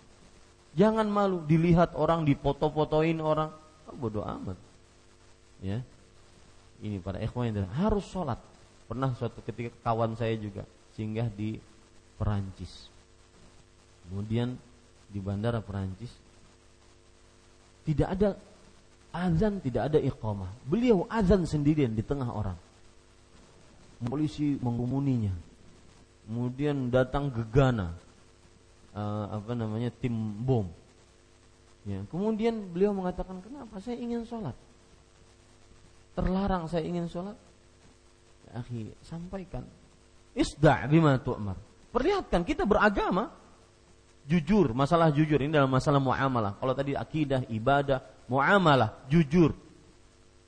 Jangan 0.77 1.09
malu 1.09 1.41
dilihat 1.43 1.97
orang 1.97 2.23
dipoto-fotoin 2.23 3.17
orang. 3.19 3.49
Oh, 3.89 3.97
bodoh 3.97 4.23
amat? 4.23 4.55
Ya. 5.59 5.81
Ini 6.79 7.01
para 7.03 7.19
ikhwan 7.19 7.51
yang 7.51 7.67
harus 7.75 8.07
sholat. 8.07 8.39
Pernah 8.87 9.11
suatu 9.17 9.43
ketika 9.43 9.73
kawan 9.83 10.15
saya 10.15 10.37
juga 10.39 10.63
singgah 10.95 11.27
di 11.27 11.59
Perancis. 12.15 12.87
Kemudian 14.07 14.55
di 15.09 15.19
bandara 15.19 15.59
Perancis 15.59 16.09
tidak 17.87 18.07
ada 18.15 18.29
azan, 19.13 19.61
tidak 19.61 19.93
ada 19.93 19.99
iqamah. 20.01 20.51
Beliau 20.65 21.05
azan 21.09 21.45
sendirian 21.45 21.93
di 21.93 22.03
tengah 22.05 22.29
orang. 22.29 22.57
Polisi 24.05 24.55
mengumuninya. 24.61 25.33
Kemudian 26.29 26.93
datang 26.93 27.33
gegana, 27.33 27.97
uh, 28.93 29.25
apa 29.41 29.51
namanya 29.57 29.89
tim 29.89 30.13
bom. 30.45 30.69
Ya, 31.89 32.05
kemudian 32.11 32.69
beliau 32.69 32.93
mengatakan, 32.93 33.41
kenapa 33.41 33.81
saya 33.81 33.97
ingin 33.97 34.21
sholat? 34.23 34.53
Terlarang 36.13 36.69
saya 36.69 36.85
ingin 36.85 37.09
sholat. 37.09 37.33
Ya, 38.45 38.61
akhi, 38.61 38.93
sampaikan. 39.01 39.65
Isda' 40.37 40.85
bima 40.85 41.17
tu'mar. 41.17 41.57
Perlihatkan 41.89 42.45
kita 42.45 42.69
beragama, 42.69 43.33
jujur, 44.25 44.73
masalah 44.75 45.13
jujur 45.13 45.39
ini 45.39 45.53
dalam 45.53 45.71
masalah 45.71 46.01
muamalah. 46.01 46.57
Kalau 46.57 46.73
tadi 46.73 46.97
akidah, 46.97 47.45
ibadah, 47.47 48.01
muamalah, 48.27 49.05
jujur. 49.07 49.53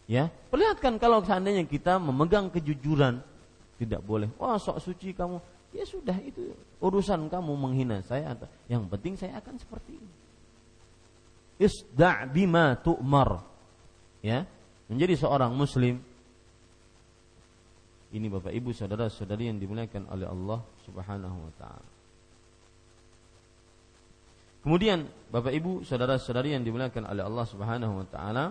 Ya, 0.10 0.28
perlihatkan 0.28 1.00
kalau 1.00 1.24
seandainya 1.24 1.64
kita 1.64 1.96
memegang 1.96 2.52
kejujuran, 2.52 3.24
tidak 3.80 4.02
boleh. 4.04 4.28
Wah, 4.36 4.60
sok 4.60 4.84
suci 4.84 5.16
kamu. 5.16 5.40
Ya 5.72 5.88
sudah 5.88 6.20
itu 6.20 6.52
urusan 6.84 7.32
kamu 7.32 7.56
menghina 7.56 8.04
saya 8.04 8.36
atau 8.36 8.44
yang 8.68 8.84
penting 8.92 9.16
saya 9.16 9.40
akan 9.40 9.56
seperti 9.56 9.96
ini. 9.96 10.12
Isda' 11.64 12.28
bima 12.28 12.76
tu'mar. 12.76 13.40
Ya, 14.20 14.46
menjadi 14.92 15.16
seorang 15.16 15.56
muslim 15.56 15.98
ini 18.12 18.28
Bapak 18.28 18.52
Ibu 18.52 18.76
saudara-saudari 18.76 19.48
yang 19.48 19.58
dimuliakan 19.58 20.12
oleh 20.12 20.28
Allah 20.28 20.60
Subhanahu 20.84 21.38
wa 21.48 21.54
taala. 21.56 21.91
Kemudian 24.62 25.10
Bapak 25.34 25.50
Ibu, 25.50 25.82
saudara-saudari 25.82 26.54
yang 26.54 26.62
dimuliakan 26.62 27.10
oleh 27.10 27.26
Allah 27.26 27.46
Subhanahu 27.50 27.94
wa 27.98 28.08
taala, 28.08 28.46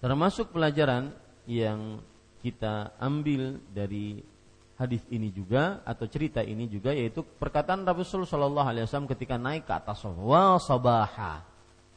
termasuk 0.00 0.48
pelajaran 0.48 1.12
yang 1.44 2.00
kita 2.40 2.96
ambil 2.96 3.60
dari 3.68 4.24
hadis 4.80 5.04
ini 5.12 5.28
juga 5.28 5.84
atau 5.84 6.08
cerita 6.08 6.40
ini 6.40 6.66
juga 6.66 6.90
yaitu 6.90 7.20
perkataan 7.22 7.84
Rasul 7.84 8.24
Shallallahu 8.24 8.66
alaihi 8.66 8.88
wasallam 8.88 9.12
ketika 9.12 9.36
naik 9.36 9.68
ke 9.68 9.72
atas 9.76 10.02
wa 10.08 10.56
sabaha. 10.56 11.44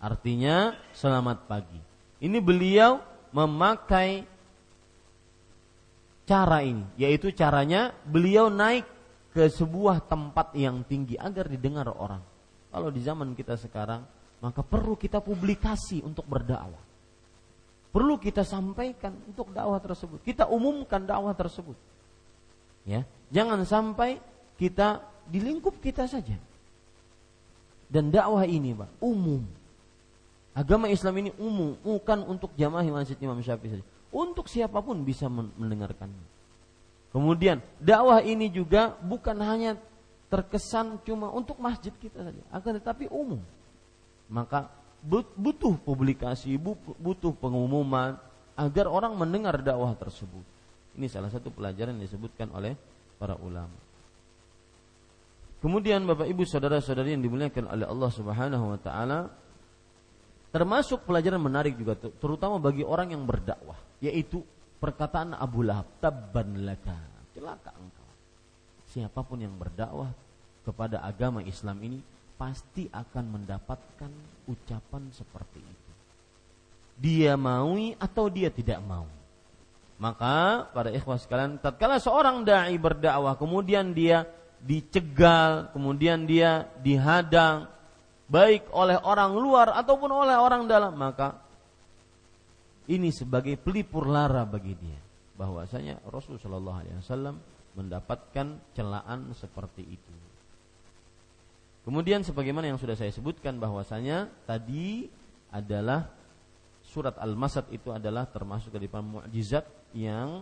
Artinya 0.04 0.76
selamat 0.92 1.48
pagi. 1.48 1.80
Ini 2.20 2.44
beliau 2.44 3.00
memakai 3.32 4.28
cara 6.28 6.60
ini, 6.60 6.84
yaitu 7.00 7.32
caranya 7.32 7.96
beliau 8.04 8.52
naik 8.52 8.84
ke 9.32 9.48
sebuah 9.48 10.04
tempat 10.12 10.52
yang 10.60 10.84
tinggi 10.84 11.16
agar 11.16 11.48
didengar 11.48 11.88
orang 11.88 12.35
kalau 12.76 12.92
di 12.92 13.00
zaman 13.00 13.32
kita 13.32 13.56
sekarang, 13.56 14.04
maka 14.44 14.60
perlu 14.60 15.00
kita 15.00 15.24
publikasi 15.24 16.04
untuk 16.04 16.28
berdakwah. 16.28 16.84
Perlu 17.96 18.20
kita 18.20 18.44
sampaikan 18.44 19.16
untuk 19.32 19.56
dakwah 19.56 19.80
tersebut. 19.80 20.20
Kita 20.20 20.52
umumkan 20.52 21.00
dakwah 21.00 21.32
tersebut. 21.32 21.80
Ya, 22.84 23.08
jangan 23.32 23.64
sampai 23.64 24.20
kita 24.60 25.00
di 25.24 25.40
lingkup 25.40 25.80
kita 25.80 26.04
saja. 26.04 26.36
Dan 27.88 28.12
dakwah 28.12 28.44
ini, 28.44 28.76
Pak, 28.76 29.00
umum. 29.00 29.48
Agama 30.52 30.92
Islam 30.92 31.16
ini 31.24 31.32
umum, 31.40 31.80
bukan 31.80 32.28
untuk 32.28 32.52
jamaah 32.60 32.84
masjid 32.92 33.16
Imam 33.24 33.40
Syafi'i 33.40 33.80
saja. 33.80 33.86
Untuk 34.12 34.52
siapa 34.52 34.84
pun 34.84 35.00
bisa 35.08 35.32
mendengarkannya. 35.32 36.28
Kemudian 37.16 37.64
dakwah 37.80 38.20
ini 38.20 38.52
juga 38.52 39.00
bukan 39.00 39.40
hanya 39.40 39.80
terkesan 40.28 41.00
cuma 41.06 41.30
untuk 41.30 41.62
masjid 41.62 41.94
kita 41.96 42.26
saja, 42.26 42.44
akan 42.50 42.72
tetapi 42.82 43.06
umum. 43.10 43.42
Maka 44.26 44.70
butuh 45.38 45.78
publikasi, 45.86 46.58
butuh 46.98 47.34
pengumuman 47.38 48.18
agar 48.58 48.90
orang 48.90 49.14
mendengar 49.14 49.62
dakwah 49.62 49.94
tersebut. 49.94 50.42
Ini 50.96 51.12
salah 51.12 51.30
satu 51.30 51.52
pelajaran 51.52 51.94
yang 52.00 52.08
disebutkan 52.08 52.50
oleh 52.56 52.74
para 53.20 53.36
ulama. 53.38 53.76
Kemudian 55.60 56.06
Bapak 56.06 56.30
Ibu 56.30 56.46
saudara-saudari 56.46 57.18
yang 57.18 57.24
dimuliakan 57.26 57.66
oleh 57.74 57.86
Allah 57.90 58.12
Subhanahu 58.14 58.66
wa 58.76 58.80
taala 58.80 59.20
termasuk 60.54 61.04
pelajaran 61.04 61.42
menarik 61.42 61.76
juga 61.76 62.00
terutama 62.00 62.62
bagi 62.62 62.86
orang 62.86 63.12
yang 63.12 63.28
berdakwah 63.28 63.76
yaitu 64.00 64.40
perkataan 64.80 65.36
Abu 65.36 65.66
Lahab 65.68 66.00
tabban 66.00 66.64
laka 66.64 66.96
celaka 67.36 67.76
siapa 68.96 69.28
pun 69.28 69.44
yang 69.44 69.52
berdakwah 69.60 70.16
kepada 70.64 71.04
agama 71.04 71.44
Islam 71.44 71.76
ini 71.84 72.00
pasti 72.40 72.88
akan 72.88 73.36
mendapatkan 73.36 74.12
ucapan 74.48 75.04
seperti 75.12 75.60
itu. 75.60 75.92
Dia 76.96 77.36
maui 77.36 77.92
atau 78.00 78.32
dia 78.32 78.48
tidak 78.48 78.80
mau. 78.80 79.04
Maka 80.00 80.64
pada 80.72 80.96
ikhwas 80.96 81.28
sekalian, 81.28 81.60
tatkala 81.60 82.00
seorang 82.00 82.48
dai 82.48 82.76
berdakwah 82.80 83.36
kemudian 83.36 83.92
dia 83.92 84.24
dicegal, 84.64 85.76
kemudian 85.76 86.24
dia 86.24 86.72
dihadang 86.80 87.68
baik 88.32 88.72
oleh 88.72 88.96
orang 89.04 89.36
luar 89.36 89.76
ataupun 89.76 90.08
oleh 90.08 90.40
orang 90.40 90.72
dalam, 90.72 90.96
maka 90.96 91.36
ini 92.88 93.12
sebagai 93.12 93.60
pelipur 93.60 94.08
lara 94.08 94.48
bagi 94.48 94.74
dia 94.76 95.00
bahwasanya 95.36 96.00
Rasulullah 96.08 96.44
Shallallahu 96.44 96.80
alaihi 96.80 96.98
wasallam 97.04 97.36
mendapatkan 97.76 98.58
celaan 98.74 99.36
seperti 99.36 99.84
itu. 99.84 100.16
Kemudian 101.86 102.26
sebagaimana 102.26 102.74
yang 102.74 102.82
sudah 102.82 102.98
saya 102.98 103.14
sebutkan 103.14 103.62
bahwasanya 103.62 104.32
tadi 104.50 105.06
adalah 105.54 106.10
surat 106.82 107.14
Al-Masad 107.22 107.70
itu 107.70 107.94
adalah 107.94 108.26
termasuk 108.26 108.74
dari 108.74 108.90
mukjizat 108.90 109.68
yang 109.94 110.42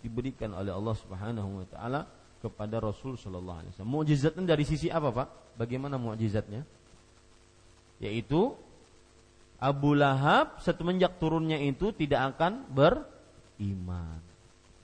diberikan 0.00 0.56
oleh 0.56 0.72
Allah 0.72 0.96
Subhanahu 0.96 1.60
wa 1.60 1.66
taala 1.68 2.00
kepada 2.40 2.80
Rasul 2.80 3.20
sallallahu 3.20 3.58
alaihi 3.60 3.72
wasallam. 3.76 3.92
Mukjizatnya 4.00 4.44
dari 4.48 4.64
sisi 4.64 4.88
apa, 4.88 5.12
Pak? 5.12 5.28
Bagaimana 5.60 6.00
mukjizatnya? 6.00 6.64
Yaitu 8.00 8.56
Abu 9.60 9.92
Lahab 9.92 10.56
semenjak 10.64 11.20
turunnya 11.20 11.60
itu 11.60 11.92
tidak 11.92 12.32
akan 12.36 12.64
beriman. 12.72 14.29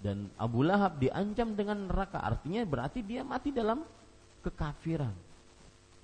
Dan 0.07 0.31
Abu 0.39 0.63
Lahab 0.63 1.03
diancam 1.03 1.59
dengan 1.59 1.91
neraka, 1.91 2.23
artinya 2.23 2.63
berarti 2.63 3.03
dia 3.03 3.27
mati 3.27 3.51
dalam 3.51 3.83
kekafiran. 4.47 5.11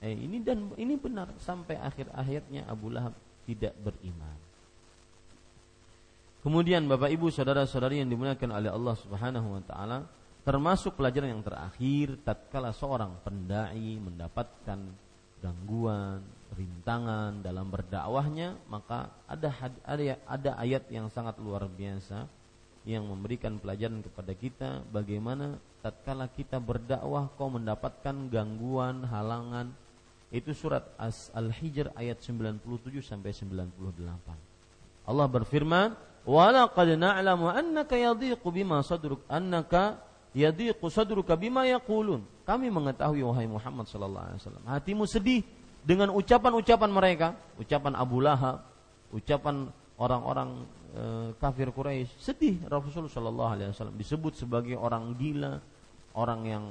Eh, 0.03 0.19
ini 0.19 0.43
dan 0.43 0.75
ini 0.75 0.99
benar 0.99 1.31
sampai 1.39 1.79
akhir-akhirnya 1.79 2.67
Abu 2.67 2.91
Lahab 2.91 3.15
tidak 3.47 3.71
beriman. 3.79 4.35
Kemudian 6.43 6.91
Bapak 6.91 7.15
Ibu 7.15 7.31
saudara-saudari 7.31 8.03
yang 8.03 8.11
dimuliakan 8.11 8.51
oleh 8.51 8.75
Allah 8.75 8.99
Subhanahu 8.99 9.55
wa 9.55 9.63
taala, 9.63 10.11
termasuk 10.43 10.99
pelajaran 10.99 11.39
yang 11.39 11.47
terakhir 11.47 12.19
tatkala 12.27 12.75
seorang 12.75 13.15
pendai 13.23 14.03
mendapatkan 14.03 14.83
gangguan, 15.39 16.27
rintangan 16.59 17.39
dalam 17.39 17.71
berdakwahnya, 17.71 18.59
maka 18.67 19.15
ada 19.31 19.55
ada 19.87 20.19
ada 20.27 20.51
ayat 20.59 20.91
yang 20.91 21.07
sangat 21.07 21.39
luar 21.39 21.71
biasa 21.71 22.42
yang 22.83 23.07
memberikan 23.07 23.63
pelajaran 23.63 24.03
kepada 24.03 24.33
kita 24.35 24.69
bagaimana 24.91 25.59
tatkala 25.83 26.27
kita 26.31 26.59
berdakwah 26.59 27.31
kau 27.39 27.51
mendapatkan 27.51 28.31
gangguan, 28.31 29.07
halangan. 29.07 29.71
Itu 30.33 30.57
surat 30.57 30.89
As 30.97 31.29
Al-Hijr 31.37 31.93
ayat 31.93 32.25
97 32.25 33.05
sampai 33.05 33.37
98. 33.37 34.39
Allah 35.05 35.27
berfirman, 35.29 35.93
"Wa 36.25 36.49
laqad 36.49 36.97
na'lamu 36.97 37.53
annaka 37.53 38.01
yadhiqu 38.01 38.49
bima 38.49 38.81
sadruk 38.81 39.21
annaka 39.29 40.01
yadhiqu 40.33 40.89
sadruka 40.89 41.37
bima 41.37 41.69
yaqulun." 41.69 42.25
Kami 42.49 42.73
mengetahui 42.73 43.21
wahai 43.23 43.47
Muhammad 43.47 43.87
sallallahu 43.87 44.25
alaihi 44.25 44.41
wasallam, 44.41 44.65
hatimu 44.67 45.05
sedih 45.05 45.45
dengan 45.85 46.11
ucapan-ucapan 46.17 46.91
mereka, 46.91 47.29
ucapan 47.61 47.93
Abu 47.95 48.19
Lahab, 48.25 48.65
ucapan 49.13 49.69
orang-orang 50.01 50.65
e, 50.93 51.03
kafir 51.41 51.73
Quraisy, 51.73 52.13
sedih 52.21 52.57
Rasulullah 52.69 53.11
sallallahu 53.11 53.51
alaihi 53.57 53.69
wasallam 53.73 53.97
disebut 53.97 54.39
sebagai 54.39 54.77
orang 54.77 55.17
gila, 55.17 55.59
orang 56.15 56.41
yang 56.47 56.65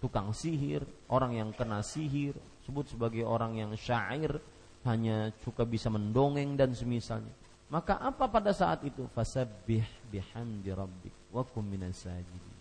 tukang 0.00 0.32
sihir, 0.32 0.84
orang 1.08 1.36
yang 1.36 1.50
kena 1.52 1.80
sihir, 1.80 2.36
sebut 2.64 2.88
sebagai 2.90 3.22
orang 3.22 3.56
yang 3.56 3.70
syair, 3.78 4.40
hanya 4.86 5.34
suka 5.42 5.66
bisa 5.66 5.90
mendongeng 5.90 6.54
dan 6.54 6.74
semisalnya. 6.74 7.32
Maka 7.66 7.98
apa 7.98 8.30
pada 8.30 8.54
saat 8.54 8.86
itu? 8.86 9.10
Fasabbih 9.10 9.82
bihamdi 10.10 10.70
rabbik 10.70 11.14
wa 11.34 11.42
kum 11.42 11.66
minas 11.66 12.06
sajidin. 12.06 12.54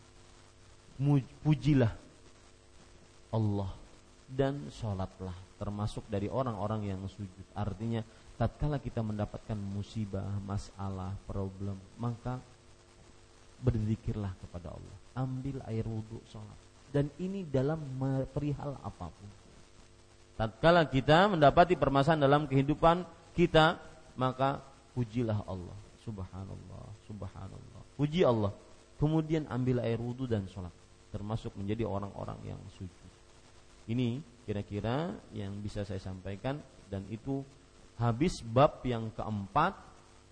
Pujilah 1.45 1.93
Allah 3.29 3.69
dan 4.25 4.65
sholatlah 4.73 5.35
termasuk 5.61 6.07
dari 6.09 6.25
orang-orang 6.25 6.89
yang 6.89 7.01
sujud. 7.05 7.45
Artinya 7.53 8.01
tatkala 8.35 8.77
kita 8.79 8.99
mendapatkan 8.99 9.55
musibah, 9.55 10.27
masalah, 10.43 11.15
problem, 11.23 11.79
maka 11.95 12.39
berzikirlah 13.63 14.35
kepada 14.43 14.75
Allah. 14.75 14.97
Ambil 15.15 15.63
air 15.71 15.87
wudhu 15.87 16.19
sholat. 16.27 16.59
Dan 16.91 17.11
ini 17.19 17.43
dalam 17.47 17.79
perihal 18.31 18.75
apa 18.83 19.07
pun. 19.11 19.29
Tatkala 20.35 20.83
kita 20.87 21.31
mendapati 21.31 21.79
permasalahan 21.79 22.23
dalam 22.27 22.43
kehidupan 22.47 23.07
kita, 23.31 23.79
maka 24.19 24.59
pujilah 24.91 25.43
Allah. 25.47 25.75
Subhanallah, 26.03 26.85
subhanallah. 27.07 27.81
Puji 27.95 28.27
Allah. 28.27 28.51
Kemudian 28.99 29.47
ambil 29.47 29.83
air 29.83 29.99
wudhu 29.99 30.27
dan 30.27 30.47
sholat. 30.51 30.71
Termasuk 31.11 31.55
menjadi 31.55 31.87
orang-orang 31.87 32.35
yang 32.43 32.59
sujud. 32.75 33.11
Ini 33.87 34.19
kira-kira 34.43 35.15
yang 35.31 35.55
bisa 35.63 35.87
saya 35.87 35.99
sampaikan 36.03 36.59
dan 36.91 37.07
itu 37.07 37.41
habis 37.95 38.43
bab 38.43 38.83
yang 38.83 39.11
keempat 39.15 39.85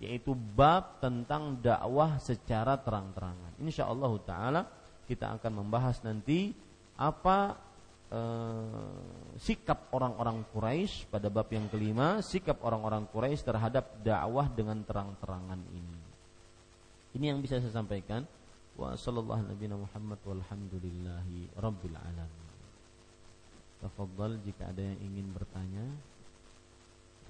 yaitu 0.03 0.36
bab 0.36 0.99
tentang 0.99 1.55
dakwah 1.64 2.20
secara 2.20 2.76
terang-terangan. 2.76 3.55
Insya 3.64 3.88
Allah 3.88 4.11
taala 4.26 4.61
kita 5.07 5.32
akan 5.39 5.64
membahas 5.64 6.03
nanti 6.03 6.51
apa 6.99 7.55
e, 8.11 8.22
sikap 9.39 9.88
orang-orang 9.95 10.43
Quraisy 10.51 11.07
pada 11.07 11.32
bab 11.32 11.47
yang 11.55 11.72
kelima, 11.72 12.20
sikap 12.20 12.59
orang-orang 12.68 13.07
Quraisy 13.07 13.47
terhadap 13.47 14.03
dakwah 14.03 14.51
dengan 14.51 14.84
terang-terangan 14.84 15.61
ini. 15.72 15.99
Ini 17.14 17.26
yang 17.32 17.39
bisa 17.39 17.61
saya 17.64 17.72
sampaikan. 17.72 18.26
Wa 18.74 18.97
sallallahu 18.97 19.53
nabi 19.53 19.70
Muhammad 19.70 20.20
walhamdulillahi 20.26 21.53
rabbil 21.61 21.93
alamin. 21.93 22.49
Tafadhal 23.78 24.41
jika 24.41 24.74
ada 24.74 24.82
yang 24.82 24.97
ingin 24.97 25.30
bertanya 25.30 25.86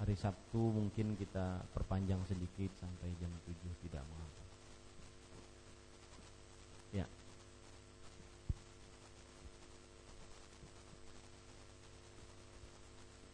Hari 0.04 0.20
Sabtu 0.20 0.60
mungkin 0.60 1.16
kita 1.16 1.64
perpanjang 1.72 2.20
sedikit 2.28 2.68
sampai 2.76 3.08
jam 3.16 3.32
7 3.48 3.56
tidak 3.88 4.04
mengapa. 4.04 4.42
Ya. 6.92 7.08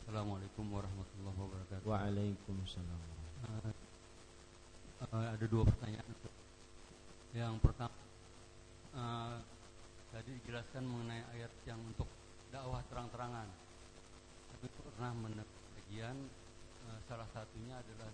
Assalamualaikum 0.06 0.70
warahmatullahi 0.70 1.38
wabarakatuh. 1.42 1.86
Waalaikumsalam. 1.90 3.02
Uh, 3.50 3.74
uh, 5.10 5.26
ada 5.26 5.46
dua 5.50 5.66
pertanyaan. 5.66 6.06
Yang 7.34 7.54
pertama, 7.66 7.98
uh, 8.94 9.42
tadi 10.14 10.38
dijelaskan 10.38 10.86
mengenai 10.86 11.26
ayat 11.34 11.50
yang 11.66 11.82
untuk 11.82 12.06
dakwah 12.54 12.78
terang-terangan. 12.86 13.50
Tapi 14.54 14.66
pernah 14.70 15.10
mendengar 15.18 15.50
bagian 15.74 16.14
salah 17.10 17.26
satunya 17.34 17.74
adalah 17.74 18.06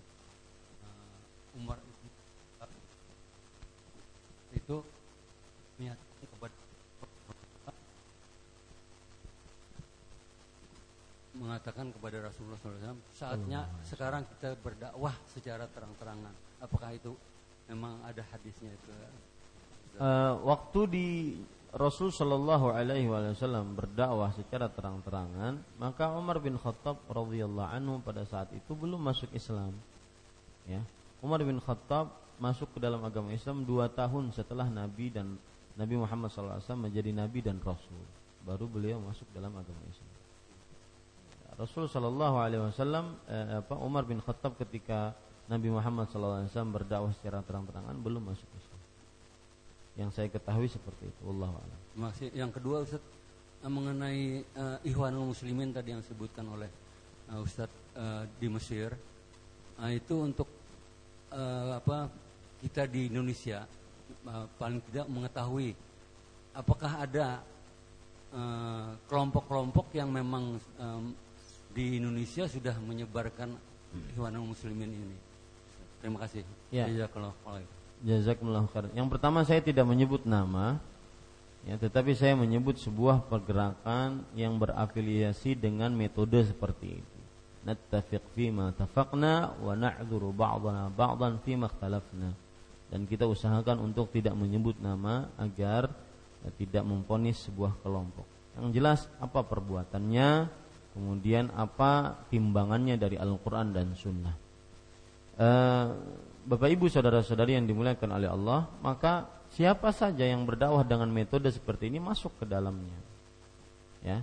uh, 0.89 1.61
Umar 1.61 1.77
itu 1.85 2.09
itu 4.57 4.77
menyatakan 5.77 6.25
kepada 6.33 6.57
mengatakan 11.37 11.87
kepada 11.93 12.17
Rasulullah 12.25 12.57
SAW 12.65 12.97
saatnya 13.13 13.69
sekarang 13.85 14.25
kita 14.25 14.57
berdakwah 14.57 15.13
secara 15.29 15.69
terang-terangan. 15.69 16.33
Apakah 16.65 16.97
itu? 16.97 17.13
Memang 17.69 18.01
ada 18.01 18.25
hadisnya 18.33 18.73
itu 18.73 18.89
uh, 20.01 20.41
waktu 20.45 20.81
di 20.89 21.09
Rasul 21.75 22.15
Shallallahu 22.15 22.73
Alaihi 22.73 23.11
Wasallam 23.11 23.75
berdakwah 23.75 24.31
secara 24.33 24.71
terang-terangan, 24.71 25.61
maka 25.77 26.09
Umar 26.15 26.39
bin 26.39 26.55
Khattab 26.57 27.03
radhiyallahu 27.11 27.69
anhu 27.69 27.99
pada 28.01 28.23
saat 28.23 28.49
itu 28.55 28.73
belum 28.73 29.03
masuk 29.03 29.29
Islam. 29.35 29.75
Ya, 30.67 30.83
Umar 31.21 31.43
bin 31.43 31.59
Khattab 31.59 32.15
masuk 32.37 32.69
ke 32.77 32.79
dalam 32.79 33.01
agama 33.05 33.33
Islam 33.33 33.65
dua 33.65 33.89
tahun 33.89 34.33
setelah 34.33 34.69
Nabi 34.69 35.09
dan 35.13 35.41
Nabi 35.77 35.95
Muhammad 36.01 36.33
SAW 36.33 36.61
menjadi 36.77 37.13
Nabi 37.13 37.45
dan 37.45 37.61
Rasul. 37.61 38.01
Baru 38.45 38.71
beliau 38.71 38.97
masuk 39.03 39.29
dalam 39.37 39.53
agama 39.53 39.83
Islam. 39.85 40.15
Rasul 41.57 41.89
Shallallahu 41.89 42.37
Alaihi 42.37 42.63
Wasallam, 42.69 43.17
eh, 43.29 43.65
apa 43.65 43.75
Umar 43.81 44.05
bin 44.05 44.21
Khattab 44.21 44.61
ketika 44.61 45.17
Nabi 45.49 45.73
Muhammad 45.73 46.09
SAW 46.13 46.49
berdakwah 46.73 47.13
secara 47.17 47.41
terang-terangan 47.41 47.97
belum 48.01 48.29
masuk 48.29 48.49
Islam. 48.57 48.76
Yang 49.97 50.11
saya 50.13 50.29
ketahui 50.29 50.69
seperti 50.69 51.09
itu. 51.09 51.23
Allah 51.25 51.53
a'lam. 51.57 51.81
Masih 51.97 52.29
yang 52.37 52.53
kedua 52.53 52.85
Ustaz 52.85 53.01
eh, 53.65 53.73
mengenai 53.73 54.45
uh, 54.53 54.79
Ikhwanul 54.85 55.33
Muslimin 55.33 55.73
tadi 55.73 55.97
yang 55.97 56.05
disebutkan 56.05 56.45
oleh 56.53 56.69
uh, 57.33 57.41
Ustaz 57.41 57.73
uh, 57.97 58.29
di 58.37 58.47
Mesir. 58.53 58.93
Uh, 59.81 59.93
itu 59.97 60.15
untuk 60.21 60.49
uh, 61.33 61.81
apa 61.81 62.13
kita 62.61 62.85
di 62.85 63.09
Indonesia 63.09 63.65
uh, 64.29 64.45
paling 64.61 64.81
tidak 64.93 65.07
mengetahui 65.09 65.73
apakah 66.57 67.05
ada 67.05 67.41
kelompok-kelompok 69.09 69.87
uh, 69.93 69.97
yang 69.97 70.13
memang 70.13 70.61
um, 70.77 71.17
di 71.73 71.97
Indonesia 71.97 72.45
sudah 72.45 72.77
menyebarkan 72.85 73.53
Ikhwanul 74.13 74.53
Muslimin 74.53 74.93
ini. 74.93 75.17
Terima 76.05 76.21
kasih. 76.21 76.45
Ya. 76.69 76.85
Jazakumullah 78.05 78.69
khair. 78.69 78.93
Yang 78.93 79.09
pertama 79.17 79.47
saya 79.47 79.65
tidak 79.65 79.89
menyebut 79.89 80.29
nama 80.29 80.77
ya 81.67 81.75
tetapi 81.81 82.15
saya 82.15 82.39
menyebut 82.39 82.79
sebuah 82.79 83.27
pergerakan 83.27 84.23
yang 84.39 84.55
berafiliasi 84.61 85.57
dengan 85.59 85.91
metode 85.97 86.45
seperti 86.45 87.01
itu. 87.01 87.19
Nattafiq 87.67 88.37
ma 88.55 88.71
tafaqna 88.71 89.59
wa 89.59 89.75
na'dzuru 89.75 90.31
ba'dana 90.31 90.87
ba'dan 90.95 91.43
ma 91.59 91.67
ikhtalafna. 91.67 92.31
Dan 92.87 93.03
kita 93.11 93.27
usahakan 93.27 93.83
untuk 93.83 94.15
tidak 94.15 94.39
menyebut 94.39 94.79
nama 94.79 95.27
agar 95.35 95.91
ya, 96.47 96.51
tidak 96.55 96.87
memponis 96.87 97.43
sebuah 97.51 97.83
kelompok. 97.83 98.23
Yang 98.55 98.67
jelas 98.79 99.01
apa 99.19 99.43
perbuatannya, 99.43 100.47
kemudian 100.95 101.51
apa 101.51 102.23
timbangannya 102.31 102.95
dari 102.95 103.19
Al-Qur'an 103.19 103.75
dan 103.75 103.99
Sunnah. 103.99 104.37
Uh, 105.37 105.93
Bapak 106.47 106.71
Ibu 106.71 106.87
saudara-saudari 106.87 107.59
yang 107.59 107.67
dimuliakan 107.67 108.11
oleh 108.15 108.31
Allah, 108.31 108.71
maka 108.79 109.27
siapa 109.51 109.91
saja 109.91 110.23
yang 110.23 110.47
berdakwah 110.47 110.87
dengan 110.87 111.11
metode 111.11 111.51
seperti 111.51 111.91
ini 111.91 111.99
masuk 111.99 112.39
ke 112.39 112.47
dalamnya. 112.47 112.95
Ya. 114.07 114.23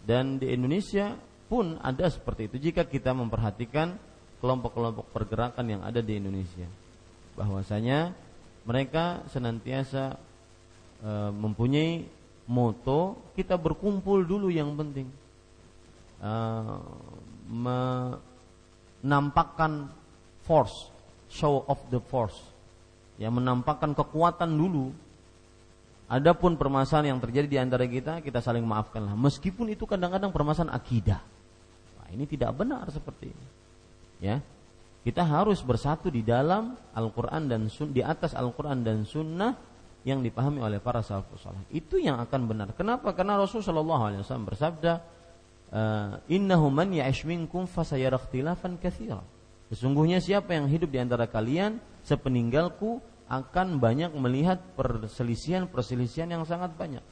Dan 0.00 0.40
di 0.40 0.48
Indonesia 0.48 1.20
pun 1.52 1.76
ada 1.84 2.08
seperti 2.08 2.48
itu 2.48 2.72
jika 2.72 2.88
kita 2.88 3.12
memperhatikan 3.12 4.00
kelompok-kelompok 4.40 5.12
pergerakan 5.12 5.66
yang 5.68 5.84
ada 5.84 6.00
di 6.00 6.16
Indonesia. 6.16 6.64
Bahwasanya 7.36 8.16
mereka 8.64 9.28
senantiasa 9.28 10.16
e, 11.04 11.10
mempunyai 11.28 12.08
moto 12.48 13.20
kita 13.36 13.60
berkumpul 13.60 14.24
dulu 14.24 14.48
yang 14.48 14.72
penting. 14.74 15.12
E, 16.24 16.32
menampakkan 19.04 19.92
force, 20.46 20.89
show 21.30 21.62
of 21.70 21.78
the 21.88 22.02
force. 22.02 22.36
Ya 23.16 23.30
menampakkan 23.30 23.94
kekuatan 23.94 24.50
dulu. 24.50 24.90
Adapun 26.10 26.58
permasalahan 26.58 27.14
yang 27.14 27.20
terjadi 27.22 27.46
di 27.46 27.58
antara 27.62 27.86
kita, 27.86 28.18
kita 28.18 28.42
saling 28.42 28.66
maafkanlah. 28.66 29.14
Meskipun 29.14 29.70
itu 29.70 29.86
kadang-kadang 29.86 30.34
permasalahan 30.34 30.74
akidah. 30.74 31.22
Nah, 32.02 32.08
ini 32.10 32.26
tidak 32.26 32.50
benar 32.58 32.90
seperti 32.90 33.30
ini. 33.30 33.46
Ya, 34.18 34.42
kita 35.06 35.22
harus 35.22 35.62
bersatu 35.62 36.10
di 36.10 36.20
dalam 36.26 36.74
Al-Quran 36.92 37.46
dan 37.46 37.70
Sun, 37.70 37.94
di 37.94 38.02
atas 38.02 38.34
Al-Quran 38.34 38.82
dan 38.82 39.06
Sunnah 39.06 39.54
yang 40.04 40.20
dipahami 40.20 40.60
oleh 40.60 40.76
para 40.76 41.00
salafus 41.00 41.44
saleh. 41.44 41.60
Itu 41.72 41.96
yang 41.96 42.20
akan 42.20 42.40
benar. 42.44 42.68
Kenapa? 42.76 43.12
Karena 43.16 43.40
Rasulullah 43.40 44.12
SAW 44.20 44.48
bersabda, 44.48 44.92
uh, 45.72 46.20
innahu 46.28 46.68
man 46.68 46.92
ya'ish 46.92 47.24
minkum 47.24 47.64
fasayara 47.64 48.20
ikhtilafan 48.20 48.76
katsira. 48.76 49.24
Sesungguhnya 49.70 50.18
siapa 50.18 50.52
yang 50.52 50.66
hidup 50.66 50.90
di 50.90 50.98
antara 50.98 51.30
kalian 51.30 51.78
sepeninggalku 52.02 52.98
akan 53.30 53.78
banyak 53.78 54.10
melihat 54.18 54.58
perselisihan-perselisihan 54.74 56.26
yang 56.26 56.42
sangat 56.42 56.74
banyak. 56.74 57.02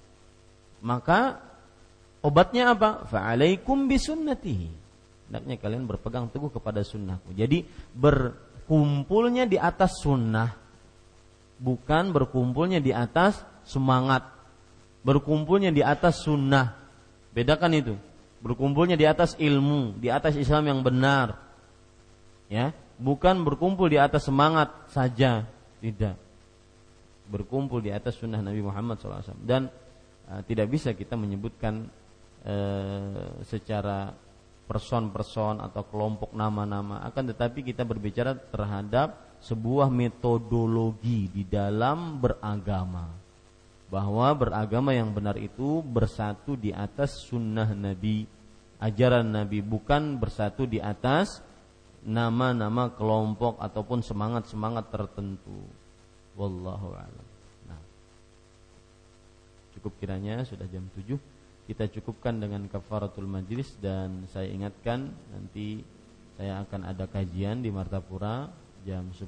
Maka 0.82 1.38
obatnya 2.18 2.74
apa? 2.74 3.06
Fa'alaikum 3.06 3.86
bisunnatihi. 3.86 4.70
Hendaknya 5.30 5.56
kalian 5.62 5.86
berpegang 5.86 6.26
teguh 6.26 6.50
kepada 6.50 6.82
sunnahku. 6.82 7.30
Jadi 7.30 7.62
berkumpulnya 7.94 9.46
di 9.46 9.60
atas 9.60 10.02
sunnah 10.02 10.50
bukan 11.62 12.10
berkumpulnya 12.10 12.82
di 12.82 12.90
atas 12.90 13.38
semangat. 13.62 14.26
Berkumpulnya 15.06 15.70
di 15.70 15.86
atas 15.86 16.26
sunnah. 16.26 16.74
Bedakan 17.30 17.78
itu 17.78 17.94
berkumpulnya 18.38 18.94
di 18.94 19.06
atas 19.06 19.34
ilmu, 19.38 19.98
di 19.98 20.08
atas 20.10 20.38
Islam 20.38 20.70
yang 20.70 20.80
benar. 20.82 21.47
Ya, 22.48 22.72
bukan 22.96 23.44
berkumpul 23.44 23.92
di 23.92 24.00
atas 24.00 24.24
semangat 24.24 24.72
saja, 24.88 25.44
tidak. 25.84 26.16
Berkumpul 27.28 27.84
di 27.84 27.92
atas 27.92 28.16
sunnah 28.16 28.40
Nabi 28.40 28.64
Muhammad 28.64 28.96
SAW 28.96 29.36
dan 29.44 29.68
uh, 30.32 30.40
tidak 30.48 30.72
bisa 30.72 30.96
kita 30.96 31.12
menyebutkan 31.12 31.84
uh, 32.48 33.44
secara 33.44 34.16
person-person 34.64 35.60
atau 35.60 35.84
kelompok 35.88 36.32
nama-nama. 36.32 37.04
Akan 37.04 37.28
tetapi 37.28 37.64
kita 37.64 37.84
berbicara 37.88 38.32
terhadap 38.36 39.28
sebuah 39.44 39.88
metodologi 39.88 41.28
di 41.32 41.44
dalam 41.48 42.20
beragama. 42.20 43.08
Bahwa 43.88 44.28
beragama 44.36 44.92
yang 44.92 45.16
benar 45.16 45.40
itu 45.40 45.80
bersatu 45.80 46.56
di 46.56 46.72
atas 46.72 47.24
sunnah 47.24 47.72
Nabi, 47.72 48.28
ajaran 48.80 49.24
Nabi, 49.24 49.64
bukan 49.64 50.20
bersatu 50.20 50.68
di 50.68 50.76
atas 50.76 51.40
nama-nama 52.06 52.92
kelompok 52.94 53.58
ataupun 53.58 54.04
semangat-semangat 54.04 54.90
tertentu. 54.92 55.66
Wallahu 56.38 56.94
a'lam. 56.94 57.26
Nah. 57.66 57.82
Cukup 59.74 59.98
kiranya 59.98 60.46
sudah 60.46 60.66
jam 60.70 60.86
7. 60.94 61.18
Kita 61.68 61.84
cukupkan 61.90 62.38
dengan 62.40 62.64
kafaratul 62.70 63.28
majlis 63.28 63.76
dan 63.82 64.24
saya 64.30 64.48
ingatkan 64.48 65.12
nanti 65.34 65.84
saya 66.38 66.62
akan 66.64 66.86
ada 66.86 67.04
kajian 67.10 67.60
di 67.60 67.68
Martapura 67.68 68.48
jam 68.86 69.10
10 69.12 69.26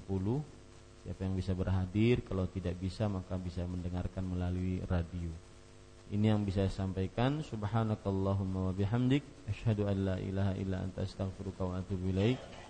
Siapa 1.01 1.25
yang 1.25 1.33
bisa 1.33 1.57
berhadir, 1.57 2.21
kalau 2.29 2.45
tidak 2.45 2.77
bisa 2.77 3.09
maka 3.09 3.41
bisa 3.41 3.65
mendengarkan 3.65 4.21
melalui 4.21 4.85
radio. 4.85 5.33
Ini 6.13 6.35
yang 6.37 6.45
bisa 6.45 6.69
saya 6.69 6.85
sampaikan. 6.85 7.41
Subhanakallahumma 7.41 8.69
wa 8.69 8.73
bihamdik 8.75 9.25
asyhadu 9.49 9.89
an 9.89 9.97
la 10.05 10.17
ilaha 10.21 10.53
illa 10.61 10.85
anta 10.85 11.07
astaghfiruka 11.07 11.63
wa 11.65 11.81
atubu 11.81 12.13
ilaik. 12.13 12.37